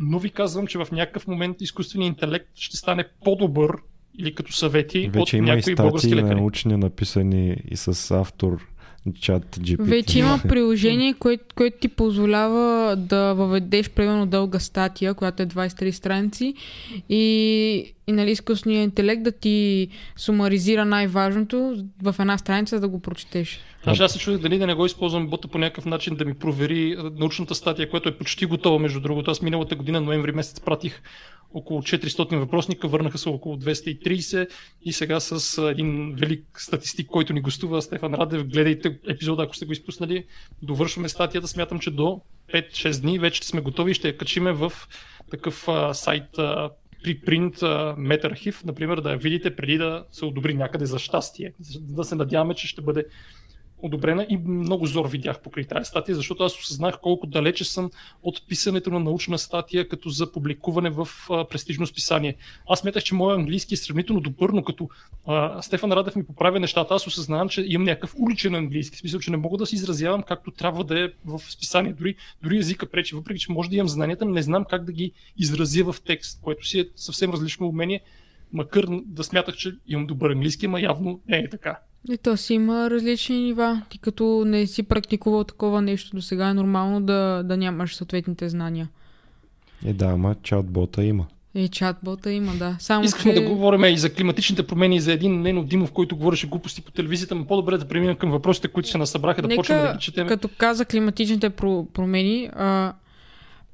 но 0.00 0.18
ви 0.18 0.30
казвам, 0.30 0.66
че 0.66 0.78
в 0.78 0.88
някакъв 0.92 1.26
момент 1.26 1.60
изкуственият 1.60 2.14
интелект 2.14 2.48
ще 2.54 2.76
стане 2.76 3.04
по-добър 3.24 3.76
или 4.18 4.34
като 4.34 4.52
съвети 4.52 5.10
Вече 5.12 5.20
от 5.20 5.32
има 5.32 5.54
някои 5.54 5.74
български 5.74 6.16
лекари. 6.16 6.34
научни 6.34 6.76
написани 6.76 7.56
и 7.70 7.76
с 7.76 8.10
автор 8.10 8.58
чат 9.20 9.56
GPT. 9.56 9.82
Вече 9.82 10.18
има 10.18 10.40
приложение, 10.48 11.14
което, 11.14 11.44
което 11.54 11.76
ти 11.80 11.88
позволява 11.88 12.96
да 12.96 13.32
въведеш 13.32 13.90
примерно 13.90 14.26
дълга 14.26 14.58
статия, 14.58 15.14
която 15.14 15.42
е 15.42 15.46
23 15.46 15.90
страници 15.90 16.54
и, 17.08 17.94
и 18.06 18.12
нали, 18.12 18.30
изкуственият 18.30 18.84
интелект 18.84 19.22
да 19.22 19.32
ти 19.32 19.88
сумаризира 20.16 20.84
най-важното 20.84 21.84
в 22.02 22.14
една 22.18 22.38
страница 22.38 22.80
да 22.80 22.88
го 22.88 23.00
прочетеш. 23.00 23.60
Значи 23.82 24.02
аз 24.02 24.12
се 24.12 24.18
чудих 24.18 24.40
дали 24.40 24.58
да 24.58 24.66
не 24.66 24.74
го 24.74 24.86
използвам 24.86 25.28
бота 25.28 25.48
по 25.48 25.58
някакъв 25.58 25.86
начин 25.86 26.16
да 26.16 26.24
ми 26.24 26.34
провери 26.34 26.96
научната 27.18 27.54
статия, 27.54 27.90
която 27.90 28.08
е 28.08 28.18
почти 28.18 28.46
готова, 28.46 28.78
между 28.78 29.00
другото. 29.00 29.30
Аз 29.30 29.42
миналата 29.42 29.74
година, 29.74 30.00
ноември 30.00 30.32
месец, 30.32 30.60
пратих 30.60 31.02
около 31.54 31.82
400 31.82 32.36
въпросника, 32.36 32.88
върнаха 32.88 33.18
се 33.18 33.28
около 33.28 33.56
230 33.56 34.48
и 34.82 34.92
сега 34.92 35.20
с 35.20 35.62
един 35.70 36.14
велик 36.14 36.44
статистик, 36.58 37.06
който 37.06 37.32
ни 37.32 37.40
гостува, 37.40 37.82
Стефан 37.82 38.14
Радев, 38.14 38.46
гледайте 38.46 38.98
епизода, 39.08 39.42
ако 39.42 39.56
сте 39.56 39.66
го 39.66 39.72
изпуснали, 39.72 40.24
довършваме 40.62 41.08
статията, 41.08 41.48
смятам, 41.48 41.78
че 41.78 41.90
до 41.90 42.20
5-6 42.54 43.00
дни 43.00 43.18
вече 43.18 43.46
сме 43.46 43.60
готови 43.60 43.90
и 43.90 43.94
ще 43.94 44.08
я 44.08 44.16
качиме 44.16 44.52
в 44.52 44.72
такъв 45.30 45.68
а, 45.68 45.94
сайт 45.94 46.38
а, 46.38 46.70
при 47.02 47.20
принт 47.20 47.56
MetaArchive, 47.56 48.64
например, 48.64 49.00
да 49.00 49.10
я 49.10 49.16
видите 49.16 49.56
преди 49.56 49.78
да 49.78 50.04
се 50.12 50.24
одобри 50.24 50.54
някъде 50.54 50.86
за 50.86 50.98
щастие. 50.98 51.52
Да 51.80 52.04
се 52.04 52.14
надяваме, 52.14 52.54
че 52.54 52.68
ще 52.68 52.82
бъде 52.82 53.04
одобрена 53.82 54.26
и 54.28 54.36
много 54.36 54.86
зор 54.86 55.08
видях 55.08 55.40
покрай 55.40 55.64
тази 55.64 55.84
статия, 55.84 56.14
защото 56.14 56.44
аз 56.44 56.58
осъзнах 56.58 57.00
колко 57.00 57.26
далече 57.26 57.64
съм 57.64 57.90
от 58.22 58.48
писането 58.48 58.90
на 58.90 59.00
научна 59.00 59.38
статия 59.38 59.88
като 59.88 60.08
за 60.08 60.32
публикуване 60.32 60.90
в 60.90 61.08
а, 61.30 61.44
престижно 61.44 61.86
списание. 61.86 62.34
Аз 62.68 62.78
смятах, 62.78 63.02
че 63.02 63.14
моят 63.14 63.38
английски 63.38 63.74
е 63.74 63.76
сравнително 63.76 64.20
добър, 64.20 64.50
но 64.50 64.64
като 64.64 64.88
а, 65.26 65.62
Стефан 65.62 65.92
Радев 65.92 66.16
ми 66.16 66.26
поправя 66.26 66.60
нещата, 66.60 66.94
аз 66.94 67.06
осъзнавам, 67.06 67.48
че 67.48 67.64
имам 67.66 67.84
някакъв 67.84 68.14
уличен 68.18 68.54
английски, 68.54 68.96
смисъл, 68.96 69.20
че 69.20 69.30
не 69.30 69.36
мога 69.36 69.58
да 69.58 69.66
се 69.66 69.74
изразявам 69.74 70.22
както 70.22 70.50
трябва 70.50 70.84
да 70.84 71.04
е 71.04 71.08
в 71.24 71.40
списание. 71.50 71.92
Дори, 71.92 72.14
дори 72.42 72.58
езика 72.58 72.86
пречи, 72.86 73.14
въпреки 73.14 73.40
че 73.40 73.52
може 73.52 73.70
да 73.70 73.76
имам 73.76 73.88
знанията, 73.88 74.24
не 74.24 74.42
знам 74.42 74.64
как 74.70 74.84
да 74.84 74.92
ги 74.92 75.12
изразя 75.38 75.92
в 75.92 75.96
текст, 76.06 76.40
което 76.42 76.66
си 76.66 76.80
е 76.80 76.88
съвсем 76.96 77.30
различно 77.30 77.68
умение, 77.68 78.00
макар 78.52 78.86
да 79.06 79.24
смятах, 79.24 79.56
че 79.56 79.74
имам 79.86 80.06
добър 80.06 80.30
английски, 80.30 80.68
но 80.68 80.78
явно 80.78 81.20
не 81.28 81.38
е 81.38 81.48
така. 81.48 81.78
И 82.10 82.18
то 82.18 82.36
си 82.36 82.54
има 82.54 82.90
различни 82.90 83.40
нива. 83.40 83.82
Ти 83.88 83.98
като 83.98 84.42
не 84.46 84.66
си 84.66 84.82
практикувал 84.82 85.44
такова 85.44 85.82
нещо 85.82 86.16
до 86.16 86.22
сега, 86.22 86.48
е 86.48 86.54
нормално 86.54 87.00
да, 87.00 87.42
да 87.44 87.56
нямаш 87.56 87.96
съответните 87.96 88.48
знания. 88.48 88.88
Е, 89.84 89.92
да, 89.92 90.06
ама 90.06 90.34
чатбота 90.42 91.04
има. 91.04 91.26
Е, 91.54 91.68
чатбота 91.68 92.32
има, 92.32 92.52
да. 92.52 92.76
Само, 92.78 93.04
Искаме 93.04 93.34
че... 93.34 93.40
да 93.40 93.48
говорим 93.48 93.84
и 93.84 93.98
за 93.98 94.14
климатичните 94.14 94.66
промени, 94.66 94.96
и 94.96 95.00
за 95.00 95.12
един 95.12 95.40
Нено 95.40 95.64
Димов, 95.64 95.92
който 95.92 96.16
говореше 96.16 96.46
глупости 96.46 96.82
по 96.82 96.90
телевизията, 96.90 97.34
но 97.34 97.44
по-добре 97.44 97.78
да 97.78 97.88
преминем 97.88 98.16
към 98.16 98.30
въпросите, 98.30 98.68
които 98.68 98.88
се 98.88 98.98
насъбраха, 98.98 99.42
да 99.42 99.48
Нека, 99.48 99.58
почнем 99.58 99.82
да 99.82 99.92
ги 99.92 99.98
четем. 99.98 100.26
Като 100.26 100.48
каза 100.58 100.84
климатичните 100.84 101.50
промени, 101.50 102.50
а, 102.52 102.92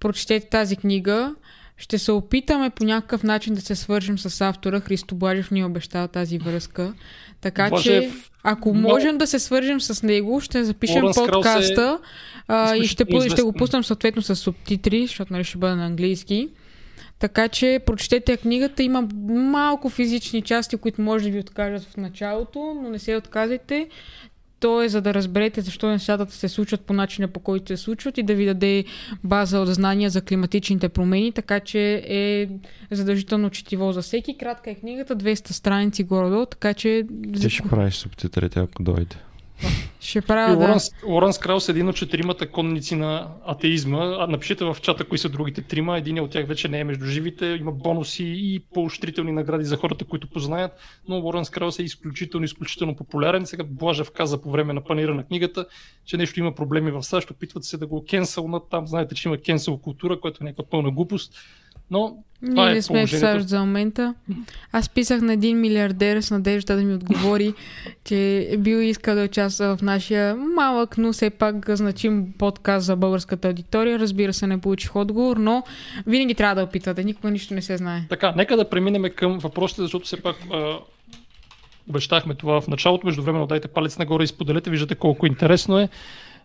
прочетете 0.01 0.49
тази 0.49 0.77
книга. 0.77 1.35
Ще 1.79 1.99
се 1.99 2.13
опитаме 2.13 2.71
по 2.71 2.85
някакъв 2.85 3.23
начин 3.23 3.55
да 3.55 3.61
се 3.61 3.75
свържим 3.75 4.19
с 4.19 4.41
автора. 4.41 4.81
Христо 4.81 5.15
Блажев 5.15 5.51
ни 5.51 5.65
обещава 5.65 6.09
тази 6.09 6.39
връзка. 6.39 6.95
Така 7.41 7.69
Блажев, 7.69 8.25
че, 8.25 8.31
ако 8.43 8.75
но... 8.75 8.81
можем 8.81 9.19
да 9.19 9.27
се 9.27 9.39
свържем 9.39 9.81
с 9.81 10.03
него, 10.03 10.41
ще 10.41 10.65
запишем 10.65 11.03
Лоренс 11.03 11.17
подкаста 11.17 11.99
а, 12.49 12.77
и 12.77 12.87
ще, 12.87 13.05
ще 13.29 13.43
го 13.43 13.53
пуснем 13.53 13.85
съответно 13.85 14.23
с 14.23 14.37
субтитри, 14.37 15.07
защото 15.07 15.33
нали 15.33 15.45
ще 15.45 15.59
бъде 15.59 15.75
на 15.75 15.87
английски. 15.87 16.49
Така 17.19 17.49
че 17.49 17.81
прочетете 17.87 18.37
книгата. 18.37 18.83
Има 18.83 19.09
малко 19.29 19.91
физични 19.91 20.43
части, 20.43 20.77
които 20.77 21.03
може 21.03 21.25
да 21.25 21.31
ви 21.31 21.39
откажат 21.39 21.85
в 21.85 21.97
началото, 21.97 22.81
но 22.83 22.91
не 22.91 22.99
се 22.99 23.17
отказайте 23.17 23.89
то 24.61 24.83
е 24.83 24.89
за 24.89 25.01
да 25.01 25.15
разберете 25.15 25.61
защо 25.61 25.89
нещата 25.89 26.33
се 26.33 26.49
случват 26.49 26.81
по 26.81 26.93
начина 26.93 27.29
по 27.29 27.41
който 27.41 27.67
се 27.67 27.77
случват 27.77 28.19
и 28.19 28.23
да 28.23 28.35
ви 28.35 28.47
даде 28.47 28.85
база 29.25 29.61
от 29.61 29.69
знания 29.69 30.11
за 30.11 30.23
климатичните 30.23 30.89
промени, 30.89 31.33
така 31.33 31.61
че 31.61 32.03
е 32.09 32.49
задължително 32.91 33.51
четиво 33.51 33.93
за 33.93 34.03
всеки. 34.03 34.39
Кратка 34.39 34.71
е 34.71 34.75
книгата, 34.75 35.17
200 35.17 35.53
страници 35.53 36.05
горе-долу, 36.05 36.47
така 36.47 36.75
че... 36.75 37.07
Ти 37.41 37.51
ще 37.51 37.69
правиш 37.69 37.95
субтитрите, 37.95 38.61
ако 38.61 38.83
дойде. 38.83 39.17
Ще 40.01 40.19
И 40.19 40.23
правя, 40.23 40.57
да. 40.57 40.79
Лоренс 41.07 41.39
Краус 41.39 41.69
е 41.69 41.73
един 41.73 41.89
от 41.89 41.97
четиримата 41.97 42.51
конници 42.51 42.97
на 42.97 43.29
атеизма. 43.47 43.99
А, 43.99 44.27
напишете 44.27 44.65
в 44.65 44.77
чата 44.83 45.05
кои 45.05 45.19
са 45.19 45.29
другите 45.29 45.63
трима. 45.63 45.99
Един 45.99 46.21
от 46.21 46.31
тях 46.31 46.47
вече 46.47 46.69
не 46.69 46.81
е 46.81 46.85
между 46.85 47.05
живите. 47.05 47.47
Има 47.47 47.73
бонуси 47.73 48.25
и 48.25 48.61
поощрителни 48.75 49.33
награди 49.33 49.65
за 49.65 49.77
хората, 49.77 50.05
които 50.05 50.31
познаят. 50.31 50.73
Но 51.09 51.17
Лоренс 51.17 51.51
Краус 51.51 51.79
е 51.79 51.83
изключително, 51.83 52.45
изключително 52.45 52.97
популярен. 52.97 53.47
Сега 53.47 53.65
Блажев 53.65 54.11
каза 54.11 54.41
по 54.41 54.51
време 54.51 54.73
на 54.73 54.85
панира 54.85 55.15
на 55.15 55.25
книгата, 55.25 55.67
че 56.05 56.17
нещо 56.17 56.41
има 56.41 56.55
проблеми 56.55 56.91
в 56.91 57.03
САЩ. 57.03 57.31
Опитват 57.31 57.65
се 57.65 57.79
да 57.79 57.87
го 57.87 58.05
кенсълнат. 58.05 58.63
Там 58.71 58.87
знаете, 58.87 59.15
че 59.15 59.29
има 59.29 59.39
кенсъл 59.39 59.79
култура, 59.79 60.21
която 60.21 60.39
е 60.41 60.45
някаква 60.45 60.65
пълна 60.71 60.91
глупост. 60.91 61.35
Но 61.91 62.17
това 62.47 62.65
Ние 62.65 62.73
е 62.73 62.75
не 62.75 62.83
сме 62.83 63.07
в. 63.07 63.11
САЩ 63.11 63.49
за 63.49 63.61
момента. 63.61 64.15
Аз 64.73 64.89
писах 64.89 65.21
на 65.21 65.33
един 65.33 65.61
милиардер 65.61 66.21
с 66.21 66.31
надежда 66.31 66.77
да 66.77 66.83
ми 66.83 66.95
отговори, 66.95 67.55
че 68.05 68.49
е 68.51 68.57
бил 68.57 68.77
искал 68.77 69.15
да 69.15 69.25
участва 69.25 69.77
в 69.77 69.83
нашия 69.83 70.37
малък, 70.37 70.99
но 70.99 71.13
все 71.13 71.31
пак 71.31 71.71
значим 71.71 72.33
подкаст 72.39 72.87
за 72.87 72.97
българската 72.97 73.49
аудитория. 73.49 73.99
Разбира 73.99 74.33
се, 74.33 74.47
не 74.47 74.61
получих 74.61 74.97
отговор, 74.97 75.37
но 75.37 75.63
винаги 76.07 76.35
трябва 76.35 76.55
да 76.55 76.63
опитвате. 76.63 77.05
Никога 77.05 77.31
нищо 77.31 77.55
не 77.55 77.63
се 77.63 77.77
знае. 77.77 78.03
Така, 78.09 78.33
нека 78.37 78.57
да 78.57 78.71
преминем 78.71 79.05
към 79.17 79.39
въпросите, 79.39 79.83
защото 79.83 80.05
все 80.05 80.23
пак 80.23 80.37
а, 80.53 80.79
обещахме 81.89 82.35
това 82.35 82.61
в 82.61 82.69
началото. 82.69 83.07
Междувременно 83.07 83.47
дайте 83.47 83.69
палец 83.69 83.99
нагоре 83.99 84.25
и 84.25 84.27
споделете, 84.27 84.71
виждате 84.71 84.95
колко 84.95 85.27
интересно 85.27 85.79
е. 85.79 85.89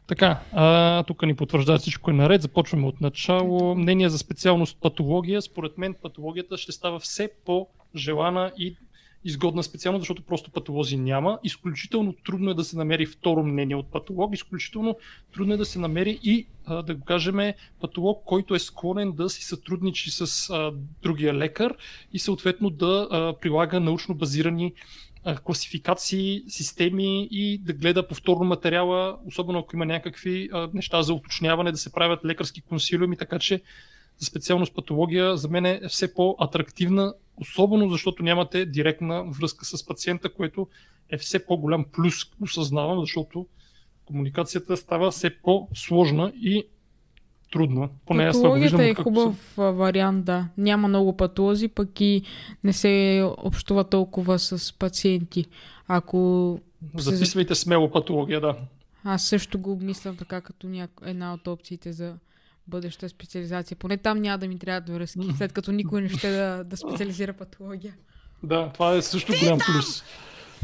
Така, 0.08 0.39
а, 0.52 1.04
тук 1.04 1.24
ни 1.24 1.36
потвърждава 1.36 1.78
всичко 1.78 2.12
е 2.12 2.13
наред. 2.13 2.42
Започваме 2.42 2.88
от 2.88 3.02
начало. 3.02 3.76
Мнение 3.76 4.10
за 4.10 4.18
специалност 4.18 4.78
патология. 4.82 5.42
Според 5.42 5.78
мен 5.78 5.96
патологията 6.02 6.58
ще 6.58 6.72
става 6.72 7.00
все 7.00 7.30
по-желана 7.46 8.52
и 8.58 8.76
изгодна 9.26 9.63
специално, 9.63 10.00
защото 10.00 10.22
просто 10.22 10.52
патолози 10.52 10.98
няма. 10.98 11.39
Изключително 11.44 12.13
трудно 12.26 12.52
е 12.52 12.54
да 12.54 12.63
се 12.63 12.78
намери 12.78 13.06
второ 13.06 13.44
мнение 13.44 13.76
от 13.76 13.92
патолог. 13.92 14.34
Изключително 14.34 14.98
трудно 15.34 15.54
е 15.54 15.58
да 15.58 15.66
се 15.66 15.80
намери 15.80 16.20
и, 16.24 16.48
а, 16.66 16.82
да 16.82 16.96
го 16.96 17.06
кажем, 17.06 17.54
патолог, 17.82 18.24
който 18.26 18.56
е 18.56 18.60
склонен 18.60 19.12
да 19.12 19.30
си 19.30 19.44
сътрудничи 19.44 20.12
с 20.12 20.50
а, 20.50 20.72
другия 21.04 21.34
лекар 21.34 21.76
и 22.13 22.20
съответно 22.20 22.70
да 22.70 23.08
а, 23.12 23.34
прилага 23.42 23.80
научно 23.80 24.16
базирани 24.16 24.74
класификации, 25.44 26.44
системи 26.48 27.28
и 27.32 27.58
да 27.58 27.74
гледа 27.74 28.08
повторно 28.08 28.44
материала, 28.46 29.18
особено 29.26 29.60
ако 29.60 29.76
има 29.76 29.86
някакви 29.86 30.50
неща 30.74 31.02
за 31.02 31.14
уточняване, 31.14 31.72
да 31.72 31.78
се 31.78 31.92
правят 31.92 32.26
лекарски 32.26 32.62
консилиуми, 32.62 33.18
така 33.18 33.40
че 33.40 33.62
за 34.18 34.26
специалност 34.26 34.76
патология 34.76 35.38
за 35.38 35.50
мен 35.50 35.66
е 35.66 35.82
все 35.88 36.14
по-атрактивна, 36.14 37.14
особено 37.38 37.90
защото 37.90 38.24
нямате 38.24 38.66
директна 38.66 39.24
връзка 39.24 39.66
с 39.66 39.86
пациента, 39.86 40.34
което 40.34 40.68
е 41.10 41.18
все 41.18 41.46
по-голям 41.46 41.86
плюс, 41.94 42.16
осъзнавам, 42.42 43.00
защото 43.00 43.48
комуникацията 44.06 44.78
става 44.78 45.12
все 45.12 45.38
по-сложна 45.42 46.34
и 46.36 46.64
трудна. 47.54 47.89
Поне 48.06 48.24
аз 48.24 48.42
това 48.42 48.56
виждам. 48.56 48.82
Е 48.82 48.94
хубав 48.94 49.36
вариант, 49.58 50.26
да. 50.26 50.48
Няма 50.58 50.88
много 50.88 51.18
патолози, 51.18 51.68
пък 51.68 52.02
и 52.02 52.22
не 52.63 52.74
се 52.74 53.24
общува 53.38 53.84
толкова 53.84 54.39
с 54.39 54.74
пациенти. 54.74 55.46
Ако 55.88 56.60
Записвайте 56.98 57.56
смело 57.56 57.92
патология, 57.92 58.42
да. 58.42 58.56
Аз 59.04 59.24
също 59.24 59.60
го 59.60 59.72
обмислям 59.72 60.18
така 60.18 60.42
като 60.42 60.68
ня... 60.68 60.88
една 61.06 61.34
от 61.34 61.48
опциите 61.48 61.92
за 61.92 62.13
бъдеща 62.68 63.10
специализация. 63.10 63.78
Поне 63.78 63.98
там 63.98 64.22
няма 64.22 64.38
да 64.38 64.48
ми 64.48 64.60
трябват 64.60 64.89
връзки, 64.89 65.34
след 65.38 65.54
като 65.54 65.72
никой 65.72 66.02
не 66.02 66.10
ще 66.10 66.32
да, 66.32 66.63
да 66.63 66.78
специализира 66.78 67.34
патология. 67.34 67.94
Да, 68.44 68.70
това 68.74 68.96
е 68.96 69.02
също 69.02 69.34
голям 69.39 69.58
плюс. 69.58 70.04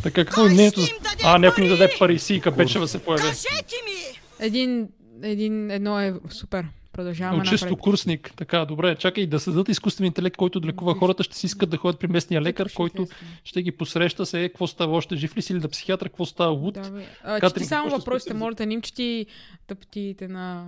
Така, 0.03 0.25
какво 0.25 0.45
е 0.45 0.49
мнението? 0.49 0.81
А, 1.23 1.37
някой 1.37 1.63
ни 1.63 1.69
даде 1.69 1.89
пари 1.99 2.19
си 2.19 2.35
и 2.35 2.41
капечева 2.41 2.87
се 2.87 3.03
появи. 3.03 3.21
Кажете 3.23 3.75
ми! 3.85 4.19
Един, 4.39 4.89
един, 5.23 5.71
едно 5.71 5.99
е 5.99 6.13
супер. 6.29 6.65
Продължаваме 6.99 7.37
Но 7.37 7.43
често 7.43 7.65
напред. 7.65 7.81
курсник. 7.81 8.33
Така, 8.35 8.65
добре, 8.65 8.95
чакай 8.95 9.27
да 9.27 9.39
създадат 9.39 9.69
изкуствен 9.69 10.07
интелект, 10.07 10.37
който 10.37 10.59
да 10.59 10.67
лекува 10.67 10.95
хората, 10.95 11.23
ще 11.23 11.37
си 11.37 11.45
искат 11.45 11.69
да 11.69 11.77
ходят 11.77 11.99
при 11.99 12.07
местния 12.07 12.41
лекар, 12.41 12.67
ще 12.67 12.75
който 12.75 13.07
ще 13.43 13.61
ги 13.61 13.71
посреща 13.71 14.25
се, 14.25 14.49
какво 14.49 14.67
става 14.67 14.95
още, 14.95 15.15
жив 15.15 15.37
ли 15.37 15.41
си 15.41 15.53
или 15.53 15.59
да 15.59 15.69
психиатър, 15.69 16.09
какво 16.09 16.25
става 16.25 16.51
луд. 16.51 16.73
Да, 16.73 16.91
бе. 16.91 17.05
А, 17.23 17.39
Катрин, 17.39 17.49
чети 17.49 17.65
само 17.65 17.89
ще 17.89 17.97
въпросите, 17.97 18.33
моля 18.33 18.55
те, 18.55 18.65
ним 18.65 18.81
чети 18.81 19.25
тъптите 19.67 20.27
на... 20.27 20.65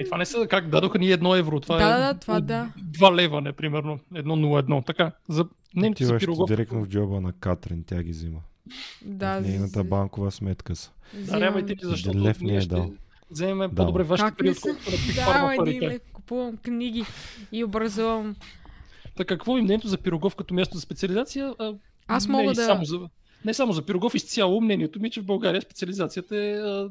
Е, 0.00 0.04
това 0.04 0.18
не 0.18 0.26
са 0.26 0.46
как 0.46 0.68
дадоха 0.68 0.98
ни 0.98 1.10
едно 1.10 1.34
евро. 1.36 1.60
Това 1.60 1.76
Да, 1.76 1.84
е 1.84 1.98
да, 1.98 2.14
това 2.14 2.40
да. 2.40 2.72
Два 2.82 3.14
лева, 3.14 3.40
не, 3.40 3.52
примерно. 3.52 3.98
Едно 4.14 4.36
0,1. 4.36 4.86
Така, 4.86 5.12
за 5.28 5.44
за 5.76 5.86
Отиваш 5.86 6.20
пирогов. 6.20 6.48
директно 6.48 6.84
в 6.84 6.88
джоба 6.88 7.20
на 7.20 7.32
Катрин, 7.32 7.84
тя 7.86 8.02
ги 8.02 8.10
взима. 8.10 8.40
Да, 9.04 9.40
нейната 9.40 9.84
банкова 9.84 10.30
сметка 10.30 10.76
са. 10.76 10.90
Дарявайте 11.14 11.74
ги, 11.74 11.86
защото 11.86 12.18
Лев 12.18 12.40
ние 12.40 12.56
е 12.56 12.60
ще 12.60 12.74
дал. 12.74 12.92
Вземем 13.30 13.70
по-добре 13.70 14.02
вашите 14.02 14.32
пари, 14.38 14.50
отколкото 14.50 14.90
на 14.90 14.96
Big 14.96 15.14
Да, 15.16 15.56
парите. 15.56 16.00
купувам 16.12 16.56
книги 16.56 17.04
и 17.52 17.64
образувам. 17.64 18.36
Така, 19.16 19.34
какво 19.34 19.58
е 19.58 19.62
мнението 19.62 19.88
за 19.88 19.98
Пирогов 19.98 20.36
като 20.36 20.54
място 20.54 20.76
за 20.76 20.80
специализация? 20.80 21.54
А, 21.58 21.72
Аз 22.08 22.26
не 22.26 22.32
мога 22.32 22.52
да- 22.52 22.64
Само 22.64 22.84
за, 22.84 22.98
не 23.44 23.54
само 23.54 23.72
за 23.72 23.82
Пирогов, 23.82 24.14
изцяло 24.14 24.60
мнението 24.60 25.00
ми, 25.00 25.08
е, 25.08 25.10
че 25.10 25.20
в 25.20 25.26
България 25.26 25.62
специализацията 25.62 26.36
е 26.36 26.52
а, 26.52 26.90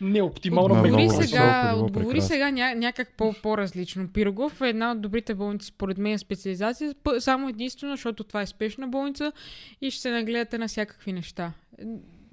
неоптимална. 0.00 0.68
Ма, 0.68 0.80
Отговори 0.80 1.02
много 1.02 1.22
сега, 1.22 1.74
отговори 1.76 2.04
прекрасно. 2.06 2.28
сега 2.28 2.50
ня, 2.50 2.74
някак 2.74 3.12
по, 3.16 3.34
по-различно. 3.42 4.08
Пирогов 4.08 4.60
е 4.60 4.68
една 4.68 4.92
от 4.92 5.00
добрите 5.00 5.34
болници, 5.34 5.66
според 5.66 5.98
мен, 5.98 6.18
специализация, 6.18 6.94
само 7.18 7.48
единствено, 7.48 7.92
защото 7.92 8.24
това 8.24 8.42
е 8.42 8.46
спешна 8.46 8.88
болница 8.88 9.32
и 9.80 9.90
ще 9.90 10.00
се 10.02 10.10
нагледате 10.10 10.58
на 10.58 10.68
всякакви 10.68 11.12
неща. 11.12 11.52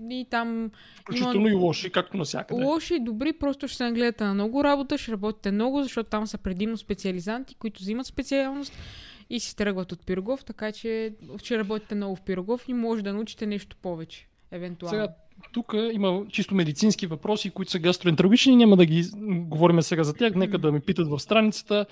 И 0.10 0.26
там 0.30 0.72
Включително 1.02 1.48
и 1.48 1.54
лоши, 1.54 1.92
както 1.92 2.18
навсякъде. 2.18 2.64
лоши 2.64 2.96
и 2.96 3.00
добри, 3.00 3.34
просто 3.34 3.68
ще 3.68 3.78
се 3.78 3.84
нагледате 3.84 4.24
на 4.24 4.34
много 4.34 4.64
работа, 4.64 4.98
ще 4.98 5.12
работите 5.12 5.52
много, 5.52 5.84
защото 5.84 6.10
там 6.10 6.28
са 6.28 6.38
предимно 6.38 6.78
специализанти, 6.78 7.56
които 7.56 7.82
взимат 7.82 8.06
специалност 8.06 8.74
и 9.30 9.40
си 9.40 9.56
тръгват 9.56 9.92
от 9.92 10.06
Пирогов, 10.06 10.46
така 10.46 10.72
че 10.72 11.14
ще 11.44 11.58
работите 11.58 11.96
много 11.96 12.16
в 12.16 12.22
Пирогов 12.22 12.66
и 12.68 12.74
може 12.74 13.04
да 13.04 13.14
научите 13.14 13.46
нещо 13.46 13.76
повече, 13.82 14.28
евентуално. 14.52 14.96
Сега, 14.96 15.08
тук 15.54 15.76
има 15.92 16.24
чисто 16.30 16.56
медицински 16.56 17.08
въпроси, 17.08 17.50
които 17.50 17.72
са 17.72 17.80
гастроентерологични. 17.80 18.56
Няма 18.56 18.78
да 18.78 18.86
ги 18.86 19.06
говорим 19.30 19.82
сега 19.82 20.04
за 20.04 20.14
тях. 20.14 20.36
Нека 20.36 20.58
да 20.58 20.72
ми 20.72 20.80
питат 20.80 21.08
в 21.08 21.20
страницата. 21.20 21.86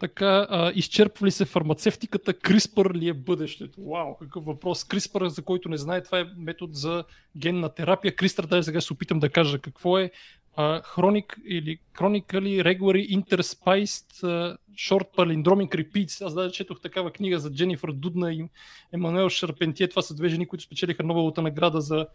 Така, 0.00 0.46
а, 0.50 0.72
изчерпва 0.74 1.26
ли 1.26 1.30
се 1.30 1.44
фармацевтиката? 1.44 2.32
CRISPR 2.34 2.94
ли 2.94 3.08
е 3.08 3.14
бъдещето? 3.14 3.80
Вау, 3.84 4.16
какъв 4.16 4.44
въпрос. 4.44 4.84
CRISPR, 4.84 5.26
за 5.26 5.42
който 5.42 5.68
не 5.68 5.76
знае, 5.76 6.02
това 6.02 6.20
е 6.20 6.26
метод 6.36 6.72
за 6.74 7.04
генна 7.36 7.68
терапия. 7.68 8.16
CRISPR, 8.16 8.46
даже 8.46 8.62
сега 8.62 8.80
се 8.80 8.92
опитам 8.92 9.20
да 9.20 9.28
кажа 9.28 9.58
какво 9.58 9.98
е. 9.98 10.10
А, 10.56 10.82
Chronic 10.82 11.34
или 11.46 11.78
Chronically 11.98 12.62
Regularly 12.62 13.24
Interspiced 13.24 14.24
а, 14.24 14.56
Short 14.74 15.16
Palindromic 15.16 15.68
Repeats. 15.68 16.26
Аз 16.26 16.34
даже 16.34 16.52
четох 16.54 16.80
такава 16.80 17.10
книга 17.10 17.38
за 17.38 17.52
Дженифър 17.52 17.92
Дудна 17.92 18.32
и 18.32 18.44
Емануел 18.92 19.28
Шарпентие. 19.28 19.88
Това 19.88 20.02
са 20.02 20.14
две 20.14 20.28
жени, 20.28 20.46
които 20.46 20.64
спечелиха 20.64 21.02
Нобеловата 21.02 21.42
награда 21.42 21.80
за 21.80 22.06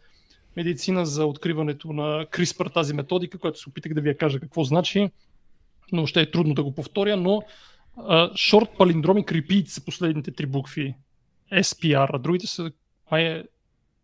медицина 0.56 1.06
за 1.06 1.26
откриването 1.26 1.94
на 1.94 2.26
CRISPR, 2.26 2.74
тази 2.74 2.94
методика, 2.94 3.38
която 3.38 3.60
се 3.60 3.70
опитах 3.70 3.94
да 3.94 4.02
ви 4.02 4.10
я 4.10 4.18
кажа 4.18 4.40
какво 4.40 4.64
значи, 4.64 5.10
но 5.92 6.06
ще 6.06 6.22
е 6.22 6.32
трудно 6.32 6.54
да 6.54 6.64
го 6.64 6.76
повторя, 6.76 7.18
но 7.18 7.30
uh, 7.30 7.44
Short 7.98 8.78
Palindromic 8.78 9.26
Repeat 9.32 9.68
са 9.68 9.86
последните 9.86 10.32
три 10.32 10.46
букви 10.46 10.96
SPR, 11.54 12.10
а 12.14 12.20
другите 12.20 12.48
са 12.48 12.72
май 13.12 13.24
е... 13.24 13.44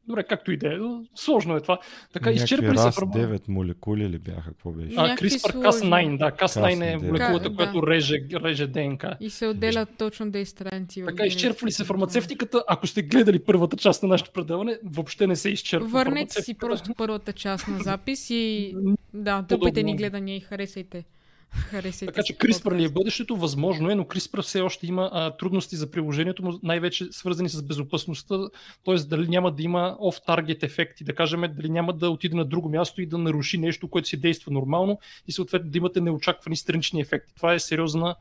Добре, 0.07 0.23
както 0.23 0.51
и 0.51 0.57
да 0.57 0.67
е. 0.67 0.77
Сложно 1.15 1.55
е 1.55 1.61
това. 1.61 1.79
Така, 2.13 2.29
Някакви 2.29 2.43
изчерпали 2.43 2.77
се 2.77 2.83
раз 2.85 2.95
фарма... 2.95 3.13
9 3.13 3.41
молекули 3.47 4.09
ли 4.09 4.17
бяха? 4.19 4.43
Какво 4.43 4.71
беше? 4.71 4.95
А, 4.97 5.15
CRISPR 5.17 5.51
сложни. 5.51 5.89
Cas9, 5.89 6.17
да, 6.17 6.31
Cas9 6.31 6.71
е 6.71 6.97
Cas9. 6.97 7.07
молекулата, 7.07 7.49
Ка- 7.49 7.55
която 7.55 7.81
да. 7.81 7.87
реже, 7.87 8.15
реже 8.43 8.67
ДНК. 8.67 9.17
И 9.19 9.29
се 9.29 9.47
отделят 9.47 9.89
точно 9.97 10.25
10 10.25 10.43
страници. 10.43 11.01
в 11.01 11.05
Така, 11.05 11.15
генетиката. 11.15 11.37
изчерпва 11.37 11.67
ли 11.67 11.71
се 11.71 11.83
фармацевтиката? 11.83 12.63
Ако 12.67 12.87
сте 12.87 13.01
гледали 13.01 13.39
първата 13.39 13.77
част 13.77 14.03
на 14.03 14.09
нашето 14.09 14.31
предаване, 14.31 14.79
въобще 14.83 15.27
не 15.27 15.35
се 15.35 15.49
изчерпва 15.49 15.87
Върнете 15.87 16.41
си 16.41 16.53
просто 16.53 16.93
първата 16.97 17.33
част 17.33 17.67
на 17.67 17.79
запис 17.79 18.29
и 18.29 18.75
да, 19.13 19.43
тъпайте 19.43 19.83
ни 19.83 19.95
гледания 19.95 20.37
и 20.37 20.39
харесайте. 20.39 21.03
Харесайте 21.51 22.05
Така 22.05 22.23
че 22.23 22.33
CRISPR 22.33 22.75
ли 22.75 22.83
е 22.83 22.89
бъдещето? 22.89 23.35
Възможно 23.35 23.91
е, 23.91 23.95
но 23.95 24.03
CRISPR 24.03 24.41
все 24.41 24.61
още 24.61 24.87
има 24.87 25.09
а, 25.13 25.37
трудности 25.37 25.75
за 25.75 25.91
приложението 25.91 26.43
му, 26.43 26.59
най-вече 26.63 27.07
свързани 27.11 27.49
с 27.49 27.63
безопасността, 27.63 28.37
т.е. 28.85 28.95
дали 28.95 29.27
няма 29.27 29.51
да 29.51 29.63
има 29.63 29.97
off-target 29.99 30.63
ефекти, 30.63 31.03
да 31.03 31.15
кажем, 31.15 31.41
дали 31.41 31.69
няма 31.69 31.93
да 31.93 32.09
отиде 32.09 32.35
на 32.35 32.45
друго 32.45 32.69
място 32.69 33.01
и 33.01 33.05
да 33.05 33.17
наруши 33.17 33.57
нещо, 33.57 33.89
което 33.89 34.07
си 34.07 34.19
действа 34.19 34.51
нормално 34.51 34.99
и 35.27 35.31
съответно 35.31 35.71
да 35.71 35.77
имате 35.77 36.01
неочаквани 36.01 36.57
странични 36.57 37.01
ефекти. 37.01 37.33
Това 37.35 37.53
е 37.53 37.59
сериозна 37.59 38.15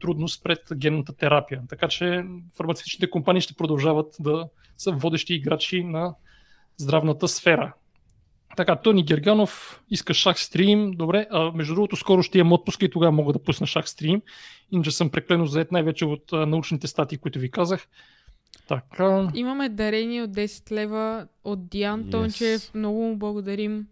трудност 0.00 0.44
пред 0.44 0.60
генната 0.74 1.16
терапия. 1.16 1.62
Така 1.68 1.88
че 1.88 2.24
фармацевтичните 2.56 3.10
компании 3.10 3.40
ще 3.40 3.54
продължават 3.54 4.16
да 4.20 4.48
са 4.76 4.92
водещи 4.92 5.34
играчи 5.34 5.84
на 5.84 6.14
здравната 6.76 7.28
сфера. 7.28 7.74
Така, 8.56 8.76
Тони 8.76 9.04
Герганов 9.04 9.82
иска 9.90 10.14
шах 10.14 10.40
стрим. 10.40 10.90
Добре, 10.90 11.26
а, 11.30 11.52
между 11.54 11.74
другото, 11.74 11.96
скоро 11.96 12.22
ще 12.22 12.38
имам 12.38 12.52
отпуска 12.52 12.84
и 12.84 12.90
тогава 12.90 13.12
мога 13.12 13.32
да 13.32 13.38
пусна 13.38 13.66
шах 13.66 13.88
стрим. 13.88 14.22
Иначе 14.72 14.90
съм 14.90 15.10
преклено 15.10 15.46
заед 15.46 15.72
най-вече 15.72 16.04
от 16.04 16.32
а, 16.32 16.46
научните 16.46 16.86
статии, 16.86 17.18
които 17.18 17.38
ви 17.38 17.50
казах. 17.50 17.88
Така. 18.68 19.30
Имаме 19.34 19.68
дарение 19.68 20.22
от 20.22 20.30
10 20.30 20.72
лева 20.72 21.26
от 21.44 21.68
Диан 21.68 22.04
Yes. 22.04 22.10
Тончев. 22.10 22.74
Много 22.74 23.02
му 23.02 23.16
благодарим. 23.16 23.86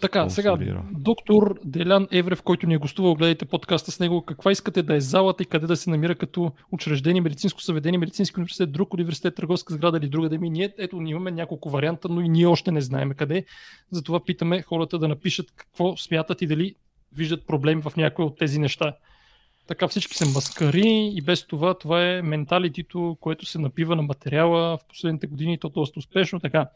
Така, 0.00 0.28
сега, 0.28 0.58
доктор 0.92 1.58
Делян 1.64 2.08
Еврев, 2.12 2.42
който 2.42 2.66
ни 2.66 2.74
е 2.74 2.78
гостувал, 2.78 3.14
гледайте 3.14 3.44
подкаста 3.44 3.92
с 3.92 4.00
него, 4.00 4.22
каква 4.22 4.52
искате 4.52 4.82
да 4.82 4.96
е 4.96 5.00
залата 5.00 5.42
и 5.42 5.46
къде 5.46 5.66
да 5.66 5.76
се 5.76 5.90
намира 5.90 6.14
като 6.14 6.52
учреждение, 6.72 7.20
медицинско 7.20 7.62
съведение, 7.62 7.98
медицински 7.98 8.40
университет, 8.40 8.72
друг 8.72 8.94
университет, 8.94 9.34
търговска 9.34 9.74
сграда 9.74 9.98
или 9.98 10.08
друга 10.08 10.28
да 10.28 10.38
ми. 10.38 10.50
Ние, 10.50 10.74
ето, 10.78 11.00
ние 11.00 11.10
имаме 11.10 11.30
няколко 11.30 11.70
варианта, 11.70 12.08
но 12.08 12.20
и 12.20 12.28
ние 12.28 12.46
още 12.46 12.72
не 12.72 12.80
знаем 12.80 13.10
къде. 13.10 13.44
Затова 13.90 14.24
питаме 14.24 14.62
хората 14.62 14.98
да 14.98 15.08
напишат 15.08 15.46
какво 15.56 15.96
смятат 15.96 16.42
и 16.42 16.46
дали 16.46 16.74
виждат 17.12 17.46
проблеми 17.46 17.82
в 17.82 17.96
някои 17.96 18.24
от 18.24 18.38
тези 18.38 18.58
неща. 18.58 18.96
Така 19.66 19.88
всички 19.88 20.14
са 20.14 20.26
маскари 20.26 21.12
и 21.14 21.20
без 21.20 21.46
това 21.46 21.78
това 21.78 22.06
е 22.06 22.22
менталитито, 22.22 23.16
което 23.20 23.46
се 23.46 23.58
напива 23.58 23.96
на 23.96 24.02
материала 24.02 24.76
в 24.76 24.88
последните 24.88 25.26
години 25.26 25.58
то 25.58 25.68
доста 25.68 25.98
успешно. 25.98 26.40
Така. 26.40 26.68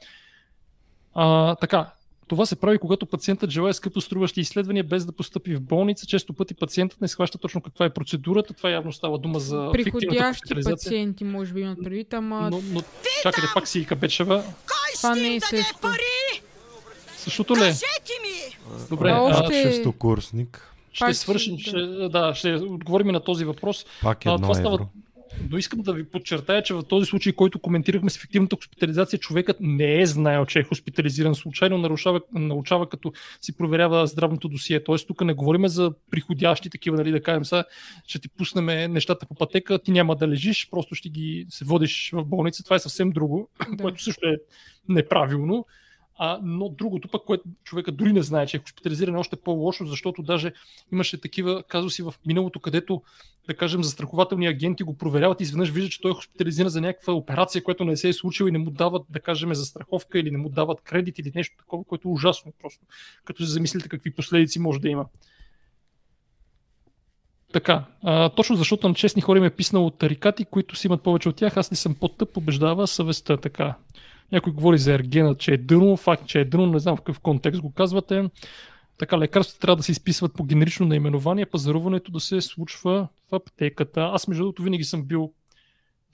А, 1.15 1.57
така, 1.57 1.93
това 2.29 2.47
се 2.47 2.57
прави, 2.57 2.79
когато 2.79 3.07
пациентът 3.07 3.51
желая 3.51 3.75
скъпо 3.75 4.01
струващи 4.01 4.41
изследвания 4.41 4.85
без 4.85 5.07
да 5.07 5.13
постъпи 5.13 5.55
в 5.55 5.61
болница. 5.61 6.07
Често 6.07 6.33
пъти 6.33 6.55
пациентът 6.55 7.01
не 7.01 7.09
схваща 7.09 7.39
точно 7.39 7.61
каква 7.61 7.85
е 7.85 7.91
процедурата. 7.91 8.55
Това 8.55 8.71
явно 8.71 8.93
става 8.93 9.19
дума 9.19 9.41
за 9.41 9.71
Приходящи 9.73 10.55
пациенти, 10.65 11.25
може 11.25 11.53
би 11.53 11.61
имат 11.61 11.79
предвид, 11.85 12.15
ама... 12.15 12.49
Но, 12.51 12.63
но 12.73 12.83
чакайте, 13.23 13.49
пак 13.55 13.69
си 13.69 13.81
и 13.81 13.85
капечева. 13.85 14.45
Това 14.97 15.15
не 15.15 15.37
е 15.37 15.41
също. 15.41 15.89
Същото 17.17 17.57
ли? 17.57 17.65
Е? 17.65 17.75
Добре, 18.91 19.11
а, 19.11 19.21
още... 19.23 19.63
шестокурсник. 19.63 20.75
Ще 20.93 21.15
свършим, 21.15 21.59
ще, 21.59 21.79
да, 22.09 22.35
ще 22.35 22.55
отговорим 22.55 23.07
на 23.07 23.21
този 23.21 23.45
въпрос. 23.45 23.87
Пак 24.03 24.27
едно 24.27 24.35
а, 24.35 24.39
това 24.39 24.59
евро. 24.59 24.75
Става, 24.75 24.89
но 25.51 25.59
искам 25.59 25.81
да 25.81 25.93
ви 25.93 26.05
подчертая, 26.05 26.63
че 26.63 26.75
в 26.75 26.83
този 26.83 27.07
случай, 27.07 27.33
който 27.33 27.59
коментирахме 27.59 28.11
с 28.11 28.17
ефективната 28.17 28.57
хоспитализация, 28.57 29.19
човекът 29.19 29.57
не 29.61 30.01
е 30.01 30.07
знаел, 30.07 30.47
че 30.47 30.59
е 30.59 30.63
хоспитализиран 30.63 31.35
случайно, 31.35 31.79
нарушава, 31.79 32.21
научава 32.33 32.89
като 32.89 33.13
си 33.41 33.57
проверява 33.57 34.07
здравното 34.07 34.49
досие. 34.49 34.85
Тоест 34.85 35.07
тук 35.07 35.21
не 35.21 35.35
говорим 35.35 35.69
за 35.69 35.93
приходящи 36.11 36.71
такива, 36.71 36.97
нали, 36.97 37.11
да 37.11 37.23
кажем 37.23 37.45
са, 37.45 37.65
ще 38.07 38.19
ти 38.19 38.29
пуснем 38.29 38.93
нещата 38.93 39.27
по 39.27 39.35
пътека, 39.35 39.79
ти 39.79 39.91
няма 39.91 40.17
да 40.17 40.29
лежиш, 40.29 40.69
просто 40.71 40.95
ще 40.95 41.09
ги 41.09 41.47
се 41.49 41.65
водиш 41.65 42.11
в 42.13 42.25
болница. 42.25 42.65
Това 42.65 42.77
е 42.77 42.79
съвсем 42.79 43.11
друго, 43.11 43.49
да. 43.71 43.83
което 43.83 44.03
също 44.03 44.27
е 44.27 44.37
неправилно. 44.89 45.67
А, 46.25 46.39
но 46.43 46.69
другото 46.69 47.09
пък, 47.09 47.25
което 47.25 47.45
човека 47.65 47.93
дори 47.93 48.13
не 48.13 48.23
знае, 48.23 48.47
че 48.47 48.57
е 48.57 48.61
хоспитализиран, 48.61 49.15
е 49.15 49.19
още 49.19 49.37
по-лошо, 49.37 49.87
защото 49.87 50.23
даже 50.23 50.53
имаше 50.93 51.21
такива 51.21 51.63
казуси 51.63 52.03
в 52.03 52.15
миналото, 52.27 52.61
където, 52.61 53.03
да 53.47 53.55
кажем, 53.55 53.85
застрахователни 53.85 54.47
агенти 54.47 54.83
го 54.83 54.99
проверяват 54.99 55.41
и 55.41 55.43
изведнъж 55.43 55.71
виждат, 55.71 55.93
че 55.93 56.01
той 56.01 56.11
е 56.11 56.15
хоспитализиран 56.15 56.69
за 56.69 56.81
някаква 56.81 57.13
операция, 57.13 57.63
която 57.63 57.85
не 57.85 57.97
се 57.97 58.09
е 58.09 58.13
случила 58.13 58.49
и 58.49 58.53
не 58.53 58.59
му 58.59 58.71
дават, 58.71 59.03
да 59.11 59.21
кажем, 59.21 59.55
застраховка 59.55 60.19
или 60.19 60.31
не 60.31 60.39
му 60.39 60.49
дават 60.49 60.81
кредит 60.81 61.19
или 61.19 61.33
нещо 61.35 61.57
такова, 61.59 61.85
което 61.85 62.09
е 62.09 62.13
ужасно 62.13 62.53
просто, 62.61 62.87
като 63.25 63.45
се 63.45 63.53
замислите 63.53 63.89
какви 63.89 64.15
последици 64.15 64.59
може 64.59 64.81
да 64.81 64.89
има. 64.89 65.07
Така, 67.53 67.85
а, 68.03 68.29
точно 68.29 68.57
защото 68.57 68.89
на 68.89 68.95
честни 68.95 69.23
хора 69.23 69.39
им 69.39 69.45
е 69.45 69.51
писнало 69.51 69.91
тарикати, 69.91 70.45
които 70.45 70.77
си 70.77 70.87
имат 70.87 71.03
повече 71.03 71.29
от 71.29 71.37
тях, 71.37 71.57
аз 71.57 71.71
не 71.71 71.77
съм 71.77 71.95
по-тъп, 71.95 72.33
побеждава 72.33 72.87
съвестта. 72.87 73.37
Така. 73.37 73.75
Някой 74.33 74.53
говори 74.53 74.79
за 74.79 74.95
ергена, 74.95 75.35
че 75.35 75.55
е 75.55 75.57
дърно, 75.57 75.97
факт, 75.97 76.27
че 76.27 76.41
е 76.41 76.45
дърно, 76.45 76.67
не 76.67 76.79
знам 76.79 76.97
в 76.97 77.01
какъв 77.01 77.21
контекст 77.21 77.61
го 77.61 77.73
казвате. 77.73 78.31
Така, 78.99 79.19
лекарствата 79.19 79.61
трябва 79.61 79.77
да 79.77 79.83
се 79.83 79.93
изписват 79.93 80.35
по 80.35 80.45
генерично 80.45 80.87
наименование, 80.87 81.47
пазаруването 81.47 82.13
да 82.13 82.21
се 82.21 82.41
случва 82.41 83.09
в 83.31 83.35
аптеката. 83.35 84.01
Аз, 84.13 84.29
между 84.29 84.43
другото, 84.43 84.63
винаги 84.63 84.85
съм 84.85 85.05
бил 85.05 85.33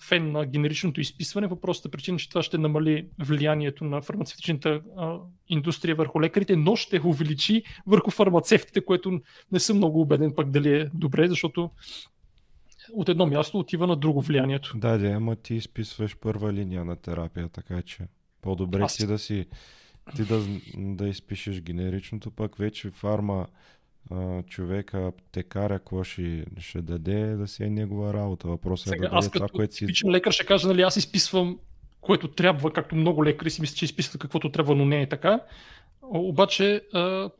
фен 0.09 0.33
на 0.33 0.47
генеричното 0.47 1.01
изписване, 1.01 1.49
по 1.49 1.61
простата 1.61 1.91
причина, 1.91 2.19
че 2.19 2.29
това 2.29 2.43
ще 2.43 2.59
намали 2.59 3.07
влиянието 3.19 3.85
на 3.85 4.03
фармацевтичната 4.03 4.81
а, 4.97 5.17
индустрия 5.49 5.95
върху 5.95 6.21
лекарите, 6.21 6.57
но 6.57 6.77
ще 6.77 7.01
увеличи 7.05 7.63
върху 7.87 8.11
фармацевтите, 8.11 8.85
което 8.85 9.21
не 9.53 9.61
съм 9.61 9.77
много 9.77 10.01
убеден 10.01 10.33
пък 10.37 10.51
дали 10.51 10.81
е 10.81 10.91
добре, 10.95 11.29
защото 11.29 11.71
от 12.93 13.09
едно 13.09 13.27
място 13.27 13.59
отива 13.59 13.87
на 13.87 13.97
друго 13.97 14.21
влиянието. 14.21 14.73
Да, 14.77 14.99
да, 14.99 15.09
ама 15.09 15.37
ти 15.37 15.55
изписваш 15.55 16.17
първа 16.17 16.53
линия 16.53 16.85
на 16.85 16.97
терапия, 16.97 17.49
така 17.49 17.83
че 17.83 17.99
по-добре 18.41 18.83
Аз... 18.83 18.97
ти 18.97 19.07
да 19.07 19.19
си 19.19 19.47
ти 20.17 20.25
да, 20.25 20.41
да 20.77 21.09
изпишеш 21.09 21.61
генеричното, 21.61 22.31
пък 22.31 22.57
вече 22.57 22.91
фарма 22.91 23.47
а, 24.11 24.43
човека, 24.43 25.07
аптекаря, 25.07 25.79
какво 25.79 26.05
ще, 26.05 26.45
ще 26.59 26.83
даде, 26.83 27.37
да 27.37 27.49
си 27.49 27.65
е 27.65 27.71
негова 27.71 28.15
работа. 28.15 28.49
Въпросът 28.49 28.87
е 28.87 28.91
Сега, 28.91 29.09
да 29.09 29.17
аз 29.17 29.31
това, 29.31 29.49
което 29.49 29.75
си... 29.75 29.87
лекар 30.11 30.33
ще 30.33 30.47
кажа, 30.47 30.69
нали, 30.69 30.83
аз 30.83 30.97
изписвам 30.97 31.59
което 32.01 32.29
трябва, 32.29 32.73
както 32.73 32.97
много 32.97 33.25
лекари 33.25 33.51
си 33.51 33.61
мислят, 33.61 33.79
че 33.79 33.85
изписват 33.85 34.21
каквото 34.21 34.53
трябва, 34.53 34.75
но 34.75 34.85
не 34.85 35.03
е 35.03 35.09
така. 35.09 35.41
Обаче 36.03 36.83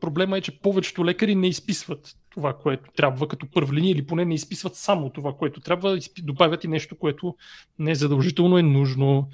проблема 0.01 0.37
е, 0.37 0.41
че 0.41 0.59
повечето 0.59 1.05
лекари 1.05 1.35
не 1.35 1.47
изписват 1.47 2.15
това, 2.29 2.53
което 2.57 2.91
трябва 2.91 3.27
като 3.27 3.51
първа 3.51 3.73
линия 3.73 3.91
или 3.91 4.05
поне 4.05 4.25
не 4.25 4.33
изписват 4.33 4.75
само 4.75 5.09
това, 5.09 5.33
което 5.33 5.61
трябва, 5.61 5.99
добавят 6.19 6.63
и 6.63 6.67
нещо, 6.67 6.97
което 6.97 7.35
не 7.79 7.91
е 7.91 7.95
задължително 7.95 8.57
е 8.57 8.63
нужно. 8.63 9.29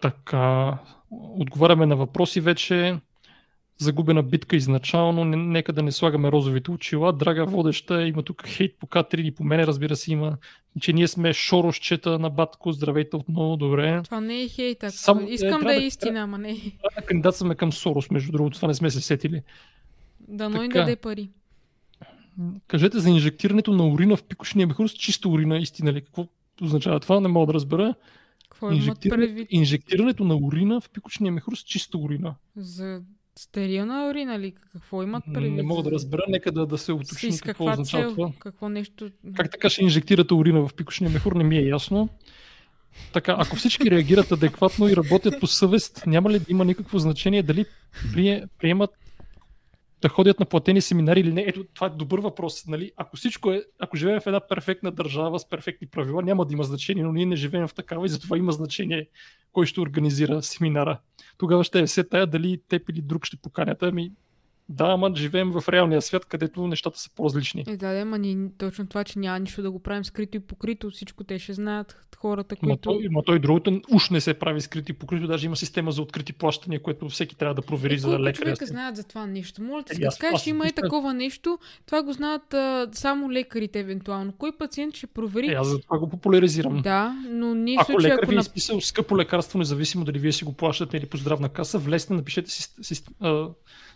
Така, 0.00 0.78
отговаряме 1.10 1.86
на 1.86 1.96
въпроси 1.96 2.40
вече 2.40 3.00
загубена 3.78 4.22
битка 4.22 4.56
изначално. 4.56 5.24
Нека 5.24 5.72
да 5.72 5.82
не 5.82 5.92
слагаме 5.92 6.32
розовите 6.32 6.70
очила. 6.70 7.12
Драга 7.12 7.44
водеща, 7.44 8.06
има 8.06 8.22
тук 8.22 8.46
хейт 8.46 8.76
по 8.80 8.86
Катрин 8.86 9.26
и 9.26 9.30
по 9.30 9.44
мене, 9.44 9.66
разбира 9.66 9.96
се, 9.96 10.12
има, 10.12 10.36
че 10.80 10.92
ние 10.92 11.08
сме 11.08 11.32
шорошчета 11.32 12.18
на 12.18 12.30
Батко. 12.30 12.72
Здравейте 12.72 13.16
отново, 13.16 13.56
добре. 13.56 14.00
Това 14.04 14.20
не 14.20 14.42
е 14.42 14.48
хейт, 14.48 14.84
ако 14.84 14.92
Сам, 14.92 15.26
искам 15.28 15.62
е, 15.62 15.64
да 15.64 15.74
е 15.74 15.86
истина, 15.86 16.20
ама 16.20 16.38
не 16.38 16.50
е. 16.50 16.56
Да 16.96 17.02
кандидатстваме 17.06 17.54
към 17.54 17.72
Сорос, 17.72 18.10
между 18.10 18.32
другото, 18.32 18.56
това 18.56 18.68
не 18.68 18.74
сме 18.74 18.90
се 18.90 19.00
сетили. 19.00 19.42
Да, 20.28 20.48
но 20.48 20.62
и 20.62 20.68
даде 20.68 20.96
пари. 20.96 21.28
Кажете 22.66 22.98
за 22.98 23.10
инжектирането 23.10 23.72
на 23.72 23.88
урина 23.88 24.16
в 24.16 24.24
пикошния 24.24 24.66
мехур 24.66 24.88
с 24.88 24.92
чиста 24.92 25.28
урина, 25.28 25.58
истина 25.58 25.92
ли? 25.92 26.00
Какво 26.00 26.26
означава 26.62 27.00
това? 27.00 27.20
Не 27.20 27.28
мога 27.28 27.46
да 27.46 27.54
разбера. 27.54 27.94
Какво 28.50 28.70
Инжектиране, 28.70 29.46
инжектирането 29.50 30.24
на 30.24 30.36
урина 30.36 30.80
в 30.80 30.90
пикочния 30.90 31.32
мехур 31.32 31.56
с 31.56 31.62
чиста 31.62 31.98
урина. 31.98 32.34
За 32.56 33.02
Стерилна 33.38 34.08
урина 34.10 34.38
ли? 34.38 34.54
Какво 34.72 35.02
имат 35.02 35.24
предвид? 35.34 35.52
Не 35.52 35.62
мога 35.62 35.82
да 35.82 35.90
разбера, 35.90 36.22
нека 36.28 36.52
да, 36.52 36.66
да 36.66 36.78
се 36.78 36.92
уточни 36.92 37.32
с 37.32 37.40
какво 37.40 37.64
означава 37.70 38.04
цел? 38.04 38.10
това. 38.14 38.32
Какво 38.38 38.68
нещо... 38.68 39.10
Как 39.36 39.50
така 39.50 39.68
ще 39.70 39.84
инжектирате 39.84 40.34
урина 40.34 40.68
в 40.68 40.74
пикошния 40.74 41.10
мехур, 41.10 41.32
не 41.32 41.44
ми 41.44 41.56
е 41.56 41.66
ясно. 41.66 42.08
Така, 43.12 43.36
ако 43.38 43.56
всички 43.56 43.90
реагират 43.90 44.32
адекватно 44.32 44.88
и 44.88 44.96
работят 44.96 45.40
по 45.40 45.46
съвест, 45.46 46.02
няма 46.06 46.30
ли 46.30 46.38
да 46.38 46.44
има 46.48 46.64
никакво 46.64 46.98
значение 46.98 47.42
дали 47.42 47.64
приемат 48.58 48.90
да 50.02 50.08
ходят 50.08 50.40
на 50.40 50.46
платени 50.46 50.80
семинари 50.80 51.20
или 51.20 51.32
не? 51.32 51.44
Ето, 51.46 51.64
това 51.74 51.86
е 51.86 51.90
добър 51.90 52.18
въпрос. 52.18 52.66
Нали? 52.66 52.92
Ако 52.96 53.16
всичко 53.16 53.50
е, 53.50 53.62
ако 53.78 53.96
живеем 53.96 54.20
в 54.20 54.26
една 54.26 54.40
перфектна 54.40 54.90
държава 54.90 55.38
с 55.38 55.48
перфектни 55.48 55.86
правила, 55.86 56.22
няма 56.22 56.46
да 56.46 56.52
има 56.52 56.64
значение, 56.64 57.04
но 57.04 57.12
ние 57.12 57.26
не 57.26 57.36
живеем 57.36 57.68
в 57.68 57.74
такава 57.74 58.06
и 58.06 58.08
затова 58.08 58.36
има 58.36 58.52
значение 58.52 59.08
кой 59.52 59.66
ще 59.66 59.80
организира 59.80 60.42
семинара. 60.42 61.00
Тогава 61.38 61.64
ще 61.64 61.80
е 61.80 61.86
все 61.86 62.04
тая 62.04 62.26
дали 62.26 62.60
теб 62.68 62.88
или 62.88 63.00
друг 63.00 63.26
ще 63.26 63.36
поканят. 63.36 63.82
Ами, 63.82 64.12
да, 64.68 64.84
ама 64.84 65.12
живеем 65.16 65.50
в 65.50 65.68
реалния 65.68 66.02
свят, 66.02 66.24
където 66.24 66.66
нещата 66.66 66.98
са 66.98 67.10
по-различни. 67.14 67.64
Е, 67.66 67.76
да, 67.76 67.92
да, 67.92 68.00
ама 68.00 68.18
ни, 68.18 68.50
точно 68.58 68.86
това, 68.86 69.04
че 69.04 69.18
няма 69.18 69.38
нищо 69.38 69.62
да 69.62 69.70
го 69.70 69.78
правим 69.78 70.04
скрито 70.04 70.36
и 70.36 70.40
покрито, 70.40 70.90
всичко 70.90 71.24
те 71.24 71.38
ще 71.38 71.52
знаят 71.52 71.96
хората, 72.20 72.56
които... 72.56 72.68
Ма 72.68 72.76
той, 72.76 73.08
ма 73.10 73.22
той 73.22 73.38
другото 73.38 73.80
уж 73.92 74.10
не 74.10 74.20
се 74.20 74.34
прави 74.34 74.60
скрито 74.60 74.92
и 74.92 74.94
покрито, 74.94 75.26
даже 75.26 75.46
има 75.46 75.56
система 75.56 75.92
за 75.92 76.02
открити 76.02 76.32
плащания, 76.32 76.82
което 76.82 77.08
всеки 77.08 77.36
трябва 77.36 77.54
да 77.54 77.62
провери 77.62 77.94
е, 77.94 77.98
за 77.98 78.10
да 78.10 78.20
лекаря. 78.20 78.44
човека 78.44 78.66
знаят 78.66 78.96
за 78.96 79.04
това 79.04 79.26
нещо? 79.26 79.62
Моля 79.62 79.82
те, 79.82 79.96
е, 79.96 80.08
кажеш, 80.20 80.46
има 80.46 80.66
и 80.66 80.72
такова 80.72 81.14
нещо, 81.14 81.58
това 81.86 82.02
го 82.02 82.12
знаят 82.12 82.54
а, 82.54 82.88
само 82.92 83.32
лекарите 83.32 83.80
евентуално. 83.80 84.32
Кой 84.32 84.52
пациент 84.52 84.96
ще 84.96 85.06
провери? 85.06 85.46
Е, 85.52 85.54
аз 85.54 85.68
за 85.68 85.80
това 85.80 85.98
го 85.98 86.08
популяризирам. 86.08 86.82
Да, 86.82 87.22
но 87.30 87.54
ние 87.54 87.76
ако 87.80 87.92
случай, 87.92 88.10
лекар 88.10 88.22
ако 88.22 88.30
ви 88.30 88.36
е 88.36 88.40
изписал 88.40 88.80
скъпо 88.80 89.16
лекарство, 89.16 89.58
независимо 89.58 90.04
дали 90.04 90.18
вие 90.18 90.32
си 90.32 90.44
го 90.44 90.52
плащате 90.52 90.96
или 90.96 91.06
по 91.06 91.16
здравна 91.16 91.48
каса, 91.48 91.78
влезте, 91.78 92.12
напишете 92.12 92.50
си, 92.50 92.74
си, 92.82 93.02
а, 93.20 93.48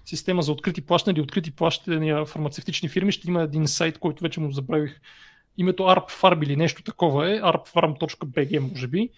система 0.04 0.42
за 0.42 0.52
открити 0.52 0.80
плащания 0.80 1.14
или 1.14 1.22
открити 1.22 1.50
плащания 1.50 2.24
фармацевтични 2.24 2.88
фирми, 2.88 3.12
ще 3.12 3.28
има 3.28 3.42
един 3.42 3.68
сайт, 3.68 3.98
който 3.98 4.22
вече 4.22 4.40
му 4.40 4.52
забравих 4.52 5.00
името. 5.58 5.82
ARPFarm 5.82 6.44
или 6.44 6.56
нещо 6.56 6.82
такова 6.82 7.30
е, 7.30 7.40
arpfarm.bg 7.40 8.58
може 8.58 8.86
би, 8.86 9.08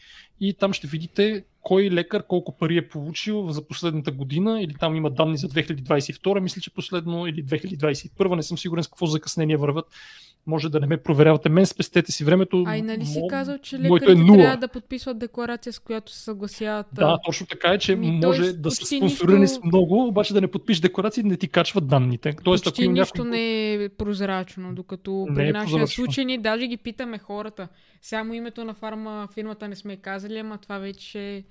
и 0.40 0.54
там 0.54 0.72
ще 0.72 0.86
видите 0.86 1.44
кой 1.60 1.90
лекар 1.90 2.26
колко 2.26 2.56
пари 2.56 2.76
е 2.76 2.88
получил 2.88 3.50
за 3.50 3.68
последната 3.68 4.12
година, 4.12 4.62
или 4.62 4.74
там 4.74 4.96
има 4.96 5.10
данни 5.10 5.36
за 5.36 5.48
2022, 5.48 6.40
мисля, 6.40 6.60
че 6.60 6.74
последно, 6.74 7.26
или 7.26 7.44
2021, 7.44 8.34
не 8.34 8.42
съм 8.42 8.58
сигурен 8.58 8.84
с 8.84 8.88
какво 8.88 9.06
закъснение 9.06 9.56
върват 9.56 9.86
може 10.46 10.68
да 10.68 10.80
не 10.80 10.86
ме 10.86 10.96
проверявате 10.96 11.48
мен, 11.48 11.66
спестете 11.66 12.12
си 12.12 12.24
времето. 12.24 12.64
А 12.66 12.76
и 12.76 12.82
нали 12.82 13.06
си 13.06 13.20
казал, 13.30 13.58
че 13.58 13.78
лекарите 13.78 14.12
е 14.12 14.14
трябва 14.14 14.56
да 14.56 14.68
подписват 14.68 15.18
декларация, 15.18 15.72
с 15.72 15.78
която 15.78 16.12
се 16.12 16.20
съгласяват. 16.20 16.86
Да, 16.92 17.18
точно 17.24 17.46
така 17.46 17.68
е, 17.68 17.78
че 17.78 17.96
ми, 17.96 18.10
може 18.10 18.52
да 18.52 18.70
са 18.70 18.86
спонсорирани 18.86 19.40
нищо... 19.40 19.60
с 19.60 19.64
много, 19.64 20.06
обаче 20.06 20.34
да 20.34 20.40
не 20.40 20.48
подпишеш 20.48 20.80
декларация 20.80 21.22
и 21.22 21.24
не 21.24 21.36
ти 21.36 21.48
качват 21.48 21.86
данните. 21.86 22.34
Тоест, 22.44 22.64
почти 22.64 22.82
ако 22.82 22.92
нищо 22.92 23.18
някой... 23.18 23.30
не 23.30 23.72
е 23.72 23.88
прозрачно, 23.88 24.74
докато 24.74 25.26
не 25.28 25.34
при 25.34 25.48
е 25.48 25.52
нашия 25.52 25.80
прозрачно. 25.80 26.04
случай 26.04 26.24
ние 26.24 26.38
даже 26.38 26.66
ги 26.66 26.76
питаме 26.76 27.18
хората. 27.18 27.68
Само 28.02 28.34
името 28.34 28.64
на 28.64 28.74
фарма 28.74 29.28
фирмата 29.34 29.68
не 29.68 29.76
сме 29.76 29.96
казали, 29.96 30.38
ама 30.38 30.58
това 30.58 30.78
вече 30.78 31.44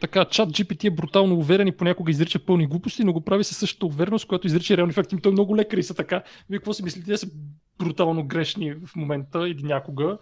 така, 0.00 0.24
чат 0.24 0.48
GPT 0.48 0.84
е 0.84 0.90
брутално 0.90 1.36
уверен 1.38 1.68
и 1.68 1.76
понякога 1.76 2.10
изрича 2.10 2.38
пълни 2.38 2.66
глупости, 2.66 3.04
но 3.04 3.12
го 3.12 3.20
прави 3.20 3.44
със 3.44 3.56
същата 3.56 3.86
увереност, 3.86 4.26
която 4.26 4.46
изрича 4.46 4.76
реални 4.76 4.92
факти. 4.92 5.16
Той 5.22 5.30
е 5.30 5.32
много 5.32 5.56
лекари 5.56 5.82
са 5.82 5.94
така. 5.94 6.22
Вие 6.50 6.58
какво 6.58 6.72
си 6.72 6.82
мислите? 6.82 7.10
Те 7.10 7.16
са 7.16 7.30
брутално 7.78 8.26
грешни 8.26 8.74
в 8.86 8.96
момента 8.96 9.48
или 9.48 9.62
някога 9.62 10.18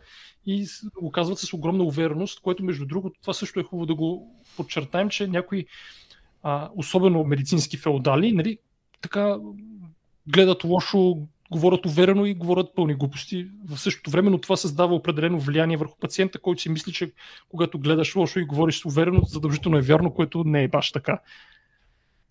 и 0.46 0.66
го 1.00 1.10
казват 1.10 1.38
с 1.38 1.52
огромна 1.52 1.84
увереност, 1.84 2.40
което 2.40 2.64
между 2.64 2.86
другото, 2.86 3.20
това 3.20 3.32
също 3.32 3.60
е 3.60 3.62
хубаво 3.62 3.86
да 3.86 3.94
го 3.94 4.40
подчертаем, 4.56 5.08
че 5.08 5.26
някои 5.26 5.66
а, 6.42 6.70
особено 6.76 7.24
медицински 7.24 7.76
феодали, 7.76 8.32
нали, 8.32 8.58
така 9.00 9.38
гледат 10.26 10.64
лошо, 10.64 11.26
говорят 11.50 11.86
уверено 11.86 12.26
и 12.26 12.34
говорят 12.34 12.74
пълни 12.74 12.94
глупости. 12.94 13.46
В 13.68 13.78
същото 13.78 14.10
време, 14.10 14.30
но 14.30 14.38
това 14.38 14.56
създава 14.56 14.94
определено 14.94 15.40
влияние 15.40 15.76
върху 15.76 15.98
пациента, 15.98 16.38
който 16.38 16.62
си 16.62 16.68
мисли, 16.68 16.92
че 16.92 17.12
когато 17.48 17.78
гледаш 17.78 18.16
лошо 18.16 18.38
и 18.38 18.44
говориш 18.44 18.86
уверено, 18.86 19.22
задължително 19.22 19.78
е 19.78 19.82
вярно, 19.82 20.14
което 20.14 20.44
не 20.44 20.62
е 20.62 20.68
баш 20.68 20.92
така. 20.92 21.20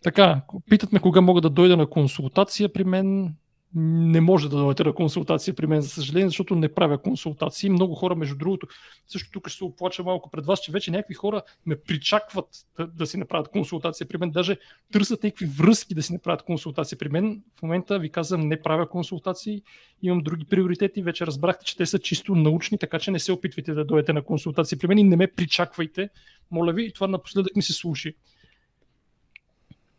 Така, 0.03 0.41
питат 0.69 0.91
ме 0.91 0.99
кога 0.99 1.21
мога 1.21 1.41
да 1.41 1.49
дойда 1.49 1.77
на 1.77 1.87
консултация 1.87 2.73
при 2.73 2.83
мен 2.83 3.35
не 3.75 4.21
може 4.21 4.49
да 4.49 4.57
дойдете 4.57 4.83
на 4.83 4.93
консултация 4.93 5.53
при 5.53 5.67
мен, 5.67 5.81
за 5.81 5.89
съжаление, 5.89 6.27
защото 6.27 6.55
не 6.55 6.73
правя 6.73 6.97
консултации. 6.97 7.69
Много 7.69 7.95
хора, 7.95 8.15
между 8.15 8.35
другото, 8.35 8.67
също 9.07 9.31
тук 9.31 9.49
ще 9.49 9.57
се 9.57 9.63
оплача 9.63 10.03
малко 10.03 10.29
пред 10.29 10.45
вас, 10.45 10.59
че 10.59 10.71
вече 10.71 10.91
някакви 10.91 11.13
хора 11.13 11.41
ме 11.65 11.75
причакват 11.75 12.47
да, 12.77 12.87
да 12.87 13.05
си 13.05 13.17
направят 13.17 13.47
консултация 13.47 14.07
при 14.07 14.17
мен, 14.17 14.31
даже 14.31 14.57
търсят 14.91 15.23
някакви 15.23 15.45
връзки 15.45 15.95
да 15.95 16.03
си 16.03 16.13
направят 16.13 16.43
консултация 16.43 16.97
при 16.97 17.09
мен. 17.09 17.43
В 17.59 17.61
момента 17.61 17.99
ви 17.99 18.09
казвам, 18.09 18.47
не 18.47 18.61
правя 18.61 18.89
консултации, 18.89 19.63
имам 20.01 20.19
други 20.19 20.45
приоритети. 20.45 21.01
Вече 21.01 21.25
разбрахте, 21.27 21.65
че 21.65 21.77
те 21.77 21.85
са 21.85 21.99
чисто 21.99 22.35
научни, 22.35 22.77
така 22.77 22.99
че 22.99 23.11
не 23.11 23.19
се 23.19 23.31
опитвайте 23.31 23.73
да 23.73 23.85
дойдете 23.85 24.13
на 24.13 24.21
консултация 24.21 24.77
при 24.79 24.87
мен 24.87 24.97
и 24.97 25.03
не 25.03 25.15
ме 25.15 25.27
причаквайте. 25.27 26.09
Моля 26.51 26.73
ви, 26.73 26.93
това 26.93 27.07
напоследък 27.07 27.55
ми 27.55 27.61
се 27.61 27.73
слуши. 27.73 28.15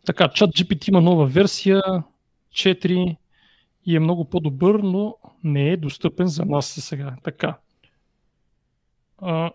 Така, 0.07 0.29
чат 0.29 0.51
GPT 0.51 0.89
има 0.89 1.01
нова 1.01 1.27
версия 1.27 1.83
4 2.55 3.17
и 3.87 3.97
е 3.97 4.01
много 4.01 4.25
по-добър, 4.25 4.75
но 4.75 5.17
не 5.45 5.69
е 5.69 5.77
достъпен 5.77 6.27
за 6.27 6.45
нас 6.45 6.67
сега. 6.67 7.17
Така. 7.23 7.59
А, 9.19 9.51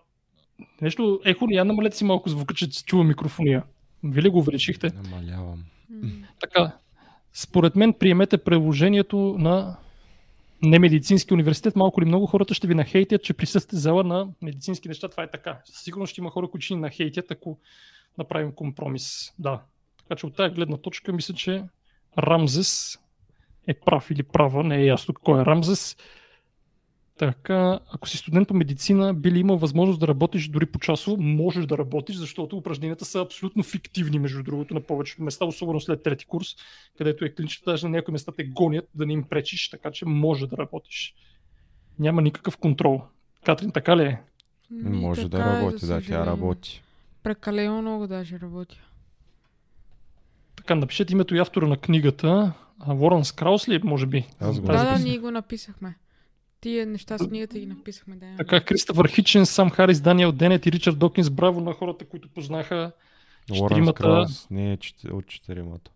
нещо, 0.80 1.20
ехо 1.24 1.46
я 1.50 1.64
намалете 1.64 1.96
си 1.96 2.04
малко 2.04 2.28
звука, 2.28 2.54
че 2.54 2.66
се 2.66 2.84
чува 2.84 3.04
микрофония. 3.04 3.64
Вие 4.04 4.22
ли 4.22 4.28
го 4.28 4.38
увеличихте? 4.38 4.90
Намалявам. 4.94 5.64
Така, 6.40 6.76
според 7.32 7.76
мен 7.76 7.92
приемете 7.92 8.38
приложението 8.38 9.36
на 9.38 9.76
немедицински 10.62 11.34
университет. 11.34 11.76
Малко 11.76 12.00
ли 12.00 12.04
много 12.04 12.26
хората 12.26 12.54
ще 12.54 12.66
ви 12.66 12.74
нахейтят, 12.74 13.22
че 13.22 13.34
присъствате 13.34 13.76
зала 13.76 14.04
на 14.04 14.28
медицински 14.42 14.88
неща. 14.88 15.08
Това 15.08 15.22
е 15.22 15.30
така. 15.30 15.60
Сигурно 15.64 16.06
ще 16.06 16.20
има 16.20 16.30
хора, 16.30 16.48
които 16.50 16.64
ще 16.64 16.74
ни 16.74 16.80
нахейтят, 16.80 17.30
ако 17.30 17.58
направим 18.18 18.52
компромис. 18.52 19.34
Да. 19.38 19.62
Така 19.98 20.18
че 20.18 20.26
от 20.26 20.36
тази 20.36 20.54
гледна 20.54 20.76
точка 20.76 21.12
мисля, 21.12 21.34
че 21.34 21.64
Рамзес 22.18 22.98
е 23.70 23.74
прав 23.74 24.10
или 24.10 24.22
права, 24.22 24.64
не 24.64 24.76
е 24.76 24.84
ясно 24.84 25.14
кой 25.14 25.40
е 25.40 25.44
Рамзес. 25.44 25.96
Така, 27.20 27.80
ако 27.92 28.08
си 28.08 28.16
студент 28.16 28.48
по 28.48 28.54
медицина, 28.54 29.14
би 29.14 29.30
ли 29.30 29.38
имал 29.38 29.56
възможност 29.56 30.00
да 30.00 30.08
работиш 30.08 30.48
дори 30.48 30.66
по 30.66 30.78
часово? 30.78 31.22
Можеш 31.22 31.66
да 31.66 31.78
работиш, 31.78 32.16
защото 32.16 32.56
упражненията 32.56 33.04
са 33.04 33.20
абсолютно 33.20 33.62
фиктивни, 33.62 34.18
между 34.18 34.42
другото, 34.42 34.74
на 34.74 34.80
повечето 34.80 35.22
места, 35.22 35.44
особено 35.44 35.80
след 35.80 36.02
трети 36.02 36.26
курс, 36.26 36.46
където 36.98 37.24
е 37.24 37.30
клиничната, 37.30 37.70
даже 37.70 37.86
на 37.86 37.90
някои 37.90 38.12
места 38.12 38.32
те 38.36 38.44
гонят 38.44 38.88
да 38.94 39.06
не 39.06 39.12
им 39.12 39.22
пречиш, 39.22 39.68
така 39.68 39.90
че 39.90 40.06
може 40.06 40.46
да 40.46 40.56
работиш. 40.56 41.14
Няма 41.98 42.22
никакъв 42.22 42.56
контрол. 42.56 43.02
Катрин, 43.44 43.70
така 43.70 43.96
ли 43.96 44.02
е? 44.02 44.20
Ми, 44.70 44.98
Може 44.98 45.28
да 45.28 45.38
е, 45.38 45.40
работи, 45.40 45.86
да, 45.86 46.02
тя 46.02 46.26
работи. 46.26 46.82
Прекалено 47.22 47.82
много 47.82 48.06
даже 48.06 48.40
работя. 48.40 48.76
Така, 50.56 50.74
напишете 50.74 51.12
името 51.12 51.34
и 51.34 51.38
автора 51.38 51.66
на 51.66 51.76
книгата. 51.76 52.52
А, 52.80 52.92
Лоренс 52.92 53.32
Краус 53.32 53.68
ли, 53.68 53.74
е, 53.74 53.80
може 53.84 54.06
би? 54.06 54.26
Аз 54.40 54.60
го 54.60 54.66
Да, 54.66 54.84
да, 54.84 54.98
ние 54.98 55.18
го 55.18 55.30
написахме. 55.30 55.94
Тия 56.60 56.86
неща 56.86 57.18
с 57.18 57.28
книгата 57.28 57.58
ги 57.58 57.66
написахме, 57.66 58.16
да. 58.16 58.26
Така, 58.38 58.60
Кристофър 58.60 59.08
Хичен, 59.08 59.46
Сам 59.46 59.70
Харис, 59.70 60.00
Даниел 60.00 60.32
Денет 60.32 60.66
и 60.66 60.72
Ричард 60.72 60.98
Докинс. 60.98 61.30
Браво 61.30 61.60
на 61.60 61.72
хората, 61.72 62.04
които 62.04 62.28
познаха 62.28 62.92
четиримата. 63.54 64.02
Краус 64.02 64.50
не 64.50 64.72
е 64.72 64.78
от 65.12 65.26
четиримата. 65.26 65.90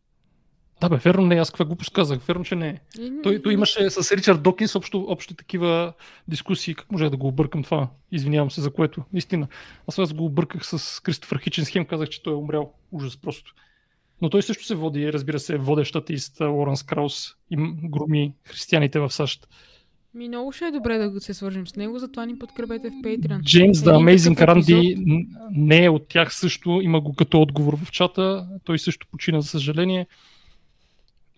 Да, 0.81 0.89
бе, 0.89 0.97
верно 0.97 1.27
не, 1.27 1.35
е, 1.35 1.39
аз 1.39 1.51
каква 1.51 1.65
глупост 1.65 1.93
казах, 1.93 2.23
верно, 2.23 2.45
че 2.45 2.57
не 2.57 2.69
е. 2.69 2.81
Той, 3.23 3.43
той 3.43 3.53
имаше 3.53 3.91
с 3.91 4.17
Ричард 4.17 4.43
Докинс 4.43 4.75
общо, 4.75 5.05
общо 5.09 5.35
такива 5.35 5.93
дискусии. 6.29 6.75
Как 6.75 6.93
може 6.93 7.11
да 7.11 7.17
го 7.17 7.27
объркам 7.27 7.63
това? 7.63 7.89
Извинявам 8.13 8.51
се 8.51 8.61
за 8.61 8.73
което. 8.73 9.03
Истина. 9.15 9.49
Аз 9.89 9.99
аз 9.99 10.13
го 10.13 10.25
обърках 10.25 10.67
с 10.67 11.03
Кристофър 11.03 11.39
Хичен 11.39 11.65
схем, 11.65 11.85
казах, 11.85 12.09
че 12.09 12.23
той 12.23 12.33
е 12.33 12.37
умрял. 12.37 12.73
Ужас 12.93 13.17
просто. 13.17 13.55
Но 14.23 14.31
той 14.31 14.43
също 14.43 14.65
се 14.65 14.75
води, 14.75 15.13
разбира 15.13 15.39
се, 15.39 15.57
водещ 15.57 15.97
атеист 15.97 16.41
Лоренс 16.41 16.83
Краус 16.83 17.35
и 17.51 17.57
громи 17.85 18.33
християните 18.45 19.01
в 19.01 19.11
САЩ. 19.11 19.49
Ми 20.15 20.29
много 20.29 20.53
ще 20.53 20.65
е 20.65 20.71
добре 20.71 20.99
да 20.99 21.21
се 21.21 21.35
свържим 21.35 21.67
с 21.67 21.77
него, 21.77 21.99
затова 21.99 22.27
ни 22.27 22.39
подкрепете 22.39 22.91
в 22.91 22.93
Patreon. 22.93 23.43
Джеймс 23.43 23.83
да 23.83 23.91
Amazing 23.91 24.97
н- 25.07 25.25
не 25.51 25.85
е 25.85 25.91
от 25.91 26.09
тях 26.09 26.35
също, 26.35 26.81
има 26.83 27.01
го 27.01 27.15
като 27.15 27.41
отговор 27.41 27.77
в 27.77 27.91
чата, 27.91 28.47
той 28.65 28.79
също 28.79 29.07
почина 29.11 29.41
за 29.41 29.49
съжаление. 29.49 30.07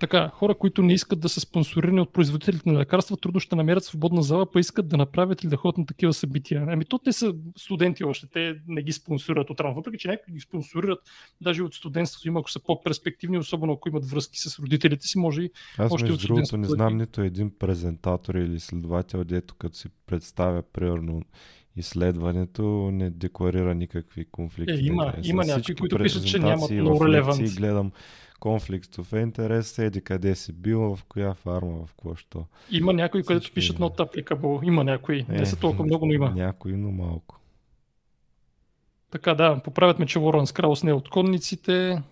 Така, 0.00 0.30
хора, 0.34 0.54
които 0.54 0.82
не 0.82 0.92
искат 0.92 1.20
да 1.20 1.28
са 1.28 1.40
спонсорирани 1.40 2.00
от 2.00 2.12
производителите 2.12 2.70
на 2.70 2.78
лекарства, 2.78 3.16
трудно 3.16 3.40
ще 3.40 3.56
намерят 3.56 3.84
свободна 3.84 4.22
зала, 4.22 4.50
па 4.50 4.60
искат 4.60 4.88
да 4.88 4.96
направят 4.96 5.42
или 5.42 5.50
да 5.50 5.56
ходят 5.56 5.78
на 5.78 5.86
такива 5.86 6.12
събития. 6.12 6.66
Ами 6.68 6.84
то 6.84 6.98
те 6.98 7.12
са 7.12 7.34
студенти 7.56 8.04
още, 8.04 8.26
те 8.26 8.56
не 8.68 8.82
ги 8.82 8.92
спонсорират 8.92 9.50
от 9.50 9.60
рано. 9.60 9.74
Въпреки, 9.74 9.98
че 9.98 10.08
някои 10.08 10.34
ги 10.34 10.40
спонсорират 10.40 10.98
даже 11.40 11.62
от 11.62 11.74
студентството 11.74 12.28
им, 12.28 12.36
ако 12.36 12.50
са 12.50 12.60
по-перспективни, 12.60 13.38
особено 13.38 13.72
ако 13.72 13.88
имат 13.88 14.10
връзки 14.10 14.38
с 14.38 14.58
родителите 14.58 15.06
си, 15.06 15.18
може 15.18 15.42
и 15.42 15.50
Аз 15.78 15.92
Още 15.92 16.04
между 16.04 16.14
от 16.14 16.20
другото 16.28 16.56
не 16.56 16.68
знам 16.68 16.96
нито 16.96 17.20
един 17.20 17.50
презентатор 17.58 18.34
или 18.34 18.54
изследовател, 18.54 19.24
дето 19.24 19.54
като 19.54 19.76
си 19.76 19.88
представя 20.06 20.62
примерно 20.62 21.22
изследването, 21.76 22.62
не 22.92 23.10
декларира 23.10 23.74
никакви 23.74 24.24
конфликти. 24.24 24.72
Е, 24.72 24.76
на 24.76 24.82
има- 24.82 25.04
интереси. 25.06 25.30
има 25.30 25.44
На 25.44 25.46
някои, 25.46 25.74
които 25.74 25.98
пишат, 25.98 26.26
че 26.26 26.38
нямат 26.38 26.70
много 26.70 26.98
relevant. 26.98 27.56
гледам 27.56 27.92
конфликт 28.40 28.96
в 28.96 29.20
интерес, 29.20 29.78
еди 29.78 30.00
къде 30.00 30.34
си 30.34 30.52
бил, 30.52 30.96
в 30.96 31.04
коя 31.04 31.34
фарма, 31.34 31.76
в 31.76 31.94
какво 31.94 32.14
що. 32.14 32.44
има 32.70 32.92
някои, 32.92 33.22
където 33.22 33.40
Всички 33.40 33.54
пишат 33.54 33.78
има. 33.78 33.86
not 33.86 33.96
applicable. 33.96 34.66
Има 34.66 34.84
някои. 34.84 35.18
Е, 35.20 35.24
Не 35.30 35.46
са 35.46 35.56
толкова 35.56 35.84
много, 35.84 36.06
но 36.06 36.12
има. 36.12 36.30
Някои, 36.30 36.72
но 36.72 36.90
малко. 36.92 37.40
Така, 39.10 39.34
да, 39.34 39.60
поправят 39.64 39.98
ме, 39.98 40.06
че 40.06 40.18
Лоренс 40.18 40.52
Краус 40.52 40.82
не 40.82 40.90
е 40.90 40.94
от 40.94 41.08
конниците. 41.08 42.02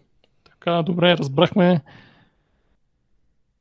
Така, 0.45 0.83
добре, 0.83 1.17
разбрахме. 1.17 1.81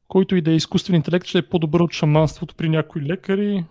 Който 0.08 0.36
и 0.36 0.42
да 0.42 0.52
е 0.52 0.56
изкуствен 0.56 0.96
интелект, 0.96 1.28
ще 1.28 1.38
е 1.38 1.50
по-добър 1.50 1.80
от 1.80 1.92
шаманството 1.92 2.56
при 2.56 2.70
някои 2.70 3.02
лекари. 3.02 3.66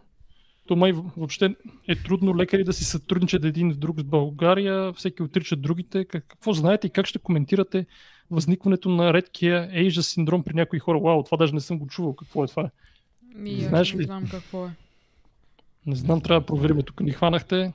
То 0.66 0.76
май 0.76 0.92
въобще 0.92 1.56
е 1.88 1.96
трудно 1.96 2.36
лекари 2.36 2.64
да 2.64 2.72
си 2.72 2.84
сътрудничат 2.84 3.44
един 3.44 3.72
в 3.72 3.76
друг 3.76 4.00
с 4.00 4.04
България. 4.04 4.92
Всеки 4.92 5.22
отрича 5.22 5.56
другите. 5.56 6.04
Как- 6.04 6.26
Какво 6.28 6.52
знаете 6.52 6.86
и 6.86 6.90
как 6.90 7.06
ще 7.06 7.18
коментирате 7.18 7.86
възникването 8.30 8.88
на 8.88 9.12
редкия 9.12 9.70
Asia 9.70 10.00
синдром 10.00 10.42
при 10.42 10.54
някои 10.54 10.78
хора? 10.78 10.98
Вау, 11.00 11.22
това 11.22 11.36
даже 11.36 11.54
не 11.54 11.60
съм 11.60 11.78
го 11.78 11.86
чувал. 11.86 12.16
Какво 12.16 12.44
е 12.44 12.48
това? 12.48 12.70
Ми, 13.34 13.54
Знаеш 13.54 13.92
не 13.92 14.00
ли? 14.00 14.04
знам 14.04 14.24
какво 14.30 14.66
е. 14.66 14.70
Не 15.86 15.96
знам, 15.96 16.20
трябва 16.20 16.40
да 16.40 16.46
проверим. 16.46 16.82
Тук 16.82 17.00
ни 17.00 17.10
хванахте. 17.12 17.72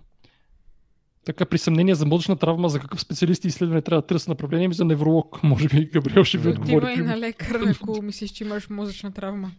Така, 1.25 1.45
при 1.45 1.57
съмнение 1.57 1.95
за 1.95 2.05
мозъчна 2.05 2.35
травма, 2.35 2.69
за 2.69 2.79
какъв 2.79 3.01
специалист 3.01 3.43
и 3.43 3.47
изследване 3.47 3.81
трябва 3.81 4.01
да 4.01 4.07
търся 4.07 4.31
направление 4.31 4.67
ми 4.67 4.73
за 4.73 4.85
невролог. 4.85 5.39
Може 5.43 5.67
би 5.67 5.85
Габриел 5.85 6.23
ще 6.23 6.37
ви 6.37 6.49
отговори. 6.49 6.75
Отивай 6.85 6.97
на 6.97 7.17
лекар, 7.17 7.59
ако 7.71 8.01
мислиш, 8.01 8.31
че 8.31 8.43
имаш 8.43 8.69
мозъчна 8.69 9.11
травма. 9.13 9.51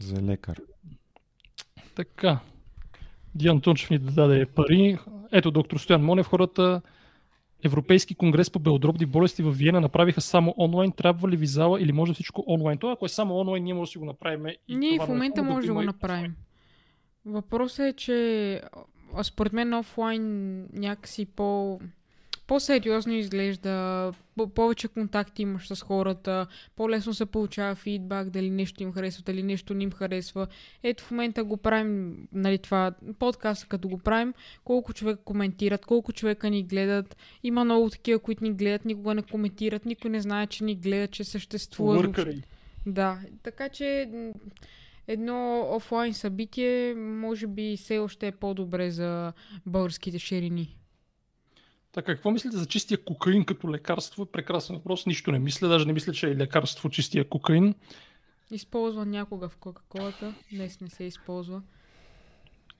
За 0.00 0.22
лекар. 0.22 0.60
Така. 1.94 2.38
Диан 3.34 3.60
Тончев 3.60 3.90
ни 3.90 3.98
даде 3.98 4.46
пари. 4.46 4.98
Ето 5.32 5.50
доктор 5.50 5.78
Стоян 5.78 6.02
Монев, 6.02 6.26
хората 6.26 6.82
Европейски 7.64 8.14
конгрес 8.14 8.50
по 8.50 8.58
белодробни 8.58 9.06
болести 9.06 9.42
в 9.42 9.50
Виена 9.50 9.80
направиха 9.80 10.20
само 10.20 10.54
онлайн. 10.58 10.92
Трябва 10.92 11.28
ли 11.28 11.36
ви 11.36 11.46
зала 11.46 11.80
или 11.80 11.92
може 11.92 12.14
всичко 12.14 12.44
онлайн? 12.46 12.78
Това, 12.78 12.92
ако 12.92 13.04
е 13.04 13.08
само 13.08 13.36
онлайн, 13.36 13.64
ние 13.64 13.74
може 13.74 13.88
да 13.88 13.92
си 13.92 13.98
го 13.98 14.04
направим. 14.04 14.46
И 14.68 14.76
Ние 14.76 14.92
това 14.92 15.06
в 15.06 15.08
е 15.08 15.12
момента 15.12 15.42
може 15.42 15.66
да 15.66 15.74
го 15.74 15.82
направим. 15.82 16.34
Въпросът 17.26 17.86
е, 17.86 17.92
че 17.92 18.60
според 19.22 19.52
мен 19.52 19.74
офлайн 19.74 20.66
някакси 20.72 21.26
по 21.26 21.80
по-сериозно 22.46 23.12
изглежда, 23.12 24.12
по- 24.36 24.48
повече 24.48 24.88
контакти 24.88 25.42
имаш 25.42 25.68
с 25.68 25.82
хората, 25.82 26.46
по-лесно 26.76 27.14
се 27.14 27.26
получава 27.26 27.74
фидбак, 27.74 28.30
дали 28.30 28.50
нещо 28.50 28.82
им 28.82 28.92
харесва, 28.92 29.22
дали 29.22 29.42
нещо 29.42 29.74
не 29.74 29.84
им 29.84 29.90
харесва. 29.90 30.46
Ето 30.82 31.04
в 31.04 31.10
момента 31.10 31.44
го 31.44 31.56
правим, 31.56 32.16
нали 32.32 32.58
това, 32.58 32.92
подкаста 33.18 33.66
като 33.66 33.88
го 33.88 33.98
правим, 33.98 34.34
колко 34.64 34.92
човека 34.92 35.22
коментират, 35.24 35.86
колко 35.86 36.12
човека 36.12 36.50
ни 36.50 36.62
гледат. 36.62 37.16
Има 37.42 37.64
много 37.64 37.90
такива, 37.90 38.18
които 38.18 38.44
ни 38.44 38.52
гледат, 38.52 38.84
никога 38.84 39.14
не 39.14 39.22
коментират, 39.22 39.86
никой 39.86 40.10
не 40.10 40.20
знае, 40.20 40.46
че 40.46 40.64
ни 40.64 40.74
гледат, 40.74 41.10
че 41.10 41.24
съществува. 41.24 41.94
Да, 42.86 43.18
така 43.42 43.68
че 43.68 44.10
едно 45.08 45.68
офлайн 45.76 46.14
събитие 46.14 46.94
може 46.94 47.46
би 47.46 47.76
все 47.76 47.98
още 47.98 48.26
е 48.26 48.32
по-добре 48.32 48.90
за 48.90 49.32
българските 49.66 50.18
ширини. 50.18 50.76
Така, 51.92 52.14
какво 52.14 52.30
мислите 52.30 52.56
за 52.56 52.66
чистия 52.66 53.04
кокаин 53.04 53.44
като 53.44 53.70
лекарство? 53.70 54.26
Прекрасен 54.26 54.76
въпрос. 54.76 55.06
Нищо 55.06 55.32
не 55.32 55.38
мисля. 55.38 55.68
Даже 55.68 55.86
не 55.86 55.92
мисля, 55.92 56.12
че 56.12 56.30
е 56.30 56.36
лекарство 56.36 56.90
чистия 56.90 57.28
кокаин. 57.28 57.74
Използва 58.50 59.06
някога 59.06 59.48
в 59.48 59.56
Кока-Колата. 59.56 60.34
Днес 60.52 60.80
не 60.80 60.90
се 60.90 61.04
използва. 61.04 61.62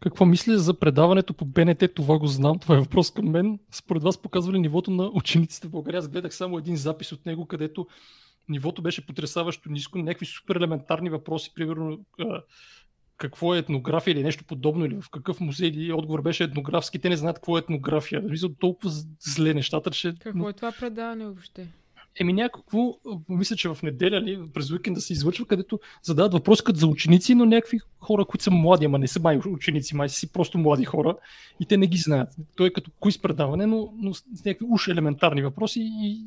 Какво 0.01 0.25
мисля 0.25 0.59
за 0.59 0.75
предаването 0.75 1.35
по 1.35 1.45
БНТ? 1.45 1.95
Това 1.95 2.19
го 2.19 2.27
знам. 2.27 2.59
Това 2.59 2.77
е 2.77 2.81
въпрос 2.81 3.11
към 3.11 3.31
мен. 3.31 3.59
Според 3.71 4.03
вас 4.03 4.23
показва 4.23 4.53
ли 4.53 4.59
нивото 4.59 4.91
на 4.91 5.11
учениците 5.15 5.69
в 5.69 5.71
България? 5.71 5.99
Аз 5.99 6.09
гледах 6.09 6.35
само 6.35 6.59
един 6.59 6.77
запис 6.77 7.13
от 7.13 7.27
него, 7.27 7.47
където 7.47 7.87
нивото 8.49 8.83
беше 8.83 9.07
потрясаващо 9.07 9.71
ниско. 9.71 9.99
Някакви 9.99 10.27
супер 10.27 10.57
елементарни 10.57 11.11
въпроси, 11.11 11.55
примерно 11.55 12.05
какво 13.19 13.55
е 13.55 13.59
етнография 13.59 14.13
или 14.13 14.23
нещо 14.23 14.45
подобно, 14.45 14.85
или 14.85 15.01
в 15.01 15.11
какъв 15.11 15.41
музей, 15.41 15.69
или 15.69 15.93
отговор 15.93 16.23
беше 16.23 16.45
етнографски, 16.45 16.99
те 16.99 17.09
не 17.09 17.17
знаят 17.17 17.37
какво 17.37 17.57
е 17.57 17.61
етнография. 17.61 18.23
Мисля, 18.23 18.49
толкова 18.59 18.91
зле 19.21 19.55
нещата, 19.55 19.91
че... 19.91 20.15
Какво 20.21 20.49
е 20.49 20.53
това 20.53 20.73
предаване 20.73 21.25
въобще? 21.25 21.67
Еми 22.21 22.33
някакво, 22.33 22.99
мисля, 23.29 23.57
че 23.57 23.69
в 23.69 23.79
неделя 23.83 24.21
ли, 24.21 24.41
през 24.55 24.71
уикенда 24.71 25.01
се 25.01 25.13
излъчва, 25.13 25.47
където 25.47 25.81
задават 26.03 26.33
въпроси 26.33 26.65
като 26.65 26.79
за 26.79 26.87
ученици, 26.87 27.35
но 27.35 27.45
някакви 27.45 27.79
хора, 27.99 28.25
които 28.25 28.45
са 28.45 28.51
млади, 28.51 28.85
ама 28.85 28.99
не 28.99 29.09
са 29.09 29.21
май 29.21 29.39
ученици, 29.47 29.97
май 29.97 30.09
си 30.09 30.33
просто 30.33 30.59
млади 30.59 30.85
хора 30.85 31.17
и 31.61 31.67
те 31.67 31.77
не 31.77 31.87
ги 31.87 31.97
знаят. 31.97 32.29
Той 32.57 32.67
е 32.67 32.73
като 32.73 32.91
кои 33.01 33.13
предаване, 33.23 33.67
но, 33.67 33.93
но 33.97 34.15
с 34.15 34.45
някакви 34.45 34.67
уж 34.69 34.89
елементарни 34.89 35.43
въпроси 35.43 35.81
и 35.81 36.25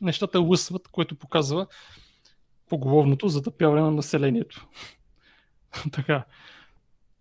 нещата 0.00 0.40
лъсват, 0.40 0.88
което 0.88 1.14
показва 1.14 1.66
поголовното 2.68 3.28
затъпяване 3.28 3.80
на 3.80 3.90
населението. 3.90 4.66
така. 5.92 6.24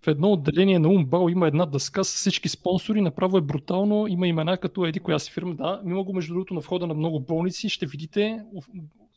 В 0.02 0.08
едно 0.08 0.32
отделение 0.32 0.80
на 0.80 0.90
Умбал 0.90 1.30
има 1.30 1.48
една 1.48 1.66
дъска 1.66 2.04
с 2.04 2.16
всички 2.16 2.50
спонсори, 2.50 3.02
направо 3.02 3.38
е 3.38 3.42
брутално, 3.42 4.08
има 4.08 4.28
имена 4.28 4.58
като 4.58 4.86
еди 4.86 5.00
коя 5.00 5.20
си 5.20 5.32
фирма, 5.32 5.56
да, 5.56 5.82
има 5.86 6.04
го 6.04 6.14
между 6.14 6.34
другото 6.34 6.54
на 6.54 6.60
входа 6.60 6.88
на 6.88 6.94
много 6.94 7.20
болници, 7.20 7.70
ще 7.70 7.86
видите 7.86 8.44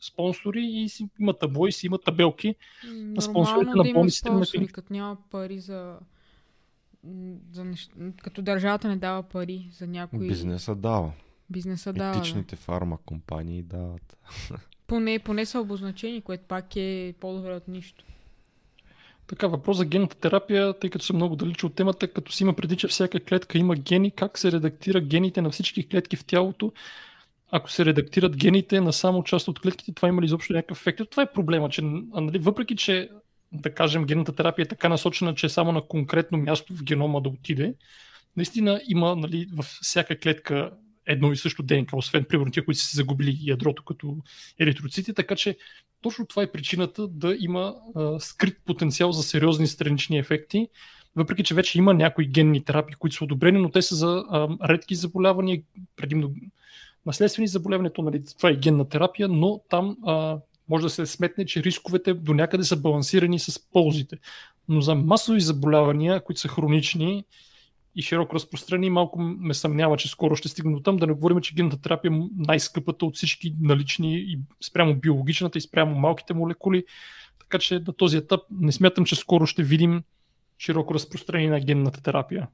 спонсори 0.01 0.65
и 0.65 0.89
си, 0.89 1.09
има 1.19 1.33
табло 1.33 1.67
и 1.67 1.71
си 1.71 1.85
има 1.85 1.97
табелки 1.97 2.55
на 2.93 3.21
спонсорите 3.21 3.71
на 3.75 3.93
болниците. 3.93 4.29
на 4.29 4.45
клиник. 4.45 4.71
като 4.71 4.93
няма 4.93 5.17
пари 5.31 5.59
за, 5.59 5.99
за 7.51 7.65
нещ... 7.65 7.91
като 8.23 8.41
държавата 8.41 8.87
не 8.87 8.95
дава 8.95 9.23
пари 9.23 9.69
за 9.71 9.87
някои... 9.87 10.27
Бизнеса 10.27 10.75
дава. 10.75 11.11
Бизнеса 11.49 11.93
дава. 11.93 12.17
Етичните 12.17 12.55
да. 12.55 12.61
фарма 12.61 12.97
компании 13.05 13.63
дават. 13.63 14.17
Поне, 14.87 15.19
поне 15.19 15.45
са 15.45 15.59
обозначени, 15.59 16.21
което 16.21 16.43
пак 16.47 16.75
е 16.75 17.13
по-добре 17.19 17.53
от 17.53 17.67
нищо. 17.67 18.05
Така, 19.27 19.47
въпрос 19.47 19.77
за 19.77 19.85
генната 19.85 20.15
терапия, 20.15 20.79
тъй 20.79 20.89
като 20.89 21.05
съм 21.05 21.15
много 21.15 21.35
далеч 21.35 21.63
от 21.63 21.75
темата, 21.75 22.07
като 22.07 22.31
си 22.31 22.43
има 22.43 22.53
преди, 22.53 22.77
че 22.77 22.87
всяка 22.87 23.19
клетка 23.19 23.57
има 23.57 23.75
гени, 23.75 24.11
как 24.11 24.37
се 24.37 24.51
редактира 24.51 25.01
гените 25.01 25.41
на 25.41 25.49
всички 25.49 25.89
клетки 25.89 26.15
в 26.15 26.25
тялото, 26.25 26.71
ако 27.51 27.71
се 27.71 27.85
редактират 27.85 28.37
гените 28.37 28.81
на 28.81 28.93
само 28.93 29.23
част 29.23 29.47
от 29.47 29.59
клетките, 29.59 29.93
това 29.93 30.07
има 30.07 30.21
ли 30.21 30.25
изобщо 30.25 30.53
някакъв 30.53 30.81
ефект? 30.81 31.09
Това 31.09 31.23
е 31.23 31.33
проблема, 31.33 31.69
че 31.69 31.81
нали, 31.81 32.39
въпреки, 32.39 32.75
че 32.75 33.09
да 33.51 33.73
кажем, 33.73 34.05
генната 34.05 34.35
терапия 34.35 34.63
е 34.63 34.67
така 34.67 34.89
насочена, 34.89 35.35
че 35.35 35.49
само 35.49 35.71
на 35.71 35.81
конкретно 35.81 36.37
място 36.37 36.73
в 36.73 36.83
генома 36.83 37.21
да 37.21 37.29
отиде, 37.29 37.73
наистина 38.37 38.81
има 38.87 39.15
нали, 39.15 39.47
във 39.53 39.65
всяка 39.65 40.19
клетка 40.19 40.71
едно 41.05 41.31
и 41.31 41.37
също 41.37 41.63
ДНК, 41.63 41.97
освен 41.97 42.25
примерно 42.29 42.51
тия, 42.51 42.65
които 42.65 42.81
са 42.81 42.95
загубили 42.95 43.37
ядрото 43.41 43.83
като 43.83 44.17
еритроцити, 44.59 45.13
така 45.13 45.35
че 45.35 45.57
точно 46.01 46.25
това 46.25 46.43
е 46.43 46.51
причината 46.51 47.07
да 47.07 47.35
има 47.39 47.75
а, 47.95 48.19
скрит 48.19 48.57
потенциал 48.65 49.11
за 49.11 49.23
сериозни 49.23 49.67
странични 49.67 50.17
ефекти, 50.17 50.67
въпреки 51.15 51.43
че 51.43 51.55
вече 51.55 51.77
има 51.77 51.93
някои 51.93 52.27
генни 52.27 52.63
терапии, 52.63 52.95
които 52.95 53.15
са 53.15 53.23
одобрени, 53.23 53.59
но 53.59 53.69
те 53.69 53.81
са 53.81 53.95
за 53.95 54.25
а, 54.29 54.47
редки 54.69 54.95
заболявания, 54.95 55.61
предимно 55.95 56.31
наследствени 57.05 57.47
заболявания, 57.47 57.93
то, 57.93 58.01
нали, 58.01 58.23
това 58.37 58.49
е 58.49 58.55
генна 58.55 58.89
терапия, 58.89 59.27
но 59.27 59.61
там 59.69 59.97
а, 60.05 60.37
може 60.69 60.83
да 60.83 60.89
се 60.89 61.05
сметне, 61.05 61.45
че 61.45 61.63
рисковете 61.63 62.13
до 62.13 62.33
някъде 62.33 62.63
са 62.63 62.75
балансирани 62.77 63.39
с 63.39 63.59
ползите. 63.71 64.17
Но 64.69 64.81
за 64.81 64.95
масови 64.95 65.41
заболявания, 65.41 66.23
които 66.23 66.41
са 66.41 66.47
хронични 66.47 67.25
и 67.97 68.01
широко 68.01 68.35
разпространени, 68.35 68.89
малко 68.89 69.19
ме 69.19 69.53
съмнява, 69.53 69.97
че 69.97 70.07
скоро 70.07 70.35
ще 70.35 70.47
стигне 70.47 70.73
до 70.73 70.79
там. 70.79 70.97
Да 70.97 71.07
не 71.07 71.13
говорим, 71.13 71.41
че 71.41 71.55
генната 71.55 71.81
терапия 71.81 72.11
е 72.13 72.21
най-скъпата 72.37 73.05
от 73.05 73.15
всички 73.15 73.55
налични 73.61 74.15
и 74.17 74.39
спрямо 74.63 74.95
биологичната 74.95 75.57
и 75.57 75.61
спрямо 75.61 75.95
малките 75.95 76.33
молекули. 76.33 76.83
Така 77.39 77.59
че 77.59 77.79
на 77.87 77.93
този 77.93 78.17
етап 78.17 78.41
не 78.51 78.71
смятам, 78.71 79.05
че 79.05 79.15
скоро 79.15 79.45
ще 79.45 79.63
видим 79.63 80.03
широко 80.59 80.93
разпространение 80.93 81.49
на 81.49 81.59
генната 81.59 82.03
терапия. 82.03 82.47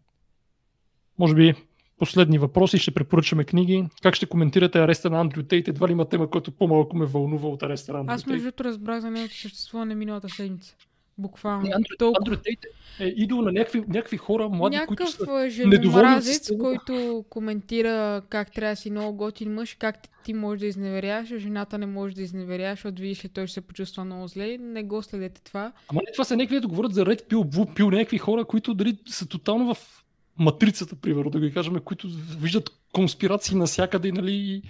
Може 1.19 1.35
би 1.35 1.53
последни 1.99 2.37
въпроси, 2.37 2.77
ще 2.77 2.91
препоръчаме 2.91 3.43
книги. 3.43 3.87
Как 4.01 4.15
ще 4.15 4.25
коментирате 4.25 4.79
ареста 4.79 5.09
на 5.09 5.19
Андрю 5.19 5.43
Тейт? 5.43 5.67
Едва 5.67 5.87
ли 5.87 5.91
има 5.91 6.09
тема, 6.09 6.29
която 6.29 6.51
по-малко 6.51 6.97
ме 6.97 7.05
вълнува 7.05 7.49
от 7.49 7.63
ареста 7.63 7.93
на 7.93 7.99
Андрю 7.99 8.13
Аз 8.13 8.25
между 8.25 8.43
другото 8.43 8.63
разбрах 8.63 8.99
за 8.99 9.11
неговото 9.11 9.35
съществуване 9.35 9.95
миналата 9.95 10.29
седмица. 10.29 10.75
Буквално. 11.17 11.69
Андрю, 11.75 11.95
толкова... 11.99 12.17
Андрю 12.19 12.41
Тейт 12.43 12.59
е 12.99 13.05
идол 13.05 13.41
на 13.41 13.51
някакви, 13.51 13.83
някакви 13.87 14.17
хора, 14.17 14.49
млади, 14.49 14.75
Някакъв 14.75 15.17
които 15.17 15.25
са 15.25 15.49
женомразец, 15.49 16.51
който 16.59 17.25
коментира 17.29 18.21
как 18.29 18.51
трябва 18.51 18.71
да 18.71 18.75
си 18.75 18.91
много 18.91 19.17
готин 19.17 19.53
мъж, 19.53 19.75
как 19.79 19.95
ти 20.23 20.33
можеш 20.33 20.59
да 20.59 20.65
изневеряваш, 20.65 21.31
а 21.31 21.37
жената 21.37 21.77
не 21.77 21.85
може 21.85 22.15
да 22.15 22.21
изневеряваш, 22.21 22.79
защото 22.79 23.01
видиш 23.01 23.25
ли 23.25 23.29
той 23.29 23.47
ще 23.47 23.53
се 23.53 23.61
почувства 23.61 24.05
много 24.05 24.27
зле. 24.27 24.57
Не 24.57 24.83
го 24.83 25.03
следете 25.03 25.41
това. 25.41 25.71
Ама 25.87 26.01
не, 26.05 26.11
това 26.11 26.23
са 26.23 26.37
някакви, 26.37 26.59
да 26.59 26.67
говорят 26.67 26.93
за 26.93 27.05
Red 27.05 27.29
Pill, 27.29 27.43
Blue 27.43 27.77
Pill, 27.77 27.95
някакви 27.95 28.17
хора, 28.17 28.45
които 28.45 28.73
дали 28.73 28.97
са 29.07 29.27
тотално 29.27 29.73
в 29.73 30.03
матрицата, 30.37 30.95
примерно, 30.95 31.29
да 31.29 31.39
ги 31.39 31.53
кажем, 31.53 31.79
които 31.85 32.07
виждат 32.39 32.69
конспирации 32.93 33.57
навсякъде, 33.57 34.11
нали, 34.11 34.61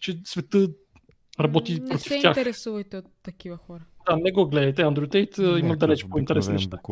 че 0.00 0.18
света 0.24 0.68
работи 1.42 1.72
не 1.72 1.88
против 1.88 2.08
тях. 2.08 2.12
Не 2.12 2.20
се 2.20 2.28
интересувайте 2.28 2.96
от 2.96 3.04
такива 3.22 3.56
хора. 3.56 3.82
Да, 4.06 4.16
не 4.16 4.32
го 4.32 4.46
гледайте. 4.46 4.82
Андрю 4.82 5.06
Тейт 5.06 5.38
има 5.38 5.76
далеч 5.76 6.06
по-интересни 6.10 6.52
неща. 6.52 6.78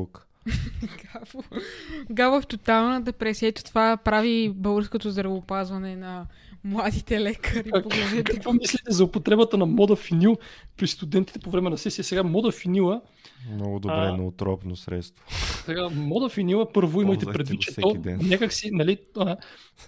Гаво. 1.12 1.44
Гаво 2.10 2.40
в 2.40 2.46
тотална 2.46 3.00
депресия. 3.00 3.48
Ето 3.48 3.64
това 3.64 3.96
прави 3.96 4.52
българското 4.54 5.10
здравеопазване 5.10 5.96
на 5.96 6.26
младите 6.64 7.20
лекари. 7.20 7.70
Как, 7.70 7.84
какво 8.24 8.52
мислите 8.52 8.92
за 8.92 9.04
употребата 9.04 9.58
на 9.58 9.66
мода 9.66 9.96
финил 9.96 10.38
при 10.76 10.86
студентите 10.86 11.38
по 11.38 11.50
време 11.50 11.70
на 11.70 11.78
сесия? 11.78 12.04
Сега 12.04 12.22
мода 12.22 12.52
финила 12.52 13.00
много 13.54 13.78
добре, 13.78 13.94
а, 13.94 14.22
отропно 14.22 14.76
средство. 14.76 15.24
Сега, 15.64 15.88
мода 15.88 16.28
финила, 16.28 16.72
първо 16.72 17.02
имайте 17.02 17.26
предвид, 17.26 17.60
че 17.60 17.74
то 17.74 17.96
някак 18.04 18.52
си, 18.52 18.70
нали, 18.72 18.98
а, 19.16 19.36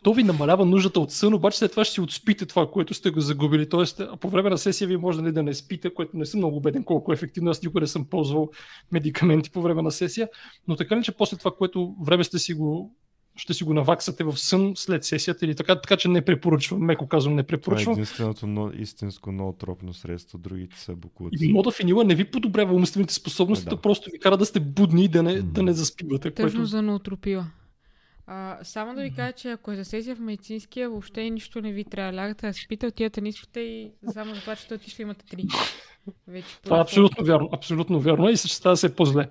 то 0.02 0.14
ви 0.14 0.22
намалява 0.22 0.66
нуждата 0.66 1.00
от 1.00 1.10
сън, 1.12 1.34
обаче 1.34 1.58
след 1.58 1.70
това 1.70 1.84
ще 1.84 1.94
си 1.94 2.00
отспите 2.00 2.46
това, 2.46 2.70
което 2.70 2.94
сте 2.94 3.10
го 3.10 3.20
загубили. 3.20 3.68
Тоест, 3.68 4.02
по 4.20 4.28
време 4.28 4.50
на 4.50 4.58
сесия 4.58 4.88
ви 4.88 4.96
може 4.96 5.22
нали, 5.22 5.32
да 5.32 5.42
не 5.42 5.54
спите, 5.54 5.94
което 5.94 6.16
не 6.16 6.26
съм 6.26 6.40
много 6.40 6.56
убеден 6.56 6.84
колко 6.84 7.12
е 7.12 7.14
ефективно. 7.14 7.50
Аз 7.50 7.62
никога 7.62 7.80
не 7.80 7.86
съм 7.86 8.04
ползвал 8.04 8.50
медикаменти 8.92 9.50
по 9.50 9.62
време 9.62 9.82
на 9.82 9.90
сесия, 9.90 10.28
но 10.68 10.76
така 10.76 10.96
ли, 10.96 11.02
че 11.02 11.12
после 11.12 11.36
това, 11.36 11.50
което 11.50 11.94
време 12.02 12.24
сте 12.24 12.38
си 12.38 12.54
го 12.54 12.94
ще 13.36 13.54
си 13.54 13.64
го 13.64 13.74
наваксате 13.74 14.24
в 14.24 14.38
сън 14.38 14.72
след 14.76 15.04
сесията 15.04 15.44
или 15.44 15.54
така, 15.54 15.80
така 15.80 15.96
че 15.96 16.08
не 16.08 16.22
препоръчвам, 16.22 16.80
меко 16.80 17.06
казвам 17.06 17.34
не 17.34 17.42
препоръчвам. 17.42 17.84
Това 17.84 17.92
е 17.92 18.02
единственото 18.02 18.46
но, 18.46 18.70
истинско 18.78 19.32
ноотропно 19.32 19.94
средство, 19.94 20.38
другите 20.38 20.80
са 20.80 20.96
буклуци. 20.96 21.36
И 21.40 21.52
мода 21.52 21.70
финила 21.70 22.04
не 22.04 22.14
ви 22.14 22.24
подобрява 22.24 22.74
умствените 22.74 23.14
способности, 23.14 23.68
да. 23.68 23.76
просто 23.76 24.10
ви 24.12 24.18
кара 24.18 24.36
да 24.36 24.46
сте 24.46 24.60
будни 24.60 25.04
и 25.04 25.08
да 25.08 25.22
не, 25.22 25.32
mm. 25.32 25.42
да 25.42 25.62
не 25.62 25.72
заспивате. 25.72 26.30
Точно 26.30 26.58
което... 26.58 26.66
за 26.66 26.82
ноотропила. 26.82 27.46
А, 28.26 28.58
само 28.62 28.94
да 28.94 29.02
ви 29.02 29.10
кажа, 29.10 29.32
че 29.32 29.50
ако 29.50 29.72
е 29.72 29.76
за 29.76 29.84
сесия 29.84 30.16
в 30.16 30.20
медицинския, 30.20 30.90
въобще 30.90 31.30
нищо 31.30 31.60
не 31.60 31.72
ви 31.72 31.84
трябва. 31.84 32.16
Лягате 32.16 32.46
да 32.46 32.54
спите, 32.54 32.86
отивате 32.86 33.20
на 33.20 33.28
изпита 33.28 33.60
и 33.60 33.90
само 34.12 34.34
за 34.34 34.40
това, 34.40 34.56
че 34.56 34.74
отишли 34.74 35.02
имате 35.02 35.26
три. 35.26 35.44
Вече 36.28 36.46
това 36.64 36.78
е 36.78 36.80
абсолютно 36.80 37.24
вярно. 37.24 37.48
Абсолютно 37.52 38.00
вярно 38.00 38.28
и 38.28 38.36
се 38.36 38.48
става 38.48 38.76
се 38.76 38.96
по-зле. 38.96 39.28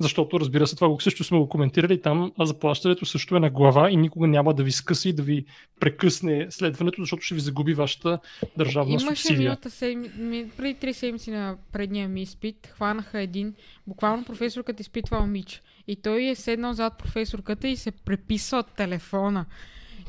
Защото, 0.00 0.40
разбира 0.40 0.66
се, 0.66 0.74
това 0.74 0.88
го 0.88 1.00
също 1.00 1.24
сме 1.24 1.38
го 1.38 1.48
коментирали 1.48 2.02
там, 2.02 2.32
а 2.38 2.46
заплащането 2.46 3.06
също 3.06 3.36
е 3.36 3.40
на 3.40 3.50
глава 3.50 3.90
и 3.90 3.96
никога 3.96 4.26
няма 4.26 4.54
да 4.54 4.62
ви 4.62 4.72
скъси 4.72 5.08
и 5.08 5.12
да 5.12 5.22
ви 5.22 5.44
прекъсне 5.80 6.46
следването, 6.50 7.02
защото 7.02 7.22
ще 7.22 7.34
ви 7.34 7.40
загуби 7.40 7.74
вашата 7.74 8.18
държавна 8.56 8.92
Имаше 8.92 9.06
субсидия. 9.06 9.46
Имаше 9.46 9.70
седми... 9.70 10.50
преди 10.56 10.74
три 10.74 10.94
седмици 10.94 11.30
на 11.30 11.56
предния 11.72 12.08
ми 12.08 12.22
изпит, 12.22 12.66
хванаха 12.66 13.20
един, 13.20 13.54
буквално 13.86 14.24
професорката 14.24 14.82
изпитвал 14.82 15.26
мич. 15.26 15.62
И 15.88 15.96
той 15.96 16.24
е 16.24 16.34
седнал 16.34 16.72
зад 16.72 16.98
професорката 16.98 17.68
и 17.68 17.76
се 17.76 17.90
преписва 17.90 18.58
от 18.58 18.66
телефона. 18.66 19.46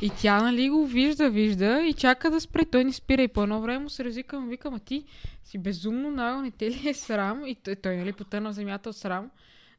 И 0.02 0.12
тя, 0.22 0.42
нали, 0.42 0.70
го 0.70 0.88
вижда, 0.88 1.30
вижда 1.30 1.82
и 1.89 1.94
чака 1.94 2.32
да 2.32 2.42
спре. 2.42 2.66
Той 2.72 2.84
не 2.84 2.94
спира 2.94 3.22
и 3.22 3.28
по 3.28 3.44
едно 3.44 3.62
време 3.62 3.80
му 3.80 3.89
се 3.89 4.04
развикам, 4.04 4.50
викам, 4.50 4.74
а 4.74 4.80
ти 4.80 5.04
си 5.44 5.58
безумно 5.58 6.12
наго, 6.12 6.42
не 6.42 6.52
те 6.52 6.72
ли 6.72 6.89
е 6.89 6.94
срам? 6.94 7.48
И 7.48 7.56
той, 7.56 7.76
той 7.76 7.98
нали, 7.98 8.14
потъна 8.14 8.52
в 8.52 8.54
земята 8.54 8.89
от 8.89 8.96
срам 8.96 9.30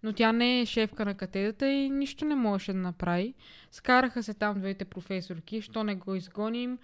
но 0.03 0.12
тя 0.12 0.32
не 0.32 0.61
е 0.61 0.66
шефка 0.66 1.05
на 1.05 1.14
катедрата 1.14 1.70
и 1.70 1.90
нищо 1.90 2.24
не 2.24 2.34
можеше 2.34 2.72
да 2.72 2.78
направи. 2.78 3.34
Скараха 3.70 4.22
се 4.22 4.34
там 4.34 4.61
двете 4.61 4.84
професорки, 4.84 5.62
що 5.62 5.84
не 5.84 5.94
го 5.94 6.14
изгоним, 6.14 6.78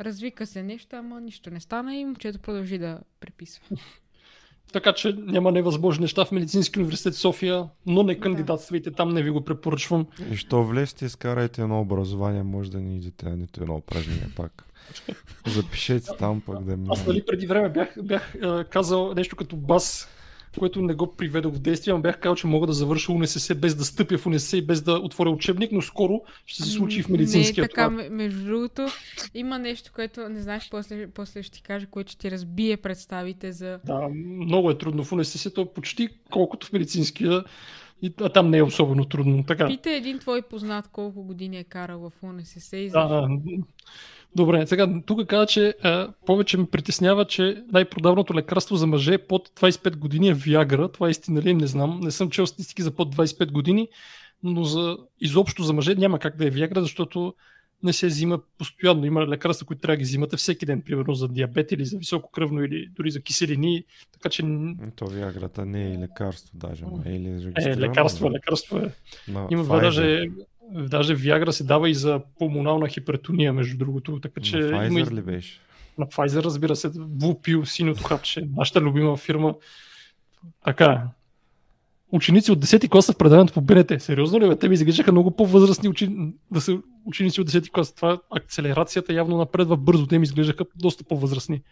развика 0.00 0.46
се 0.46 0.62
нещо, 0.62 0.96
ама 0.96 1.20
нищо 1.20 1.50
не 1.50 1.60
стана 1.60 1.96
и 1.96 2.04
момчето 2.04 2.38
продължи 2.38 2.78
да 2.78 3.00
преписва. 3.20 3.64
Така 4.72 4.92
че 4.92 5.12
няма 5.18 5.52
невъзможни 5.52 6.02
неща 6.02 6.24
в 6.24 6.32
Медицински 6.32 6.78
университет 6.78 7.14
София, 7.14 7.68
но 7.86 8.02
не 8.02 8.20
кандидатствайте 8.20 8.90
там, 8.90 9.08
не 9.08 9.22
ви 9.22 9.30
го 9.30 9.44
препоръчвам. 9.44 10.06
И 10.32 10.36
що 10.36 10.64
влезте, 10.64 11.04
изкарайте 11.04 11.62
едно 11.62 11.80
образование, 11.80 12.42
може 12.42 12.70
да 12.70 12.80
ни 12.80 12.96
идете, 12.96 13.26
а 13.26 13.36
нито 13.36 13.62
едно 13.62 13.76
упражнение 13.76 14.28
пак. 14.36 14.64
Запишете 15.46 16.10
там 16.18 16.40
пък 16.40 16.64
да 16.64 16.76
ми. 16.76 16.88
Аз 16.90 17.06
нали 17.06 17.22
преди 17.26 17.46
време 17.46 17.68
бях, 17.68 17.94
бях 18.02 18.34
е, 18.34 18.64
казал 18.64 19.14
нещо 19.14 19.36
като 19.36 19.56
бас, 19.56 20.08
което 20.58 20.82
не 20.82 20.94
го 20.94 21.16
приведох 21.16 21.54
в 21.54 21.58
действие, 21.58 21.94
но 21.94 22.00
бях 22.00 22.20
казал, 22.20 22.34
че 22.34 22.46
мога 22.46 22.66
да 22.66 22.72
завърша 22.72 23.12
УНСС 23.12 23.54
без 23.54 23.74
да 23.74 23.84
стъпя 23.84 24.18
в 24.18 24.26
УНСС 24.26 24.56
и 24.56 24.66
без 24.66 24.82
да 24.82 24.92
отворя 24.92 25.30
учебник, 25.30 25.72
но 25.72 25.82
скоро 25.82 26.22
ще 26.46 26.62
се 26.62 26.70
случи 26.70 27.02
в 27.02 27.08
медицинския 27.08 27.62
Не, 27.62 27.68
така, 27.68 27.88
това. 27.88 28.08
между 28.10 28.44
другото, 28.44 28.86
има 29.34 29.58
нещо, 29.58 29.90
което 29.94 30.28
не 30.28 30.40
знаеш, 30.40 30.68
после, 30.70 31.06
после 31.10 31.42
ще 31.42 31.52
ти 31.52 31.62
кажа, 31.62 31.86
което 31.86 32.12
ще 32.12 32.20
ти 32.20 32.30
разбие 32.30 32.76
представите 32.76 33.52
за... 33.52 33.80
Да, 33.84 34.08
много 34.46 34.70
е 34.70 34.78
трудно 34.78 35.04
в 35.04 35.12
УНСС, 35.12 35.50
то 35.54 35.60
е 35.60 35.72
почти 35.74 36.08
колкото 36.30 36.66
в 36.66 36.72
медицинския, 36.72 37.44
и, 38.02 38.12
а 38.20 38.28
там 38.28 38.50
не 38.50 38.58
е 38.58 38.62
особено 38.62 39.04
трудно. 39.04 39.44
Така. 39.44 39.66
Питай 39.66 39.96
един 39.96 40.18
твой 40.18 40.42
познат 40.42 40.88
колко 40.88 41.22
години 41.22 41.58
е 41.58 41.64
карал 41.64 41.98
в 42.00 42.12
УНСС 42.22 42.76
и 42.76 42.90
да, 42.90 43.28
Добре, 44.36 44.66
сега 44.66 45.02
тук 45.06 45.26
каза, 45.26 45.46
че 45.46 45.74
а, 45.82 46.12
повече 46.26 46.58
ме 46.58 46.66
притеснява, 46.66 47.24
че 47.24 47.62
най-продавното 47.72 48.34
лекарство 48.34 48.76
за 48.76 48.86
мъже 48.86 49.18
под 49.18 49.48
25 49.48 49.96
години 49.96 50.28
е 50.28 50.34
Виагра. 50.34 50.88
Това 50.88 51.06
е 51.06 51.10
истина 51.10 51.42
ли? 51.42 51.54
Не 51.54 51.66
знам. 51.66 52.00
Не 52.02 52.10
съм 52.10 52.30
чел 52.30 52.46
статистики 52.46 52.82
за 52.82 52.90
под 52.90 53.16
25 53.16 53.52
години, 53.52 53.88
но 54.42 54.64
за, 54.64 54.96
изобщо 55.20 55.62
за 55.62 55.72
мъже 55.72 55.94
няма 55.94 56.18
как 56.18 56.36
да 56.36 56.46
е 56.46 56.50
Виагра, 56.50 56.82
защото 56.82 57.34
не 57.82 57.92
се 57.92 58.06
взима 58.06 58.40
постоянно. 58.58 59.06
Има 59.06 59.26
лекарства, 59.26 59.66
които 59.66 59.82
трябва 59.82 59.96
да 59.96 59.98
ги 59.98 60.04
взимате 60.04 60.36
всеки 60.36 60.66
ден, 60.66 60.82
примерно 60.82 61.14
за 61.14 61.28
диабет 61.28 61.72
или 61.72 61.84
за 61.84 61.98
високо 61.98 62.30
кръвно 62.30 62.64
или 62.64 62.88
дори 62.96 63.10
за 63.10 63.20
киселини. 63.20 63.84
Така 64.12 64.28
че... 64.28 64.42
То 64.96 65.06
Виаграта 65.06 65.66
не 65.66 65.94
е 65.94 65.98
лекарство 65.98 66.50
даже, 66.54 66.84
но 66.84 67.02
е 67.06 67.12
или 67.14 67.52
Е, 67.56 67.76
лекарство, 67.76 68.32
лекарство 68.32 68.78
е. 68.78 68.92
Има 69.50 69.64
даже 69.64 70.26
Даже 70.74 71.16
Viagra 71.16 71.50
се 71.50 71.64
дава 71.64 71.90
и 71.90 71.94
за 71.94 72.20
пулмонална 72.38 72.88
хипертония, 72.88 73.52
между 73.52 73.78
другото. 73.78 74.20
Така, 74.20 74.40
че 74.40 74.56
на 74.56 74.62
Pfizer 74.62 75.00
има... 75.00 75.16
ли 75.16 75.22
беше? 75.22 75.60
На 75.98 76.06
Pfizer, 76.06 76.44
разбира 76.44 76.76
се. 76.76 76.90
Вупил, 76.94 77.64
синьото 77.64 78.02
хапче. 78.02 78.48
Нашата 78.56 78.80
любима 78.80 79.16
фирма. 79.16 79.54
Така. 80.64 81.08
Ученици 82.12 82.52
от 82.52 82.64
10-ти 82.64 82.88
клас 82.88 83.10
в 83.12 83.18
предаването 83.18 83.52
по 83.54 83.60
БНТ. 83.60 83.92
Сериозно 83.98 84.40
ли? 84.40 84.48
Бе? 84.48 84.56
Те 84.56 84.68
ми 84.68 84.74
изглеждаха 84.74 85.12
много 85.12 85.36
по-възрастни 85.36 85.88
учени... 85.88 86.32
да 86.50 86.60
са 86.60 86.78
ученици 87.04 87.40
от 87.40 87.50
10-ти 87.50 87.70
клас. 87.70 87.94
Това 87.94 88.20
акцелерацията 88.30 89.12
явно 89.12 89.38
напредва 89.38 89.76
бързо. 89.76 90.06
Те 90.06 90.18
ми 90.18 90.22
изглеждаха 90.22 90.64
доста 90.76 91.04
по-възрастни. 91.04 91.62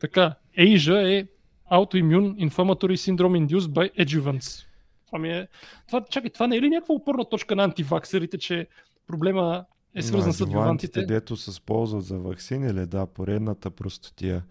Така. 0.00 0.34
Asia 0.58 1.20
е 1.20 1.26
Autoimmune 1.72 2.48
Inflammatory 2.48 2.94
Syndrome 2.94 3.46
Induced 3.46 3.68
by 3.68 4.06
Adjuvants. 4.06 4.66
Това 5.12 5.20
ми 5.20 5.28
е... 5.28 5.48
Това, 5.86 6.04
чакай, 6.10 6.30
това 6.30 6.46
не 6.46 6.56
е 6.56 6.60
ли 6.60 6.68
някаква 6.68 6.94
опорна 6.94 7.24
точка 7.24 7.56
на 7.56 7.64
антиваксерите, 7.64 8.38
че 8.38 8.66
проблема 9.06 9.64
е 9.94 10.02
свързан 10.02 10.32
с 10.32 10.40
адювантите? 10.40 11.02
Дето 11.02 11.36
се 11.36 11.60
ползват 11.60 12.04
за 12.04 12.18
вакцини 12.18 12.74
ли? 12.74 12.86
Да, 12.86 13.06
поредната 13.06 13.70
простотия. 13.70 14.44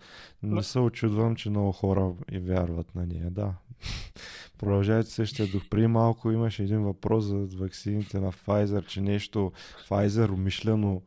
Не 0.43 0.55
да. 0.55 0.64
се 0.64 0.80
очудвам, 0.80 1.36
че 1.36 1.49
много 1.49 1.72
хора 1.72 2.14
и 2.32 2.39
вярват 2.39 2.95
на 2.95 3.05
нея. 3.05 3.28
Да. 3.32 3.53
Продължавайте 4.57 5.09
същия 5.09 5.47
дух. 5.47 5.64
При 5.70 5.88
малко 5.88 6.32
имаше 6.32 6.64
един 6.64 6.84
въпрос 6.84 7.24
за 7.26 7.47
вакцините 7.57 8.20
на 8.20 8.32
Pfizer, 8.32 8.88
че 8.88 9.01
нещо 9.01 9.51
Pfizer 9.89 10.32
умишлено 10.32 11.01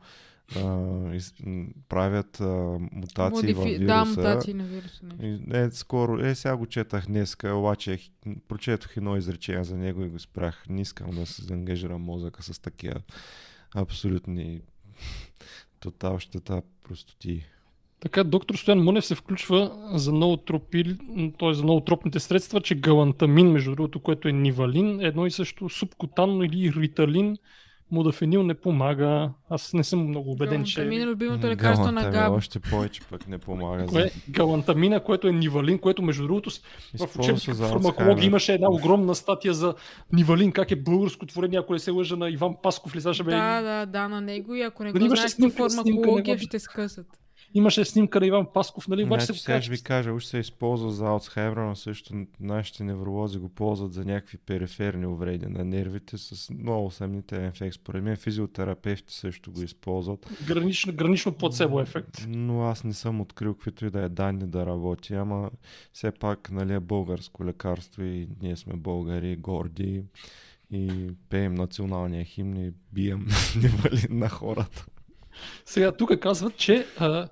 из, 1.13 1.33
правят 1.89 2.41
а, 2.41 2.77
мутации 2.91 3.35
Модифи... 3.35 3.53
във 3.53 3.65
вируса. 3.65 3.85
Да, 3.85 4.05
мутации 4.05 4.53
на 4.53 4.63
вируса. 4.63 5.01
И, 5.21 5.39
е, 5.51 5.71
скоро, 5.71 6.25
е, 6.25 6.35
сега 6.35 6.57
го 6.57 6.65
четах 6.65 7.05
днес, 7.05 7.37
обаче 7.43 7.99
прочетох 8.47 8.97
едно 8.97 9.17
изречение 9.17 9.63
за 9.63 9.77
него 9.77 10.03
и 10.03 10.09
го 10.09 10.19
спрях. 10.19 10.63
Не 10.69 10.81
искам 10.81 11.11
да 11.11 11.25
се 11.25 11.43
заангажирам 11.43 12.01
мозъка 12.01 12.43
с 12.43 12.61
такива 12.61 13.01
абсолютни 13.75 14.61
тотал 15.79 16.19
щета 16.19 16.61
простоти. 16.83 17.45
Така, 17.99 18.23
доктор 18.23 18.55
Стоян 18.55 18.83
Мунев 18.83 19.05
се 19.05 19.15
включва 19.15 19.89
за 19.93 20.13
ноотропил, 20.13 20.85
т.е. 21.39 21.53
за 21.53 21.63
ноотропните 21.63 22.19
средства, 22.19 22.61
че 22.61 22.75
галантамин, 22.75 23.51
между 23.51 23.75
другото, 23.75 23.99
което 23.99 24.27
е 24.27 24.31
нивалин, 24.31 25.01
е 25.01 25.03
едно 25.03 25.25
и 25.25 25.31
също 25.31 25.69
субкутанно 25.69 26.43
или 26.43 26.73
риталин, 26.73 27.37
Модафенил 27.91 28.43
не 28.43 28.53
помага. 28.53 29.29
Аз 29.49 29.73
не 29.73 29.83
съм 29.83 30.07
много 30.07 30.31
убеден, 30.31 30.63
че... 30.63 30.75
Галантамин 30.75 31.01
е 31.01 31.05
любимото 31.11 31.47
лекарство 31.47 31.91
на 31.91 32.11
Габ. 32.11 32.31
още 32.31 32.59
повече 32.59 33.01
пък 33.01 33.27
не 33.27 33.37
помага. 33.37 33.85
Кое? 33.85 34.11
Галантамина, 34.29 34.99
което 34.99 35.27
е 35.27 35.31
нивалин, 35.31 35.79
което 35.79 36.01
между 36.01 36.23
другото 36.23 36.49
в 36.99 37.19
учебника 37.19 37.53
фармакология 37.53 38.25
имаше 38.25 38.53
една 38.53 38.69
огромна 38.69 39.15
статия 39.15 39.53
за 39.53 39.75
нивалин, 40.13 40.51
как 40.51 40.71
е 40.71 40.75
българско 40.75 41.25
творение, 41.25 41.59
ако 41.59 41.73
не 41.73 41.79
се 41.79 41.91
лъжа 41.91 42.15
на 42.15 42.29
Иван 42.29 42.55
Пасков. 42.63 42.95
Ли, 42.95 43.01
да, 43.01 43.61
да, 43.61 43.85
да, 43.85 44.07
на 44.07 44.21
него 44.21 44.55
и 44.55 44.61
ако 44.61 44.83
не 44.83 44.91
го 44.91 44.97
знаеш 44.97 45.35
фармакология, 45.55 46.37
ще 46.37 46.59
скъсат. 46.59 47.07
Имаше 47.57 47.85
снимка 47.85 48.19
на 48.19 48.27
Иван 48.27 48.47
Пасков, 48.53 48.87
нали? 48.87 49.03
Значи, 49.03 49.25
се 49.25 49.33
сега 49.33 49.61
ще 49.61 49.71
ви 49.71 49.81
кажа, 49.83 50.13
уж 50.13 50.25
се 50.25 50.37
използва 50.37 50.91
за 50.91 51.05
Алцхаймер, 51.05 51.57
но 51.57 51.75
също 51.75 52.13
нашите 52.39 52.83
невролози 52.83 53.37
го 53.37 53.49
ползват 53.49 53.93
за 53.93 54.05
някакви 54.05 54.37
периферни 54.37 55.05
увреди 55.05 55.45
на 55.45 55.65
нервите 55.65 56.17
с 56.17 56.49
много 56.49 56.91
съмнителен 56.91 57.45
ефект. 57.45 57.75
Според 57.75 58.03
мен 58.03 58.15
физиотерапевти 58.15 59.13
също 59.13 59.51
го 59.51 59.61
използват. 59.61 60.29
Гранично, 60.47 60.93
гранично 60.93 61.31
плацебо 61.31 61.79
ефект. 61.79 62.25
Но 62.27 62.63
аз 62.63 62.83
не 62.83 62.93
съм 62.93 63.21
открил 63.21 63.53
каквито 63.53 63.85
и 63.85 63.89
да 63.89 64.01
е 64.01 64.09
данни 64.09 64.47
да 64.47 64.65
работи, 64.65 65.13
ама 65.13 65.49
все 65.93 66.11
пак 66.11 66.51
нали, 66.51 66.73
е 66.73 66.79
българско 66.79 67.45
лекарство 67.45 68.03
и 68.03 68.27
ние 68.41 68.55
сме 68.55 68.73
българи, 68.73 69.35
горди 69.35 70.03
и 70.71 71.09
пеем 71.29 71.53
националния 71.53 72.25
химн 72.25 72.57
и 72.57 72.71
бием 72.91 73.27
на 74.09 74.29
хората. 74.29 74.85
Сега 75.65 75.91
тук 75.91 76.19
казват, 76.19 76.57
че 76.57 76.85
а, 76.99 77.27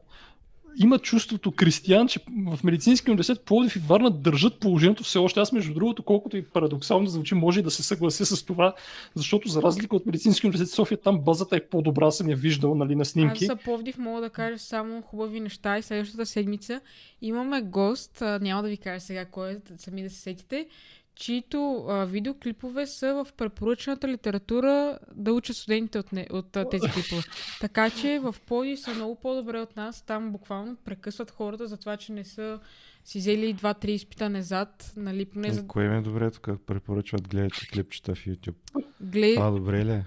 има 0.77 0.99
чувството 0.99 1.51
Кристиян, 1.51 2.07
че 2.07 2.19
в 2.47 2.63
медицински 2.63 3.11
университет 3.11 3.45
Пловдив 3.45 3.75
и 3.75 3.79
Варна 3.79 4.11
държат 4.11 4.59
положението 4.59 5.03
все 5.03 5.17
още. 5.17 5.39
Аз, 5.39 5.51
между 5.51 5.73
другото, 5.73 6.03
колкото 6.03 6.37
и 6.37 6.45
парадоксално 6.45 7.07
звучи, 7.07 7.35
може 7.35 7.61
да 7.61 7.71
се 7.71 7.83
съглася 7.83 8.25
с 8.25 8.43
това, 8.43 8.73
защото 9.15 9.49
за 9.49 9.61
разлика 9.61 9.95
от 9.95 10.05
медицински 10.05 10.47
университет 10.47 10.73
София, 10.73 11.01
там 11.01 11.19
базата 11.19 11.55
е 11.55 11.67
по-добра, 11.67 12.11
съм 12.11 12.29
я 12.29 12.35
виждал 12.35 12.75
нали, 12.75 12.95
на 12.95 13.05
снимки. 13.05 13.45
Аз 13.45 13.47
за 13.47 13.55
Пловдив 13.55 13.97
мога 13.97 14.21
да 14.21 14.29
кажа 14.29 14.59
само 14.59 15.01
хубави 15.01 15.39
неща 15.39 15.77
и 15.77 15.81
следващата 15.81 16.25
седмица 16.25 16.81
имаме 17.21 17.61
гост, 17.61 18.23
няма 18.41 18.63
да 18.63 18.69
ви 18.69 18.77
кажа 18.77 18.99
сега 18.99 19.25
кой 19.25 19.51
е, 19.51 19.57
сами 19.77 20.03
да 20.03 20.09
се 20.09 20.21
сетите, 20.21 20.67
чието 21.15 21.85
а, 21.89 22.05
видеоклипове 22.05 22.87
са 22.87 23.13
в 23.13 23.33
препоръчената 23.37 24.07
литература 24.07 24.99
да 25.15 25.33
учат 25.33 25.55
студентите 25.55 25.99
от, 25.99 26.11
не, 26.11 26.27
от 26.31 26.57
а, 26.57 26.69
тези 26.69 26.87
клипове. 26.87 27.21
Така 27.61 27.89
че 27.89 28.19
в 28.19 28.35
Поди 28.47 28.77
са 28.77 28.93
много 28.93 29.15
по-добре 29.15 29.59
от 29.59 29.75
нас. 29.75 30.01
Там 30.01 30.31
буквално 30.31 30.75
прекъсват 30.75 31.31
хората 31.31 31.67
за 31.67 31.77
това, 31.77 31.97
че 31.97 32.11
не 32.11 32.23
са 32.23 32.59
си 33.05 33.17
взели 33.17 33.53
два-три 33.53 33.93
изпита 33.93 34.29
назад. 34.29 34.93
Нали, 34.97 35.25
поне 35.25 35.53
за... 35.53 35.67
Кое 35.67 35.89
ми 35.89 35.97
е 35.97 36.01
добре 36.01 36.31
тук 36.31 36.49
препоръчват 36.65 37.27
гледате 37.27 37.67
клипчета 37.73 38.15
в 38.15 38.25
YouTube? 38.25 38.83
Глед... 39.01 39.37
А, 39.39 39.51
добре 39.51 39.85
ли? 39.85 39.91
Е? 39.91 40.05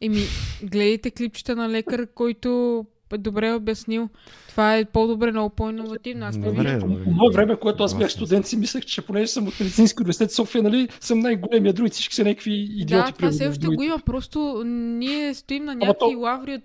Еми, 0.00 0.20
гледайте 0.62 1.10
клипчета 1.10 1.56
на 1.56 1.68
лекар, 1.68 2.06
който 2.14 2.86
добре 3.18 3.52
обяснил. 3.52 4.08
Това 4.48 4.76
е 4.76 4.84
по-добре, 4.84 5.30
много 5.30 5.50
по-инновативно. 5.50 6.26
Аз 6.26 6.38
добре, 6.38 6.76
добре. 6.76 7.04
По 7.04 7.32
време, 7.32 7.56
което 7.56 7.84
аз 7.84 7.98
бях 7.98 8.12
студент, 8.12 8.46
си 8.46 8.56
мислех, 8.56 8.84
че 8.84 9.02
понеже 9.02 9.26
съм 9.26 9.48
от 9.48 9.60
медицински 9.60 10.02
университет 10.02 10.32
София, 10.32 10.62
нали, 10.62 10.88
съм 11.00 11.18
най-големия, 11.18 11.72
други 11.72 11.90
всички 11.90 12.14
са 12.14 12.24
някакви 12.24 12.52
идиоти. 12.54 13.12
Да, 13.12 13.16
това 13.16 13.30
все 13.30 13.48
още 13.48 13.66
го 13.66 13.82
има, 13.82 13.98
просто 13.98 14.62
ние 14.66 15.34
стоим 15.34 15.64
на 15.64 15.74
някакви 15.74 16.16
лаври 16.16 16.54
от 16.54 16.62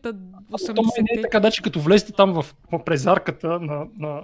80-те. 0.52 0.74
То 0.74 0.82
не 0.82 1.20
е 1.20 1.22
така, 1.22 1.40
значи 1.40 1.62
като 1.62 1.80
влезете 1.80 2.12
там 2.12 2.34
в, 2.34 2.56
в 2.72 2.84
презарката 2.86 3.60
на, 3.60 3.86
на 4.00 4.22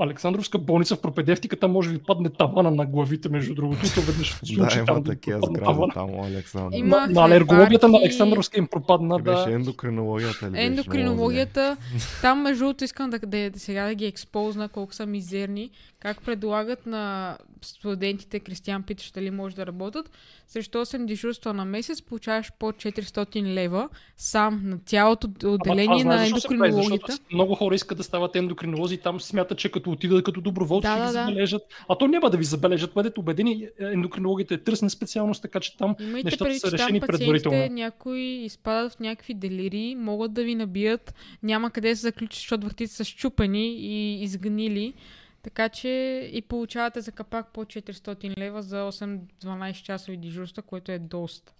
Александровска 0.00 0.58
болница 0.58 0.96
в 0.96 1.00
пропедевтиката 1.00 1.68
може 1.68 1.90
ви 1.90 1.98
падне 1.98 2.30
тавана 2.30 2.70
на 2.70 2.86
главите, 2.86 3.28
между 3.28 3.54
другото. 3.54 3.80
То 3.94 4.00
веднъж 4.00 4.40
да, 4.42 4.52
има 4.52 4.84
там, 4.86 5.04
такива 5.04 5.40
сгради 5.46 5.92
там, 5.94 6.10
Александър. 6.20 6.78
Има 6.78 7.00
на, 7.00 7.06
на 7.06 7.24
алергологията 7.24 7.88
на 7.88 7.98
Александровска 7.98 8.58
им 8.58 8.66
пропадна. 8.66 9.18
Да. 9.18 9.22
Беше 9.22 9.54
ендокринологията 9.54 10.50
ли 10.50 10.54
Ендокринологията. 10.54 11.76
Там, 12.20 12.42
между 12.42 12.64
другото, 12.64 12.84
искам 12.84 13.10
да, 13.10 13.18
да, 13.18 13.50
сега 13.56 13.86
да 13.86 13.94
ги 13.94 14.06
експозна 14.06 14.68
колко 14.68 14.94
са 14.94 15.06
мизерни. 15.06 15.70
Как 16.02 16.22
предлагат 16.22 16.86
на 16.86 17.36
студентите, 17.62 18.40
Кристиан 18.40 18.82
питаш 18.82 19.10
дали 19.10 19.30
може 19.30 19.56
да 19.56 19.66
работят, 19.66 20.10
срещу 20.46 20.78
8 20.78 21.06
дежурства 21.06 21.54
на 21.54 21.64
месец 21.64 22.02
получаваш 22.02 22.52
по 22.58 22.72
400 22.72 23.42
лева 23.42 23.88
сам 24.16 24.60
на 24.64 24.78
цялото 24.78 25.28
отделение 25.44 26.02
Ама, 26.02 26.14
на 26.14 26.26
ендокринологията. 26.26 27.06
Прави, 27.06 27.18
много 27.32 27.54
хора 27.54 27.74
искат 27.74 27.98
да 27.98 28.04
стават 28.04 28.36
ендокринолози 28.36 28.94
и 28.94 28.98
там 28.98 29.20
смятат, 29.20 29.58
че 29.58 29.70
като 29.70 29.90
отидат 29.90 30.24
като 30.24 30.40
доброволци 30.40 30.88
да, 30.88 30.98
да, 30.98 31.06
ги 31.06 31.12
забележат. 31.12 31.62
А 31.88 31.98
то 31.98 32.08
няма 32.08 32.30
да 32.30 32.36
ви 32.36 32.44
забележат, 32.44 32.94
бъдете 32.94 33.20
убедени, 33.20 33.68
ендокринологията 33.78 34.54
е 34.54 34.58
търсна 34.58 34.90
специалност, 34.90 35.42
така 35.42 35.60
че 35.60 35.76
там 35.76 35.96
Имайте 36.00 36.24
нещата 36.24 36.44
преди, 36.44 36.58
са 36.58 36.70
решени 36.72 37.00
предварително. 37.00 37.68
Някои 37.70 38.20
изпадат 38.20 38.92
в 38.92 39.00
някакви 39.00 39.34
делири, 39.34 39.94
могат 39.98 40.32
да 40.32 40.44
ви 40.44 40.54
набият, 40.54 41.14
няма 41.42 41.70
къде 41.70 41.88
да 41.88 41.96
се 41.96 42.02
заключи, 42.02 42.38
защото 42.38 42.66
вратите 42.66 42.92
са 42.92 43.04
щупени 43.04 43.76
и 43.76 44.22
изгнили. 44.22 44.94
Така 45.42 45.68
че 45.68 45.88
и 46.32 46.42
получавате 46.42 47.00
за 47.00 47.12
капак 47.12 47.52
по 47.52 47.64
400 47.64 48.38
лева 48.38 48.62
за 48.62 48.76
8-12 48.76 49.82
часови 49.82 50.16
дежурства, 50.16 50.62
което 50.62 50.92
е 50.92 50.98
доста. 50.98 51.52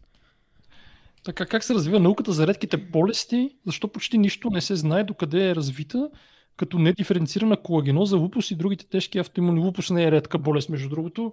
Така, 1.25 1.47
как 1.47 1.65
се 1.65 1.75
развива 1.75 2.01
науката 2.01 2.33
за 2.33 2.47
редките 2.47 2.77
болести? 2.77 3.57
Защо 3.67 3.89
почти 3.89 4.19
нищо 4.19 4.51
не 4.51 4.61
се 4.61 4.77
знае 4.77 5.05
докъде 5.05 5.51
е 5.51 5.55
развита? 5.55 6.11
Като 6.57 6.79
недиференцирана 6.79 7.57
колагеноза, 7.57 8.17
лупус 8.17 8.51
и 8.51 8.57
другите 8.57 8.87
тежки 8.87 9.19
автоимуни. 9.19 9.61
Лупус 9.61 9.91
не 9.91 10.05
е 10.05 10.11
редка 10.11 10.39
болест, 10.39 10.69
между 10.69 10.89
другото. 10.89 11.33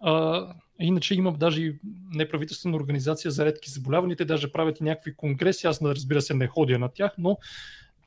А, 0.00 0.46
иначе 0.80 1.14
имам 1.14 1.34
даже 1.34 1.74
неправителствена 2.14 2.76
организация 2.76 3.30
за 3.30 3.44
редки 3.44 3.70
заболявания. 3.70 4.16
Те 4.16 4.24
даже 4.24 4.52
правят 4.52 4.80
и 4.80 4.84
някакви 4.84 5.16
конгреси. 5.16 5.66
Аз, 5.66 5.82
разбира 5.82 6.22
се, 6.22 6.34
не 6.34 6.46
ходя 6.46 6.78
на 6.78 6.88
тях, 6.88 7.12
но 7.18 7.38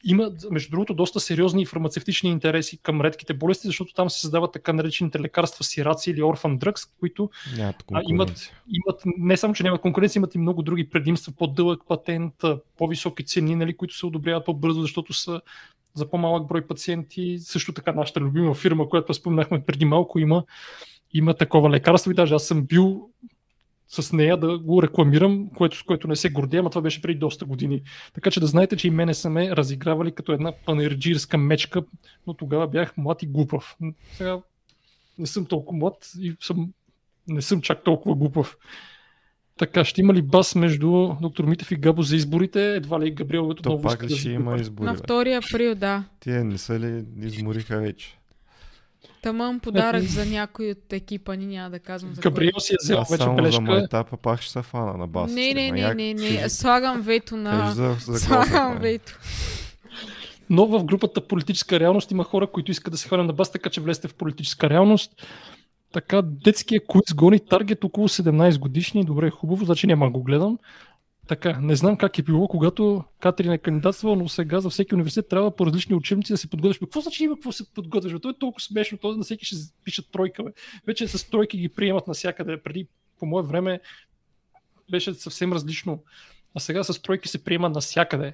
има, 0.04 0.32
между 0.52 0.72
другото, 0.72 0.94
доста 0.94 1.20
сериозни 1.20 1.66
фармацевтични 1.66 2.30
интереси 2.30 2.78
към 2.78 3.02
редките 3.02 3.34
болести, 3.34 3.68
защото 3.68 3.94
там 3.94 4.10
се 4.10 4.22
създават 4.22 4.52
така 4.52 4.74
наречените 4.74 5.20
лекарства 5.20 5.64
сираци 5.64 6.12
или 6.12 6.24
орфан 6.24 6.58
дръгс, 6.58 6.86
които 7.00 7.30
а, 7.94 8.02
имат, 8.10 8.52
имат, 8.70 9.02
не 9.18 9.38
само, 9.38 9.54
че 9.54 9.64
нямат 9.64 9.82
конкуренция, 9.82 10.20
имат 10.20 10.36
и 10.36 10.38
много 10.38 10.62
други 10.62 10.90
предимства, 10.90 11.34
по-дълъг 11.38 11.82
патент, 11.88 12.34
по-високи 12.78 13.26
цени, 13.26 13.56
нали, 13.56 13.78
които 13.78 13.96
се 13.98 14.06
одобряват 14.06 14.46
по-бързо, 14.46 14.82
защото 14.82 15.14
са 15.14 15.42
за 15.94 16.10
по-малък 16.10 16.48
брой 16.48 16.68
пациенти. 16.68 17.38
Също 17.40 17.74
така 17.74 17.92
нашата 17.92 18.20
любима 18.20 18.54
фирма, 18.54 18.90
която 18.90 19.14
споменахме 19.14 19.66
преди 19.66 19.86
малко, 19.86 20.20
има, 20.20 20.44
има 21.14 21.34
такова 21.34 21.70
лекарство. 21.70 22.12
И 22.12 22.14
даже 22.14 22.36
аз 22.36 22.44
съм 22.44 22.66
бил 22.66 23.10
с 23.92 24.14
нея 24.14 24.38
да 24.38 24.58
го 24.58 24.84
рекламирам, 24.84 25.50
което, 25.58 25.78
с 25.78 25.84
което 25.84 26.08
не 26.08 26.16
се 26.16 26.30
гордея, 26.30 26.64
но 26.64 26.70
това 26.70 26.82
беше 26.82 27.02
преди 27.02 27.20
доста 27.20 27.46
години. 27.46 27.82
Така 28.14 28.32
че 28.32 28.40
да 28.40 28.48
знаете, 28.48 28.78
че 28.78 28.88
и 28.88 28.92
мене 28.92 29.14
са 29.14 29.30
ме 29.30 29.56
разигравали 29.56 30.12
като 30.12 30.32
една 30.32 30.54
панерджирска 30.66 31.38
мечка, 31.38 31.84
но 32.28 32.34
тогава 32.34 32.68
бях 32.68 32.98
млад 32.98 33.24
и 33.24 33.28
глупав. 33.28 33.78
Сега 34.14 34.40
не 35.18 35.28
съм 35.28 35.46
толкова 35.46 35.78
млад 35.80 36.12
и 36.20 36.36
съм, 36.40 36.74
не 37.28 37.42
съм 37.42 37.62
чак 37.62 37.84
толкова 37.84 38.16
глупав. 38.16 38.58
Така, 39.58 39.86
ще 39.86 40.02
има 40.02 40.14
ли 40.14 40.22
бас 40.22 40.56
между 40.56 41.10
доктор 41.22 41.46
Митев 41.46 41.72
и 41.72 41.76
Габо 41.76 42.02
за 42.02 42.16
изборите? 42.16 42.76
Едва 42.76 43.00
ли 43.00 43.12
Габриел 43.12 43.54
То 43.54 43.82
пак 43.82 44.04
ли 44.04 44.16
ще 44.16 44.30
има 44.30 44.56
избори? 44.56 44.86
На 44.86 44.96
2 44.96 45.46
април, 45.46 45.76
да. 45.76 46.04
Тие 46.20 46.44
не 46.44 46.58
са 46.58 46.80
ли 46.80 47.06
измориха 47.22 47.80
вече? 47.80 48.21
Тамън 49.22 49.60
подарък 49.60 50.04
за 50.04 50.26
някой 50.26 50.72
от 50.72 50.94
екипа 50.94 51.36
ни, 51.36 51.46
няма 51.46 51.70
да 51.70 51.80
казвам 51.80 52.14
за 52.14 52.22
Габриел 52.22 52.60
си 52.60 52.74
е 52.74 52.78
взел 52.82 53.04
вече 53.10 53.24
само 53.24 53.36
бележка. 53.36 53.56
за 53.56 53.62
майтапа 53.62 54.18
пак 54.18 54.42
ще 54.42 54.52
се 54.52 54.62
фана 54.62 54.98
на 54.98 55.08
бас. 55.08 55.32
Не, 55.32 55.54
не, 55.54 55.72
не, 55.72 55.94
не, 55.94 56.14
не, 56.14 56.50
слагам 56.50 57.02
вето 57.02 57.38
на... 57.38 57.72
За, 57.72 57.96
за 58.00 58.20
Слагам 58.20 58.78
вето. 58.78 59.20
Но 60.50 60.66
в 60.66 60.84
групата 60.84 61.28
политическа 61.28 61.80
реалност 61.80 62.12
има 62.12 62.24
хора, 62.24 62.48
които 62.48 62.72
искат 62.72 62.92
да 62.92 62.98
се 62.98 63.08
хванат 63.08 63.28
на 63.28 63.34
бас, 63.34 63.52
така 63.52 63.70
че 63.70 63.82
влезте 63.82 64.08
в 64.08 64.14
политическа 64.14 64.70
реалност. 64.70 65.12
Така, 65.94 66.22
детския 66.22 66.86
куиз 66.88 67.14
гони 67.14 67.40
таргет 67.40 67.84
около 67.84 68.08
17 68.08 68.60
годишни. 68.60 69.06
Добре, 69.06 69.30
хубаво, 69.30 69.66
значи 69.66 69.88
няма 69.88 70.12
го 70.12 70.24
гледам. 70.24 70.58
Така, 71.28 71.60
не 71.62 71.76
знам 71.76 71.98
как 71.98 72.20
е 72.20 72.22
било, 72.22 72.48
когато 72.48 73.04
Катрин 73.20 73.52
е 73.52 73.58
кандидатствала, 73.58 74.16
но 74.16 74.30
сега 74.30 74.60
за 74.60 74.70
всеки 74.70 74.96
университет 74.96 75.30
трябва 75.30 75.56
по 75.56 75.66
различни 75.66 75.96
учебници 75.96 76.34
да 76.34 76.38
се 76.38 76.50
подготвиш. 76.50 76.80
Какво 76.80 77.02
значи 77.02 77.24
има 77.24 77.36
какво 77.36 77.52
се 77.52 77.74
подготвиш? 77.74 78.14
То 78.22 78.30
е 78.30 78.40
толкова 78.40 78.62
смешно, 78.62 78.98
то 78.98 79.18
на 79.18 79.24
всеки 79.24 79.46
ще 79.46 79.56
пишат 79.84 80.12
тройка. 80.12 80.44
Бе. 80.44 80.52
Вече 80.88 81.08
с 81.08 81.30
тройки 81.30 81.58
ги 81.58 81.70
приемат 81.70 82.08
навсякъде. 82.08 82.64
Преди, 82.64 82.88
по 83.20 83.26
мое 83.26 83.44
време, 83.44 83.80
беше 84.92 85.14
съвсем 85.14 85.54
различно. 85.54 86.04
А 86.56 86.60
сега 86.60 86.84
с 86.84 87.02
тройки 87.02 87.28
се 87.28 87.44
приема 87.44 87.70
навсякъде. 87.70 88.34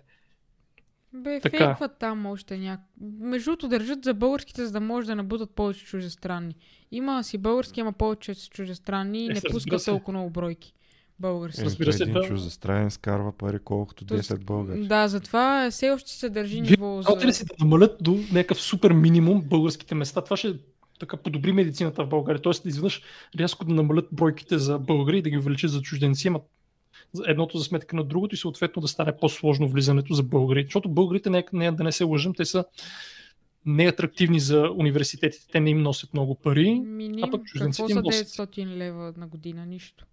Бе, 1.14 1.40
Така. 1.40 1.58
фейкват 1.58 2.00
там 2.00 2.26
още 2.26 2.58
няк... 2.58 2.80
Между 3.20 3.46
другото, 3.46 3.68
държат 3.68 4.04
за 4.04 4.14
българските, 4.14 4.66
за 4.66 4.72
да 4.72 4.80
може 4.80 5.08
да 5.08 5.16
набутат 5.16 5.52
повече 5.52 5.86
чужестранни. 5.86 6.56
Има 6.92 7.24
си 7.24 7.38
български, 7.38 7.82
ама 7.82 7.94
повече 7.94 8.50
чужестранни 8.50 9.26
и 9.26 9.32
Е, 9.32 9.34
не 9.34 9.42
пускат 9.52 9.86
толкова 9.86 10.14
много 10.14 10.30
бройки. 10.30 10.74
Български. 11.20 11.62
Е, 11.62 11.66
Разбира 11.66 11.94
се, 11.94 12.04
един 12.04 12.14
да. 12.14 12.22
чуждестранен 12.22 12.92
скарва 12.92 13.38
пари 13.38 13.60
колкото 13.60 14.06
То- 14.06 14.16
10 14.16 14.46
българи. 14.46 14.88
Да, 14.88 15.08
затова 15.08 15.68
все 15.72 15.90
още 15.90 16.12
се 16.12 16.30
държи 16.30 16.62
ниво 16.62 17.02
за... 17.02 17.28
Ли 17.28 17.34
си 17.34 17.46
да 17.46 17.54
намалят 17.60 17.98
до 18.02 18.12
някакъв 18.32 18.62
супер 18.62 18.92
минимум 18.92 19.42
българските 19.42 19.96
места? 19.96 20.22
Това 20.22 20.38
ще 20.38 20.60
така 21.00 21.18
подобри 21.18 21.52
медицината 21.52 22.04
в 22.04 22.10
България. 22.10 22.42
Тоест 22.42 22.66
изведнъж 22.66 23.02
рязко 23.40 23.66
да 23.66 23.74
намалят 23.74 24.08
бройките 24.12 24.58
за 24.58 24.80
българи 24.80 25.18
и 25.18 25.22
да 25.22 25.30
ги 25.30 25.38
увеличат 25.38 25.72
за 25.72 25.82
чужденци, 25.82 26.28
ама 26.28 26.40
едното 27.28 27.58
за 27.58 27.64
сметка 27.64 27.96
на 27.96 28.04
другото 28.04 28.36
и 28.36 28.38
съответно 28.38 28.82
да 28.82 28.88
стане 28.88 29.18
по-сложно 29.18 29.68
влизането 29.68 30.14
за 30.14 30.24
българи. 30.24 30.64
Защото 30.64 30.90
българите, 30.90 31.30
не, 31.30 31.46
не, 31.54 31.72
да 31.72 31.84
не 31.84 31.92
се 31.92 32.04
лъжим, 32.04 32.34
те 32.34 32.46
са 32.46 32.66
неатрактивни 33.66 34.40
за 34.40 34.70
университетите. 34.78 35.48
Те 35.52 35.60
не 35.60 35.70
им 35.70 35.82
носят 35.82 36.14
много 36.14 36.36
пари. 36.36 36.82
Миним, 36.86 37.24
а 37.24 37.32
пък 37.32 37.44
чужденците 37.44 37.82
какво 37.82 38.08
им 38.08 38.14
са 38.14 38.20
носят. 38.22 38.28
900 38.28 38.66
лева 38.66 39.14
на 39.18 39.28
година? 39.28 39.66
Нищо. 39.66 40.06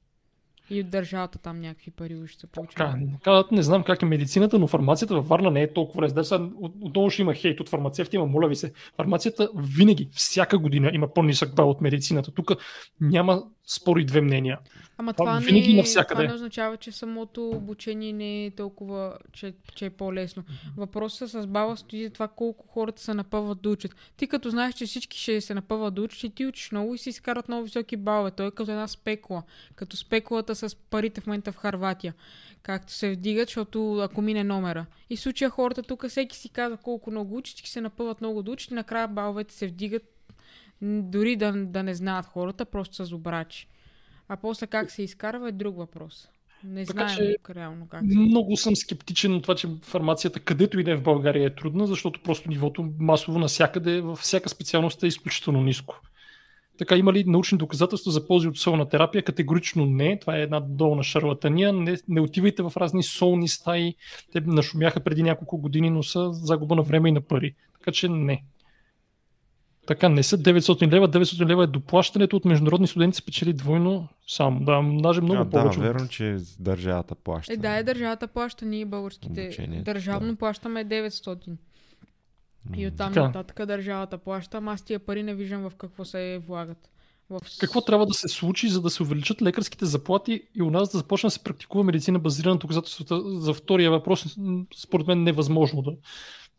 И 0.70 0.80
от 0.80 0.90
държавата 0.90 1.38
там 1.38 1.60
някакви 1.60 1.90
пари 1.90 2.22
ще 2.26 2.40
се 2.40 2.46
получават. 2.46 2.96
казват, 3.22 3.52
не 3.52 3.62
знам 3.62 3.82
как 3.82 4.02
е 4.02 4.06
медицината, 4.06 4.58
но 4.58 4.66
фармацията 4.66 5.14
във 5.14 5.28
Варна 5.28 5.50
не 5.50 5.62
е 5.62 5.72
толкова 5.72 6.02
лесна. 6.02 6.24
Сега 6.24 6.44
от- 6.56 6.74
отново 6.80 7.10
ще 7.10 7.22
има 7.22 7.34
хейт 7.34 7.60
от 7.60 7.68
фармацевти, 7.68 8.16
има 8.16 8.26
моля 8.26 8.48
ви 8.48 8.56
се. 8.56 8.72
Фармацията 8.96 9.48
винаги, 9.56 10.08
всяка 10.12 10.58
година 10.58 10.90
има 10.94 11.08
по-нисък 11.08 11.54
бал 11.54 11.70
от 11.70 11.80
медицината. 11.80 12.30
Тук 12.30 12.52
няма 13.00 13.42
спори 13.66 14.04
две 14.04 14.20
мнения. 14.20 14.58
Ама 14.98 15.12
Това 15.12 15.24
това, 15.24 15.46
винаги 15.46 15.72
не, 15.72 15.76
навсякъде. 15.76 16.14
това 16.14 16.28
не 16.28 16.34
означава, 16.34 16.76
че 16.76 16.92
самото 16.92 17.48
обучение 17.48 18.12
не 18.12 18.46
е 18.46 18.50
толкова, 18.50 19.18
че, 19.32 19.54
че 19.74 19.86
е 19.86 19.90
по-лесно. 19.90 20.44
Въпросът 20.76 21.30
с 21.30 21.46
баба 21.46 21.76
стои 21.76 22.04
за 22.04 22.10
това 22.10 22.28
колко 22.28 22.66
хората 22.68 23.02
се 23.02 23.14
напъват 23.14 23.62
да 23.62 23.70
учат. 23.70 23.94
Ти 24.16 24.26
като 24.26 24.50
знаеш, 24.50 24.74
че 24.74 24.86
всички 24.86 25.18
ще 25.18 25.40
се 25.40 25.54
напъват 25.54 25.94
да 25.94 26.02
учат 26.02 26.22
и 26.24 26.30
ти 26.30 26.46
учиш 26.46 26.72
много 26.72 26.94
и 26.94 26.98
си 26.98 27.08
изкарат 27.08 27.48
много 27.48 27.64
високи 27.64 27.96
балове. 27.96 28.30
Той 28.30 28.46
е 28.46 28.50
като 28.50 28.70
една 28.70 28.88
спекула. 28.88 29.42
Като 29.74 29.96
спекулата 29.96 30.54
с 30.54 30.76
парите 30.76 31.20
в 31.20 31.26
момента 31.26 31.52
в 31.52 31.56
Харватия. 31.56 32.14
Както 32.62 32.92
се 32.92 33.12
вдигат, 33.12 33.48
защото 33.48 33.98
ако 33.98 34.22
мине 34.22 34.44
номера. 34.44 34.86
И 35.10 35.16
в 35.16 35.20
случая 35.20 35.50
хората 35.50 35.82
тук 35.82 36.08
всеки 36.08 36.36
си 36.36 36.48
казва 36.48 36.76
колко 36.76 37.10
много 37.10 37.36
учат, 37.36 37.56
че 37.56 37.72
се 37.72 37.80
напъват 37.80 38.20
много 38.20 38.42
да 38.42 38.50
учат 38.50 38.70
и 38.70 38.74
накрая 38.74 39.08
баловете 39.08 39.54
се 39.54 39.66
вдигат 39.66 40.13
дори 40.85 41.37
да, 41.37 41.53
да 41.53 41.82
не 41.82 41.95
знаят 41.95 42.26
хората, 42.26 42.64
просто 42.64 42.95
са 42.97 43.05
зубрачи. 43.05 43.68
А 44.28 44.37
после 44.37 44.66
как 44.66 44.91
се 44.91 45.03
изкарва 45.03 45.49
е 45.49 45.53
друг 45.53 45.76
въпрос. 45.76 46.28
Не 46.64 46.85
Така 46.87 47.09
знаем 47.09 47.16
че- 47.16 47.55
реално 47.55 47.89
как 47.89 48.03
Много 48.03 48.57
съм 48.57 48.76
скептичен 48.76 49.35
от 49.35 49.43
това, 49.43 49.55
че 49.55 49.68
фармацията 49.82 50.41
където 50.41 50.80
и 50.80 50.85
да 50.85 50.91
е 50.91 50.97
в 50.97 51.03
България 51.03 51.47
е 51.47 51.55
трудна, 51.55 51.87
защото 51.87 52.20
просто 52.22 52.49
нивото 52.49 52.93
масово 52.99 53.39
навсякъде, 53.39 54.01
във 54.01 54.18
всяка 54.18 54.49
специалност 54.49 55.03
е 55.03 55.07
изключително 55.07 55.62
ниско. 55.62 56.01
Така, 56.78 56.97
има 56.97 57.12
ли 57.12 57.24
научни 57.24 57.59
доказателства 57.59 58.12
за 58.12 58.26
ползи 58.26 58.49
от 58.49 58.59
солна 58.59 58.89
терапия? 58.89 59.22
Категорично 59.22 59.87
не. 59.87 60.18
Това 60.18 60.37
е 60.37 60.43
една 60.43 60.61
долна 60.61 61.03
шарлатания. 61.03 61.72
Не, 61.72 61.97
не 62.09 62.20
отивайте 62.20 62.62
в 62.62 62.72
разни 62.76 63.03
солни 63.03 63.49
стаи. 63.49 63.95
Те 64.32 64.41
нашумяха 64.41 65.01
преди 65.01 65.22
няколко 65.22 65.59
години, 65.59 65.91
но 65.91 66.03
са 66.03 66.32
загуба 66.32 66.74
на 66.74 66.82
време 66.82 67.09
и 67.09 67.12
на 67.12 67.20
пари. 67.20 67.55
Така 67.78 67.93
че 67.93 68.09
не. 68.09 68.45
Така, 69.87 70.09
не 70.09 70.22
са 70.22 70.39
900 70.39 70.93
лева. 70.93 71.09
900 71.09 71.47
лева 71.47 71.64
е 71.64 71.66
доплащането 71.66 72.37
от 72.37 72.45
международни 72.45 72.87
студенти 72.87 73.16
се 73.16 73.22
печели 73.22 73.53
двойно 73.53 74.09
само. 74.26 74.61
Да, 74.61 74.82
даже 75.03 75.20
много 75.20 75.41
а, 75.41 75.45
да, 75.45 75.51
повече. 75.51 75.78
от- 75.78 75.85
верно, 75.85 76.09
че 76.09 76.37
държавата 76.59 77.14
плаща. 77.14 77.53
Е, 77.53 77.57
да, 77.57 77.76
е 77.76 77.82
държавата 77.82 78.28
плаща, 78.28 78.64
ние 78.64 78.85
българските 78.85 79.43
Обучението, 79.43 79.85
държавно 79.85 80.37
плащаме 80.37 80.85
900. 80.85 81.57
И 82.76 82.87
оттам 82.87 83.12
Така. 83.12 83.26
нататък 83.26 83.66
държавата 83.66 84.18
плаща, 84.18 84.57
ама 84.57 84.72
аз 84.72 84.82
тия 84.82 84.99
пари 84.99 85.22
не 85.22 85.35
виждам 85.35 85.70
в 85.70 85.74
какво 85.76 86.05
се 86.05 86.43
влагат. 86.47 86.91
В... 87.30 87.41
Какво 87.61 87.80
трябва 87.80 88.07
да 88.07 88.14
се 88.14 88.28
случи, 88.28 88.68
за 88.68 88.82
да 88.82 88.91
се 88.91 89.03
увеличат 89.03 89.43
лекарските 89.43 89.87
заплати 89.87 90.43
и 90.55 90.62
у 90.62 90.70
нас 90.70 90.93
да 90.93 90.99
започне 90.99 91.26
да 91.26 91.30
се 91.30 91.45
практикува 91.45 91.85
медицина 91.85 92.18
базирана 92.18 92.55
на 92.55 92.59
доказателствата? 92.59 93.41
За 93.41 93.55
втория 93.55 93.91
въпрос, 93.91 94.37
според 94.76 95.07
мен 95.07 95.22
невъзможно 95.22 95.82
да, 95.82 95.93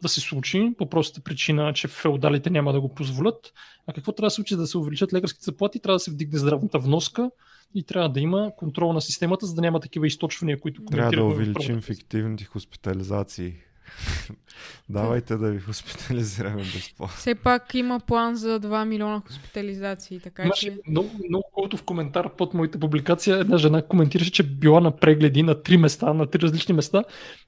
да 0.02 0.10
се 0.10 0.20
случи, 0.20 0.74
по 0.78 0.90
простата 0.90 1.22
причина, 1.24 1.74
че 1.74 1.88
феодалите 1.88 2.50
няма 2.50 2.74
да 2.74 2.82
го 2.82 2.94
позволят. 2.94 3.54
А 3.88 3.94
какво 3.94 4.12
трябва 4.12 4.28
да 4.28 4.32
се 4.32 4.36
случи, 4.36 4.56
да 4.56 4.68
се 4.68 4.78
увеличат 4.78 5.14
лекарските 5.14 5.44
заплати? 5.44 5.80
Трябва 5.80 5.96
да 5.96 6.00
се 6.00 6.12
вдигне 6.12 6.40
здравната 6.40 6.80
вноска 6.80 7.32
и 7.76 7.84
трябва 7.84 8.10
да 8.10 8.20
има 8.20 8.52
контрол 8.58 8.94
на 8.94 9.02
системата, 9.02 9.46
за 9.46 9.56
да 9.56 9.62
няма 9.62 9.80
такива 9.80 10.08
източвания, 10.08 10.60
които 10.60 10.84
Трябва 10.86 11.12
да 11.12 11.24
увеличим 11.24 11.76
част. 11.76 11.88
фиктивните 11.88 12.46
хоспитализации. 12.46 13.54
Давайте 14.90 15.36
да 15.38 15.52
ви 15.52 15.60
хоспитализираме 15.60 16.62
безплатно. 16.62 17.16
Все 17.18 17.36
пак 17.36 17.76
има 17.76 18.00
план 18.00 18.36
за 18.36 18.60
2 18.60 18.86
милиона 18.86 19.22
хоспитализации, 19.28 20.20
така 20.20 20.44
Имаше 20.44 20.66
че... 20.66 20.78
много, 20.88 21.10
много 21.30 21.44
хубавото 21.54 21.78
в 21.78 21.84
коментар 21.84 22.36
под 22.36 22.54
моята 22.54 22.80
публикация. 22.80 23.38
Една 23.38 23.58
жена 23.58 23.82
коментираше, 23.82 24.32
че 24.32 24.44
била 24.44 24.80
на 24.80 24.98
прегледи 24.98 25.44
на 25.44 25.62
три 25.62 25.78
места, 25.78 26.14
на 26.14 26.28
три 26.28 26.42
различни 26.42 26.74
места, 26.74 27.04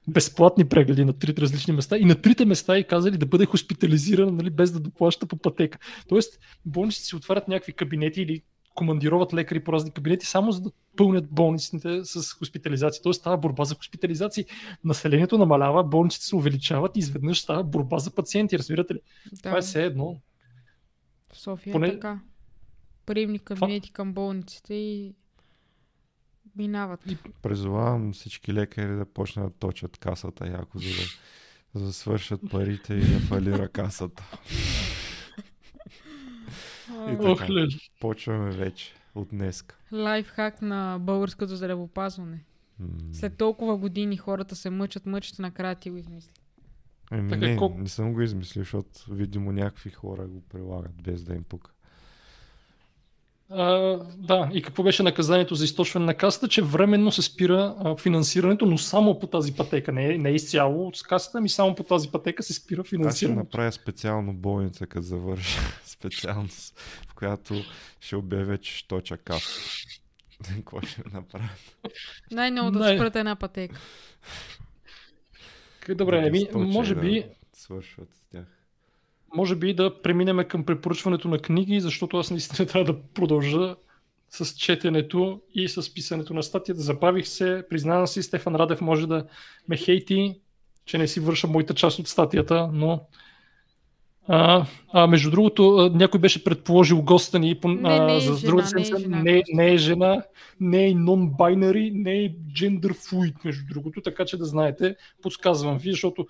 безплатни 0.08 0.68
прегледи 0.68 1.04
на 1.04 1.12
три 1.12 1.34
различни 1.38 1.72
места 1.72 1.96
и 1.96 2.04
на 2.04 2.14
трите 2.14 2.44
места 2.44 2.78
и 2.78 2.84
казали 2.84 3.16
да 3.16 3.26
бъде 3.26 3.46
хоспитализирана, 3.46 4.32
нали, 4.32 4.50
без 4.50 4.70
да 4.70 4.80
доплаща 4.80 5.26
по 5.26 5.36
пътека. 5.36 5.78
Тоест, 6.08 6.38
болниците 6.64 7.06
си 7.06 7.16
отварят 7.16 7.48
някакви 7.48 7.72
кабинети 7.72 8.22
или 8.22 8.42
командироват 8.78 9.34
лекари 9.34 9.64
по 9.64 9.72
разни 9.72 9.90
кабинети, 9.90 10.26
само 10.26 10.52
за 10.52 10.60
да 10.60 10.70
пълнят 10.96 11.30
болниците 11.30 12.04
с 12.04 12.32
хоспитализации. 12.32 13.02
Тоест 13.02 13.20
става 13.20 13.36
борба 13.36 13.64
за 13.64 13.74
хоспитализации. 13.74 14.44
Населението 14.84 15.38
намалява, 15.38 15.84
болниците 15.84 16.26
се 16.26 16.36
увеличават 16.36 16.96
и 16.96 16.98
изведнъж 16.98 17.40
става 17.40 17.64
борба 17.64 17.98
за 17.98 18.14
пациенти, 18.14 18.58
разбирате 18.58 18.94
ли? 18.94 19.00
Да. 19.32 19.42
Това 19.42 19.58
е 19.58 19.60
все 19.60 19.84
едно. 19.84 20.20
В 21.32 21.38
София 21.38 21.72
Поне- 21.72 21.88
е 21.88 21.92
така. 21.92 22.20
Приемни 23.06 23.38
кабинети 23.38 23.92
към 23.92 24.12
болниците 24.12 24.74
и 24.74 25.14
минават. 26.56 27.04
Призовавам 27.42 28.12
всички 28.12 28.54
лекари 28.54 28.96
да 28.96 29.04
почнат 29.04 29.52
да 29.52 29.58
точат 29.58 29.98
касата 29.98 30.46
яко, 30.46 30.78
за 30.78 30.88
да, 30.88 31.04
за 31.74 31.86
да 31.86 31.92
свършат 31.92 32.40
парите 32.50 32.94
и 32.94 33.00
да 33.00 33.20
фалира 33.20 33.68
касата. 33.68 34.24
И 36.90 37.16
така. 37.16 37.28
Ох. 37.30 37.40
Почваме 38.00 38.50
вече 38.50 38.94
от 39.14 39.28
днеска. 39.28 39.76
Лайфхак 39.92 40.62
на 40.62 40.98
българското 41.00 41.56
здравеопазване. 41.56 42.44
М. 42.80 42.86
След 43.12 43.36
толкова 43.36 43.76
години 43.76 44.16
хората 44.16 44.56
се 44.56 44.70
мъчат, 44.70 45.06
мъчат, 45.06 45.38
накрая 45.38 45.74
ти 45.74 45.90
го 45.90 45.96
измисли. 45.96 46.32
Еми, 47.12 47.30
Така, 47.30 47.46
не, 47.46 47.56
колко- 47.56 47.78
не 47.78 47.88
съм 47.88 48.12
го 48.12 48.22
измислил, 48.22 48.62
защото 48.62 48.88
видимо 49.10 49.52
някакви 49.52 49.90
хора 49.90 50.26
го 50.26 50.40
прилагат 50.40 51.02
без 51.02 51.24
да 51.24 51.34
им 51.34 51.42
пука. 51.44 51.70
А, 53.50 53.96
да, 54.16 54.50
и 54.52 54.62
какво 54.62 54.82
беше 54.82 55.02
наказанието 55.02 55.54
за 55.54 55.64
източване 55.64 56.06
на 56.06 56.14
касата, 56.14 56.48
че 56.48 56.62
временно 56.62 57.12
се 57.12 57.22
спира 57.22 57.74
а, 57.78 57.96
финансирането, 57.96 58.66
но 58.66 58.78
само 58.78 59.18
по 59.18 59.26
тази 59.26 59.54
пътека, 59.54 59.92
не, 59.92 60.18
не 60.18 60.30
изцяло 60.30 60.86
от 60.86 61.02
касата, 61.02 61.40
ми 61.40 61.48
само 61.48 61.74
по 61.74 61.82
тази 61.82 62.10
пътека 62.10 62.42
се 62.42 62.54
спира 62.54 62.80
Аз 62.80 62.86
ще 62.86 62.96
финансирането. 62.96 63.38
направя 63.38 63.72
специално 63.72 64.34
болница, 64.34 64.86
като 64.86 65.06
завърша 65.06 65.60
специалност, 65.84 66.80
в 67.10 67.14
която 67.14 67.54
ще 68.00 68.16
обявя, 68.16 68.58
че 68.58 68.76
ще 68.76 68.88
точа 68.88 69.16
каса. 69.16 69.60
Какво 70.56 70.80
ще 70.80 71.02
направя? 71.12 71.48
Най-ново 72.30 72.70
да 72.70 72.78
спрат 72.78 73.16
една 73.16 73.36
пътека. 73.36 73.80
Добре, 75.88 76.20
Да 76.20 76.26
еми, 76.26 76.40
сточа 76.40 76.58
и 76.58 76.72
може 76.72 76.94
да 76.94 77.00
би, 77.00 77.24
Свършват 77.52 78.08
с 78.14 78.20
тях. 78.32 78.57
Може 79.34 79.56
би 79.56 79.74
да 79.74 80.02
преминем 80.02 80.44
към 80.48 80.64
препоръчването 80.64 81.28
на 81.28 81.38
книги, 81.38 81.80
защото 81.80 82.16
аз 82.16 82.30
наистина 82.30 82.68
трябва 82.68 82.92
да 82.92 82.98
продължа 83.14 83.76
с 84.30 84.54
четенето 84.56 85.40
и 85.54 85.68
с 85.68 85.94
писането 85.94 86.34
на 86.34 86.42
статията. 86.42 86.80
Забавих 86.80 87.28
се, 87.28 87.64
признавам 87.70 88.06
си, 88.06 88.22
Стефан 88.22 88.54
Радев 88.54 88.80
може 88.80 89.06
да 89.06 89.26
ме 89.68 89.76
хейти, 89.76 90.40
че 90.84 90.98
не 90.98 91.08
си 91.08 91.20
върша 91.20 91.46
моята 91.46 91.74
част 91.74 91.98
от 91.98 92.08
статията, 92.08 92.70
но 92.72 93.00
а, 94.30 94.66
а 94.92 95.06
между 95.06 95.30
другото, 95.30 95.76
а, 95.76 95.90
някой 95.90 96.20
беше 96.20 96.44
предположил 96.44 97.02
госта 97.02 97.38
ни 97.38 97.54
по, 97.60 97.68
Не, 97.68 98.00
не 98.00 98.16
е 98.16 98.20
за 98.20 98.36
жена, 98.36 98.50
другата 98.50 98.76
не 98.76 98.82
е 98.82 98.84
жена. 98.84 99.22
Не, 99.22 99.42
не 99.52 99.72
е 99.72 99.76
жена, 99.76 100.22
не 100.60 100.86
е 100.86 100.94
non-binary, 100.94 101.90
не 101.94 102.24
е 102.24 102.30
gender 102.30 102.92
fluid, 102.92 103.34
между 103.44 103.62
другото, 103.70 104.00
така 104.00 104.24
че 104.24 104.36
да 104.36 104.44
знаете, 104.44 104.96
подсказвам 105.22 105.78
ви, 105.78 105.90
защото 105.90 106.26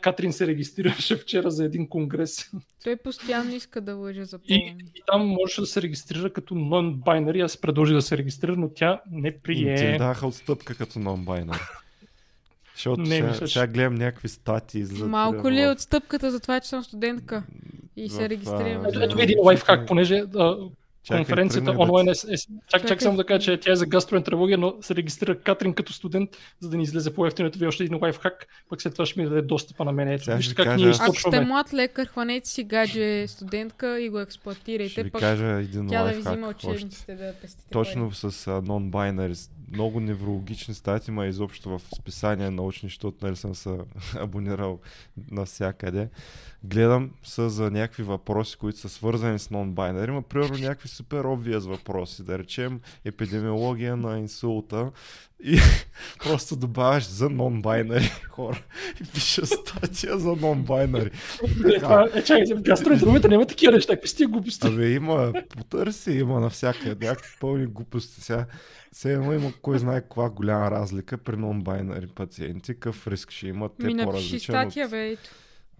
Катрин 0.00 0.32
се 0.32 0.46
регистрираше 0.46 1.16
вчера 1.16 1.50
за 1.50 1.64
един 1.64 1.88
конгрес 1.88 2.50
Той 2.84 2.96
постоянно 2.96 3.54
иска 3.54 3.80
да 3.80 3.94
лъже 3.94 4.24
за 4.24 4.38
и, 4.48 4.54
и 4.94 5.02
там 5.06 5.26
можеше 5.26 5.60
да 5.60 5.66
се 5.66 5.82
регистрира 5.82 6.32
като 6.32 6.54
non-binary. 6.54 7.44
Аз 7.44 7.56
предложих 7.56 7.94
да 7.94 8.02
се 8.02 8.18
регистрира, 8.18 8.56
но 8.56 8.68
тя 8.74 9.00
не 9.10 9.28
И 9.28 9.32
ти 9.32 9.38
прие. 9.42 9.98
даха 9.98 10.26
отстъпка 10.26 10.74
като 10.74 10.98
non-binary. 10.98 11.70
Защото 12.74 13.00
Не, 13.00 13.06
сега, 13.16 13.28
мисля, 13.28 13.46
че- 13.46 13.52
сега 13.52 13.66
гледам 13.66 13.94
някакви 13.94 14.28
статии 14.28 14.84
за... 14.84 15.06
Малко 15.06 15.50
ли 15.50 15.60
е 15.62 15.70
отстъпката 15.70 16.30
за 16.30 16.40
това, 16.40 16.60
че 16.60 16.68
съм 16.68 16.84
студентка 16.84 17.42
и 17.96 18.08
в, 18.08 18.12
се 18.12 18.28
регистрирам? 18.28 18.86
Ето, 18.86 19.02
ето 19.02 19.18
един 19.18 19.38
лайфхак, 19.40 19.86
понеже 19.86 20.24
а, 20.36 20.56
Чакай, 21.02 21.18
конференцията 21.18 21.70
онлайн 21.70 22.08
е, 22.08 22.10
е, 22.10 22.36
чак, 22.68 22.86
чак 22.86 23.02
само 23.02 23.16
да 23.16 23.24
кажа, 23.24 23.40
че 23.42 23.60
тя 23.60 23.72
е 23.72 23.76
за 23.76 23.86
гастроентерология, 23.86 24.58
но 24.58 24.74
се 24.80 24.94
регистрира 24.94 25.38
Катрин 25.38 25.74
като 25.74 25.92
студент, 25.92 26.30
за 26.60 26.70
да 26.70 26.76
ни 26.76 26.82
излезе 26.82 27.14
по-ефтиното 27.14 27.58
ви 27.58 27.66
още 27.66 27.84
един 27.84 27.98
лайфхак, 28.02 28.46
пък 28.68 28.82
след 28.82 28.92
това 28.92 29.06
ще 29.06 29.20
ми 29.20 29.28
даде 29.28 29.42
достъпа 29.42 29.84
на 29.84 29.92
мен. 29.92 30.08
Ето, 30.08 30.24
Сега 30.24 30.36
вижте 30.36 30.54
как 30.54 30.64
кажа- 30.64 30.76
ние 30.76 30.88
Ако 30.88 31.02
Ако 31.02 31.12
сте 31.12 31.18
източваме. 31.18 31.46
млад 31.46 31.74
лекар, 31.74 32.06
хванете 32.06 32.48
си 32.48 32.64
гадже 32.64 33.26
студентка 33.28 34.00
и 34.00 34.08
го 34.08 34.16
Ще 34.16 34.22
експлуатирайте, 34.22 35.02
ви 35.02 35.10
пък 35.10 35.20
кажа 35.20 35.46
един 35.46 35.88
тя 35.88 36.04
да 36.04 36.10
ви 36.10 36.18
взима 36.20 36.48
още. 36.48 36.66
учебниците 36.66 37.14
да 37.14 37.34
пестите 37.34 37.70
Точно 37.70 38.12
с 38.12 38.24
а, 38.24 38.28
non-binary. 38.52 39.50
Много 39.72 40.00
неврологични 40.00 40.74
статии, 40.74 41.14
ма 41.14 41.26
изобщо 41.26 41.68
в 41.68 41.80
списания 41.96 42.50
научни, 42.50 42.88
защото 42.88 43.16
нали 43.22 43.36
съм 43.36 43.54
се 43.54 43.76
абонирал 44.16 44.78
навсякъде. 45.30 46.08
Гледам 46.64 47.10
са 47.22 47.50
за 47.50 47.70
някакви 47.70 48.02
въпроси, 48.02 48.56
които 48.56 48.78
са 48.78 48.88
свързани 48.88 49.38
с 49.38 49.48
non-binary, 49.48 50.10
ма 50.10 50.22
примерно 50.22 50.58
някакви 50.58 50.88
супер 50.88 51.24
obvious 51.24 51.68
въпроси, 51.68 52.22
да 52.22 52.38
речем 52.38 52.80
епидемиология 53.04 53.96
на 53.96 54.18
инсулта 54.18 54.90
и 55.44 55.58
просто 56.24 56.56
добавяш 56.56 57.04
за 57.08 57.28
non-binary 57.28 58.24
хора 58.28 58.62
и 59.00 59.04
пиша 59.04 59.46
статия 59.46 60.18
за 60.18 60.28
non-binary. 60.28 61.10
Е, 62.14 62.18
Е, 62.18 62.22
чакайте, 62.22 62.54
в 62.54 62.62
гастроентерологията 62.62 63.28
няма 63.28 63.46
такива 63.46 63.72
неща, 63.72 63.94
какви 63.94 64.08
сте 64.08 64.26
глупости. 64.26 64.66
Абе 64.66 64.92
има, 64.92 65.32
потърси, 65.56 66.12
има 66.12 66.40
навсякъде 66.40 67.06
някакви 67.06 67.36
пълни 67.40 67.66
глупости. 67.66 68.20
Сега, 68.20 68.46
все 68.92 69.12
едно 69.12 69.32
има 69.32 69.52
кой 69.62 69.78
знае 69.78 70.00
каква 70.00 70.30
голяма 70.30 70.70
разлика 70.70 71.18
при 71.18 71.34
non-binary 71.34 72.14
пациенти, 72.14 72.74
какъв 72.74 73.06
риск 73.06 73.30
ще 73.30 73.46
имат. 73.46 73.72
Те 73.80 73.86
Ми 73.86 73.94
напиши 73.94 74.06
по-различен 74.06 74.52
статия, 74.52 74.88
бе, 74.88 75.08
ето. 75.08 75.30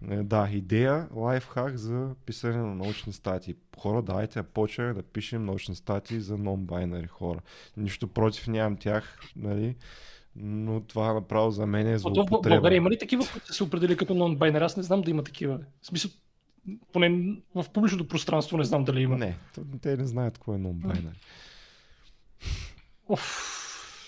Да, 0.01 0.49
идея, 0.51 1.07
лайфхак 1.15 1.77
за 1.77 2.15
писане 2.25 2.57
на 2.57 2.75
научни 2.75 3.13
статии. 3.13 3.55
Хора, 3.79 4.01
давайте 4.01 4.39
да 4.39 4.43
почнем 4.43 4.93
да 4.93 5.03
пишем 5.03 5.45
научни 5.45 5.75
статии 5.75 6.19
за 6.19 6.37
non-binary 6.37 7.07
хора. 7.07 7.39
Нищо 7.77 8.07
против 8.07 8.47
нямам 8.47 8.77
тях, 8.77 9.19
нали? 9.35 9.75
Но 10.35 10.81
това 10.81 11.13
направо 11.13 11.51
за 11.51 11.65
мен 11.65 11.87
е 11.87 11.97
злоупотреба. 11.97 12.55
България 12.55 12.77
има 12.77 12.89
ли 12.89 12.97
такива, 12.97 13.23
които 13.31 13.53
се 13.53 13.63
определи 13.63 13.97
като 13.97 14.13
non-binary? 14.13 14.65
Аз 14.65 14.77
не 14.77 14.83
знам 14.83 15.01
да 15.01 15.11
има 15.11 15.23
такива. 15.23 15.59
В 15.81 15.85
смисъл, 15.85 16.11
поне 16.93 17.35
в 17.55 17.65
публичното 17.73 18.07
пространство 18.07 18.57
не 18.57 18.63
знам 18.63 18.83
дали 18.83 19.01
има. 19.01 19.17
Не, 19.17 19.37
те 19.81 19.97
не 19.97 20.05
знаят 20.05 20.33
какво 20.33 20.53
е 20.53 20.57
non-binary. 20.57 21.15
Оф. 23.09 23.57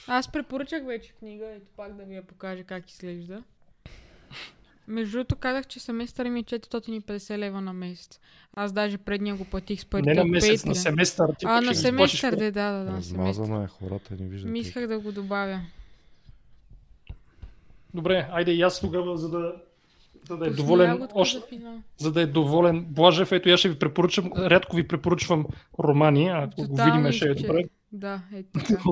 Аз 0.07 0.31
препоръчах 0.31 0.85
вече 0.85 1.13
книга, 1.13 1.45
ето 1.55 1.71
пак 1.75 1.95
да 1.95 2.03
ви 2.03 2.15
я 2.15 2.23
покажа 2.27 2.63
как 2.63 2.89
изглежда. 2.89 3.43
Между 4.87 5.11
другото 5.11 5.35
казах, 5.35 5.67
че 5.67 5.79
семестър 5.79 6.29
ми 6.29 6.39
е 6.39 6.43
450 6.43 7.37
лева 7.37 7.61
на 7.61 7.73
месец. 7.73 8.19
Аз 8.55 8.71
даже 8.71 8.97
предния 8.97 9.35
го 9.35 9.45
платих 9.45 9.81
с 9.81 9.85
парите 9.85 10.09
Не 10.09 10.15
на 10.15 10.25
месец, 10.25 10.65
на 10.65 10.73
Patreon. 10.73 10.77
семестър. 10.77 11.25
Ти 11.39 11.45
А, 11.49 11.61
на 11.61 11.75
семестър, 11.75 12.35
да, 12.35 12.51
да, 12.51 12.71
да, 12.71 12.83
на. 12.83 12.97
Размазано 12.97 13.63
е, 13.63 13.67
хората 13.67 14.15
не 14.19 14.27
виждат. 14.27 14.51
Ми 14.51 14.59
исках 14.59 14.87
да 14.87 14.99
го 14.99 15.11
добавя. 15.11 15.61
Добре, 17.93 18.27
айде 18.31 18.51
и 18.51 18.61
аз 18.61 18.79
тогава, 18.79 19.17
за 19.17 19.29
да, 19.29 19.55
за 20.27 20.37
да 20.37 20.47
е 20.47 20.49
доволен 20.49 21.07
още, 21.13 21.39
за 21.97 22.11
да 22.11 22.21
е 22.21 22.25
доволен 22.25 22.85
Блажев, 22.89 23.31
ето 23.31 23.49
я 23.49 23.57
ще 23.57 23.69
ви 23.69 23.79
препоръчам, 23.79 24.31
рядко 24.37 24.75
ви 24.75 24.87
препоръчвам 24.87 25.45
романи, 25.79 26.27
ако 26.27 26.61
го 26.61 26.67
Тотално 26.67 26.95
видим 26.95 27.11
ще 27.11 27.25
е 27.25 27.33
добре. 27.33 27.63
Да, 27.91 28.21
ето 28.33 28.59
така. 28.67 28.83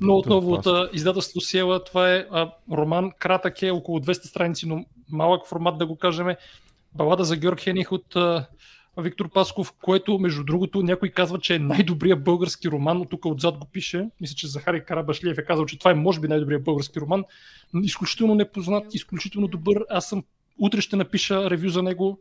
Но 0.00 0.16
отново 0.16 0.52
от 0.52 0.66
а, 0.66 0.90
издателство 0.92 1.40
Сиела, 1.40 1.84
това 1.84 2.14
е 2.14 2.26
а, 2.30 2.50
роман, 2.72 3.12
кратък 3.18 3.62
е, 3.62 3.70
около 3.70 3.98
200 3.98 4.26
страници, 4.26 4.68
но 4.68 4.84
малък 5.10 5.46
формат 5.46 5.78
да 5.78 5.86
го 5.86 5.96
кажем. 5.96 6.26
Балада 6.94 7.24
за 7.24 7.36
Георг 7.36 7.60
Хених 7.60 7.92
от 7.92 8.16
а, 8.16 8.46
Виктор 8.98 9.28
Пасков, 9.28 9.72
което 9.82 10.18
между 10.18 10.44
другото 10.44 10.82
някой 10.82 11.08
казва, 11.08 11.38
че 11.38 11.54
е 11.54 11.58
най-добрият 11.58 12.24
български 12.24 12.68
роман, 12.68 12.98
но 12.98 13.04
тук 13.04 13.24
отзад 13.24 13.58
го 13.58 13.66
пише. 13.66 14.08
Мисля, 14.20 14.34
че 14.34 14.46
Захари 14.46 14.84
Карабашлиев 14.84 15.38
е 15.38 15.44
казал, 15.44 15.66
че 15.66 15.78
това 15.78 15.90
е 15.90 15.94
може 15.94 16.20
би 16.20 16.28
най-добрият 16.28 16.64
български 16.64 17.00
роман. 17.00 17.24
Изключително 17.82 18.34
непознат, 18.34 18.94
изключително 18.94 19.48
добър. 19.48 19.84
Аз 19.90 20.08
съм 20.08 20.24
утре 20.58 20.80
ще 20.80 20.96
напиша 20.96 21.50
ревю 21.50 21.68
за 21.68 21.82
него. 21.82 22.20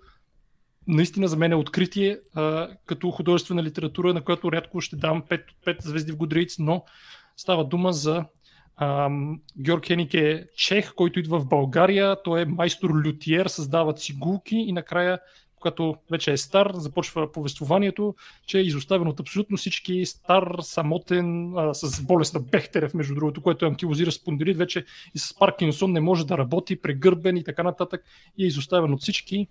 Наистина 0.87 1.27
за 1.27 1.37
мен 1.37 1.51
е 1.51 1.55
откритие 1.55 2.19
а, 2.33 2.69
като 2.85 3.11
художествена 3.11 3.63
литература, 3.63 4.13
на 4.13 4.21
която 4.21 4.51
рядко 4.51 4.81
ще 4.81 4.95
дам 4.95 5.23
5 5.23 5.41
от 5.51 5.65
5 5.65 5.83
звезди 5.83 6.11
в 6.11 6.17
Goodreads, 6.17 6.59
но 6.59 6.83
става 7.37 7.65
дума 7.65 7.93
за 7.93 8.25
ам, 8.77 9.41
Георг 9.59 9.85
Хеник 9.85 10.13
е 10.13 10.47
чех, 10.57 10.93
който 10.95 11.19
идва 11.19 11.39
в 11.39 11.47
България. 11.47 12.23
Той 12.23 12.41
е 12.41 12.45
майстор 12.45 13.05
лютиер, 13.05 13.45
създава 13.45 13.93
цигулки 13.93 14.55
и 14.55 14.71
накрая, 14.71 15.19
когато 15.71 15.95
вече 16.11 16.31
е 16.31 16.37
стар, 16.37 16.71
започва 16.73 17.31
повествованието, 17.31 18.15
че 18.45 18.57
е 18.57 18.61
изоставен 18.61 19.07
от 19.07 19.19
абсолютно 19.19 19.57
всички, 19.57 20.05
стар, 20.05 20.55
самотен, 20.61 21.53
а, 21.57 21.73
с 21.73 22.01
болест 22.01 22.33
на 22.33 22.39
Бехтерев, 22.39 22.93
между 22.93 23.15
другото, 23.15 23.41
което 23.41 23.65
е 23.65 23.67
анкилозира 23.67 24.11
спондилит, 24.11 24.57
вече 24.57 24.85
и 25.15 25.19
с 25.19 25.37
Паркинсон 25.39 25.91
не 25.91 25.99
може 25.99 26.27
да 26.27 26.37
работи, 26.37 26.81
прегърбен 26.81 27.37
и 27.37 27.43
така 27.43 27.63
нататък, 27.63 28.03
и 28.37 28.43
е 28.43 28.47
изоставен 28.47 28.93
от 28.93 29.01
всички. 29.01 29.47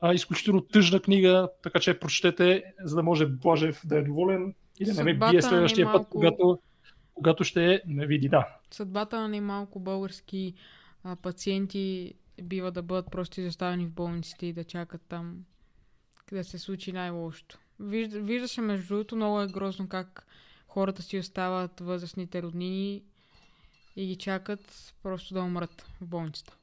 А, 0.00 0.14
изключително 0.14 0.60
тъжна 0.60 1.00
книга, 1.00 1.48
така 1.62 1.80
че 1.80 1.98
прочетете, 1.98 2.62
за 2.84 2.96
да 2.96 3.02
може 3.02 3.26
Блажев 3.26 3.80
да 3.84 3.98
е 3.98 4.02
доволен 4.02 4.54
и 4.80 4.84
да 4.84 4.94
не 4.94 5.04
ме 5.04 5.30
бие 5.30 5.42
следващия 5.42 5.86
път, 5.92 6.02
немалко- 6.02 6.08
когато, 6.08 6.58
когато 7.14 7.44
ще 7.44 7.82
ме 7.86 8.06
види. 8.06 8.28
Да. 8.28 8.48
Съдбата 8.70 9.20
на 9.20 9.28
немалко 9.28 9.80
български 9.80 10.54
а, 11.04 11.16
пациенти 11.16 12.14
бива 12.42 12.70
да 12.70 12.82
бъдат 12.82 13.10
просто 13.10 13.40
изоставени 13.40 13.86
в 13.86 13.92
болниците 13.92 14.46
и 14.46 14.52
да 14.52 14.64
чакат 14.64 15.02
там 15.08 15.44
да 16.32 16.44
се 16.44 16.58
случи 16.58 16.92
най-лошото. 16.92 17.58
Вижда, 17.80 18.20
вижда 18.20 18.48
се 18.48 18.60
между 18.60 18.88
другото, 18.88 19.16
много 19.16 19.40
е 19.40 19.46
грозно 19.46 19.88
как 19.88 20.26
хората 20.68 21.02
си 21.02 21.18
остават 21.18 21.80
възрастните 21.80 22.42
роднини 22.42 23.02
и 23.96 24.06
ги 24.06 24.16
чакат 24.16 24.94
просто 25.02 25.34
да 25.34 25.42
умрат 25.42 25.86
в 26.00 26.06
болницата. 26.06 26.56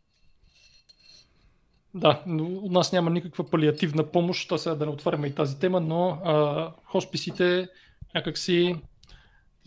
Да, 1.94 2.24
но 2.28 2.44
у 2.44 2.72
нас 2.72 2.94
няма 2.94 3.10
никаква 3.10 3.50
палиативна 3.50 4.12
помощ, 4.12 4.50
та 4.50 4.58
сега 4.58 4.76
да 4.76 4.86
не 4.86 4.92
отваряме 4.92 5.28
и 5.28 5.36
тази 5.36 5.60
тема, 5.60 5.82
но 5.82 6.10
а, 6.10 6.72
хосписите 6.86 7.70
някакси 8.16 8.76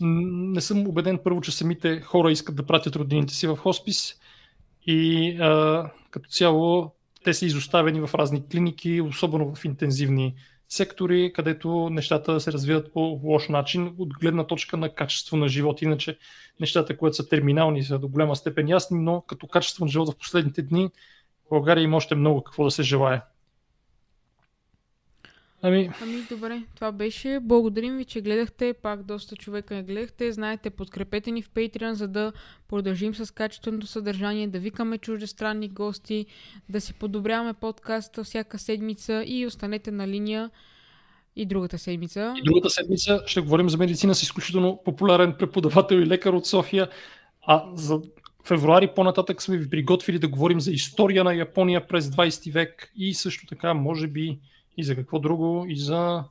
не 0.01 0.61
съм 0.61 0.87
убеден 0.87 1.19
първо, 1.23 1.41
че 1.41 1.51
самите 1.51 2.01
хора 2.01 2.31
искат 2.31 2.55
да 2.55 2.65
пратят 2.65 2.95
роднините 2.95 3.33
си 3.33 3.47
в 3.47 3.55
хоспис 3.55 4.15
и 4.85 5.29
а, 5.39 5.91
като 6.11 6.29
цяло 6.29 6.91
те 7.23 7.33
са 7.33 7.45
изоставени 7.45 8.07
в 8.07 8.15
разни 8.15 8.47
клиники, 8.47 9.01
особено 9.01 9.55
в 9.55 9.65
интензивни 9.65 10.35
сектори, 10.69 11.33
където 11.33 11.89
нещата 11.89 12.39
се 12.39 12.51
развиват 12.51 12.93
по 12.93 13.19
лош 13.23 13.49
начин 13.49 13.95
от 13.97 14.13
гледна 14.19 14.47
точка 14.47 14.77
на 14.77 14.89
качество 14.89 15.37
на 15.37 15.47
живот. 15.47 15.81
Иначе 15.81 16.17
нещата, 16.59 16.97
които 16.97 17.15
са 17.15 17.29
терминални, 17.29 17.83
са 17.83 17.99
до 17.99 18.07
голяма 18.07 18.35
степен 18.35 18.69
ясни, 18.69 18.99
но 18.99 19.21
като 19.21 19.47
качество 19.47 19.85
на 19.85 19.91
живот 19.91 20.13
в 20.13 20.17
последните 20.17 20.61
дни 20.61 20.89
в 21.45 21.49
България 21.49 21.83
има 21.83 21.97
още 21.97 22.15
много 22.15 22.43
какво 22.43 22.63
да 22.63 22.71
се 22.71 22.83
желая. 22.83 23.23
Ами... 25.63 25.89
ами 26.01 26.21
добре, 26.29 26.63
това 26.75 26.91
беше. 26.91 27.39
Благодарим 27.41 27.97
ви, 27.97 28.05
че 28.05 28.21
гледахте. 28.21 28.73
Пак 28.73 29.03
доста 29.03 29.35
човека 29.35 29.75
не 29.75 29.83
гледахте. 29.83 30.31
Знаете, 30.31 30.69
подкрепете 30.69 31.31
ни 31.31 31.41
в 31.41 31.49
Patreon, 31.49 31.91
за 31.91 32.07
да 32.07 32.31
продължим 32.67 33.15
с 33.15 33.33
качественото 33.33 33.87
съдържание, 33.87 34.47
да 34.47 34.59
викаме 34.59 34.97
чуждестранни 34.97 35.69
гости, 35.69 36.25
да 36.69 36.81
си 36.81 36.93
подобряваме 36.93 37.53
подкаста 37.53 38.23
всяка 38.23 38.59
седмица 38.59 39.23
и 39.27 39.45
останете 39.45 39.91
на 39.91 40.07
линия 40.07 40.49
и 41.35 41.45
другата 41.45 41.77
седмица. 41.77 42.33
И 42.37 42.43
другата 42.43 42.69
седмица 42.69 43.21
ще 43.25 43.41
говорим 43.41 43.69
за 43.69 43.77
медицина 43.77 44.15
с 44.15 44.23
изключително 44.23 44.81
популярен 44.85 45.35
преподавател 45.39 45.95
и 45.95 46.07
лекар 46.07 46.33
от 46.33 46.45
София. 46.45 46.89
А 47.41 47.65
за 47.75 48.01
февруари 48.45 48.89
по-нататък 48.95 49.41
сме 49.41 49.57
ви 49.57 49.69
приготвили 49.69 50.19
да 50.19 50.27
говорим 50.27 50.59
за 50.59 50.71
история 50.71 51.23
на 51.23 51.33
Япония 51.33 51.87
през 51.87 52.07
20 52.07 52.51
век 52.51 52.91
и 52.95 53.13
също 53.13 53.45
така, 53.45 53.73
може 53.73 54.07
би, 54.07 54.39
и 54.77 54.83
за 54.83 54.95
какво 54.95 55.19
друго, 55.19 55.65
и 55.67 55.75
за... 55.75 56.23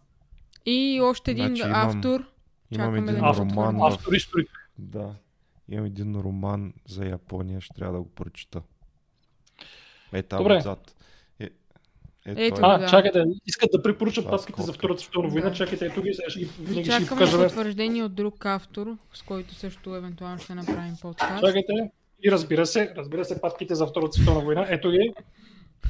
И 0.66 1.00
още 1.02 1.30
един 1.30 1.46
значи, 1.46 1.62
автор. 1.64 2.24
Имам 2.70 2.94
един 2.94 3.14
да 3.14 3.34
роман. 3.34 3.76
В... 3.76 3.84
Автор 3.84 4.12
историк. 4.12 4.70
Да. 4.78 5.14
Имам 5.68 5.86
един 5.86 6.20
роман 6.20 6.72
за 6.88 7.04
Япония, 7.04 7.60
ще 7.60 7.74
трябва 7.74 7.94
да 7.94 8.00
го 8.02 8.08
прочита. 8.08 8.62
Е, 10.12 10.22
там 10.22 10.38
Добре. 10.38 10.56
отзад. 10.56 10.94
Е, 11.40 11.44
е, 12.26 12.46
ето, 12.46 12.60
а, 12.62 12.78
да. 12.78 12.86
чакайте, 12.86 13.24
искат 13.46 13.70
да 13.72 13.82
препоръчат 13.82 14.30
папките 14.30 14.62
за 14.62 14.72
Втората 14.72 15.02
световна 15.02 15.28
война. 15.30 15.48
Да. 15.48 15.54
Чакайте, 15.54 15.86
ето 15.86 16.02
ги, 16.02 16.14
сега 16.14 16.30
ще 16.30 16.40
ги, 16.40 16.48
винаги 16.60 16.90
ще 16.90 17.00
ги 17.00 17.08
покажа. 17.08 17.38
потвърждение 17.38 18.02
от 18.02 18.14
друг 18.14 18.46
автор, 18.46 18.96
с 19.14 19.22
който 19.22 19.54
също 19.54 19.96
евентуално 19.96 20.38
ще 20.38 20.54
направим 20.54 20.96
подкаст. 21.02 21.44
Чакайте, 21.44 21.90
и 22.24 22.30
разбира 22.30 22.66
се, 22.66 22.94
разбира 22.96 23.24
се, 23.24 23.40
папките 23.40 23.74
за 23.74 23.86
Втората 23.86 24.12
световна 24.12 24.40
война. 24.40 24.66
Ето 24.68 24.90
ги. 24.90 25.12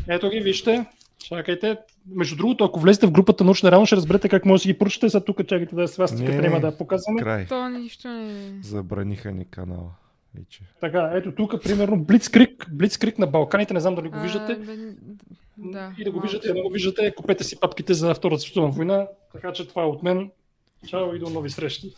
Ето 0.09 0.31
ги, 0.31 0.41
вижте. 0.41 0.87
Чакайте. 1.25 1.77
Между 2.15 2.37
другото, 2.37 2.65
ако 2.65 2.81
влезете 2.81 3.07
в 3.07 3.11
групата 3.11 3.45
научна 3.45 3.71
реално, 3.71 3.87
ще 3.87 3.97
разберете 3.97 4.29
как 4.29 4.45
може 4.47 4.63
да 4.63 4.73
ги 4.73 4.79
поръчате. 4.79 5.11
Сега 5.11 5.25
тук 5.25 5.47
чакайте 5.47 5.75
да 5.75 5.89
с 5.89 5.97
вас, 5.97 6.17
тук 6.17 6.29
няма 6.29 6.61
да 6.61 6.77
показваме. 6.77 7.23
Край. 7.23 7.47
То 7.47 7.69
нищо 7.69 8.09
не... 8.09 8.63
Забраниха 8.63 9.33
ни 9.33 9.45
канала. 9.45 9.91
Вече. 10.35 10.61
Така, 10.81 11.11
ето 11.15 11.35
тук, 11.35 11.63
примерно, 11.63 12.05
Блицкрик, 12.05 12.67
Блицкрик 12.73 13.19
на 13.19 13.27
Балканите, 13.27 13.75
не 13.75 13.81
знам 13.81 13.95
дали 13.95 14.09
го 14.09 14.21
виждате. 14.21 14.53
А, 14.53 14.95
да, 15.59 15.93
и 15.99 16.05
да 16.05 16.11
го 16.11 16.21
виждате, 16.21 16.53
да 16.53 16.63
го 16.63 16.71
виждате, 16.71 17.15
купете 17.15 17.45
си 17.45 17.61
папките 17.61 17.95
за 17.95 18.15
Втората 18.15 18.41
световна 18.41 18.71
война. 18.71 19.07
Така 19.33 19.53
че 19.53 19.69
това 19.69 19.83
е 19.83 19.87
от 19.87 20.03
мен. 20.03 20.31
Чао 20.87 21.15
и 21.15 21.19
до 21.19 21.31
нови 21.31 21.51
срещи. 21.51 21.95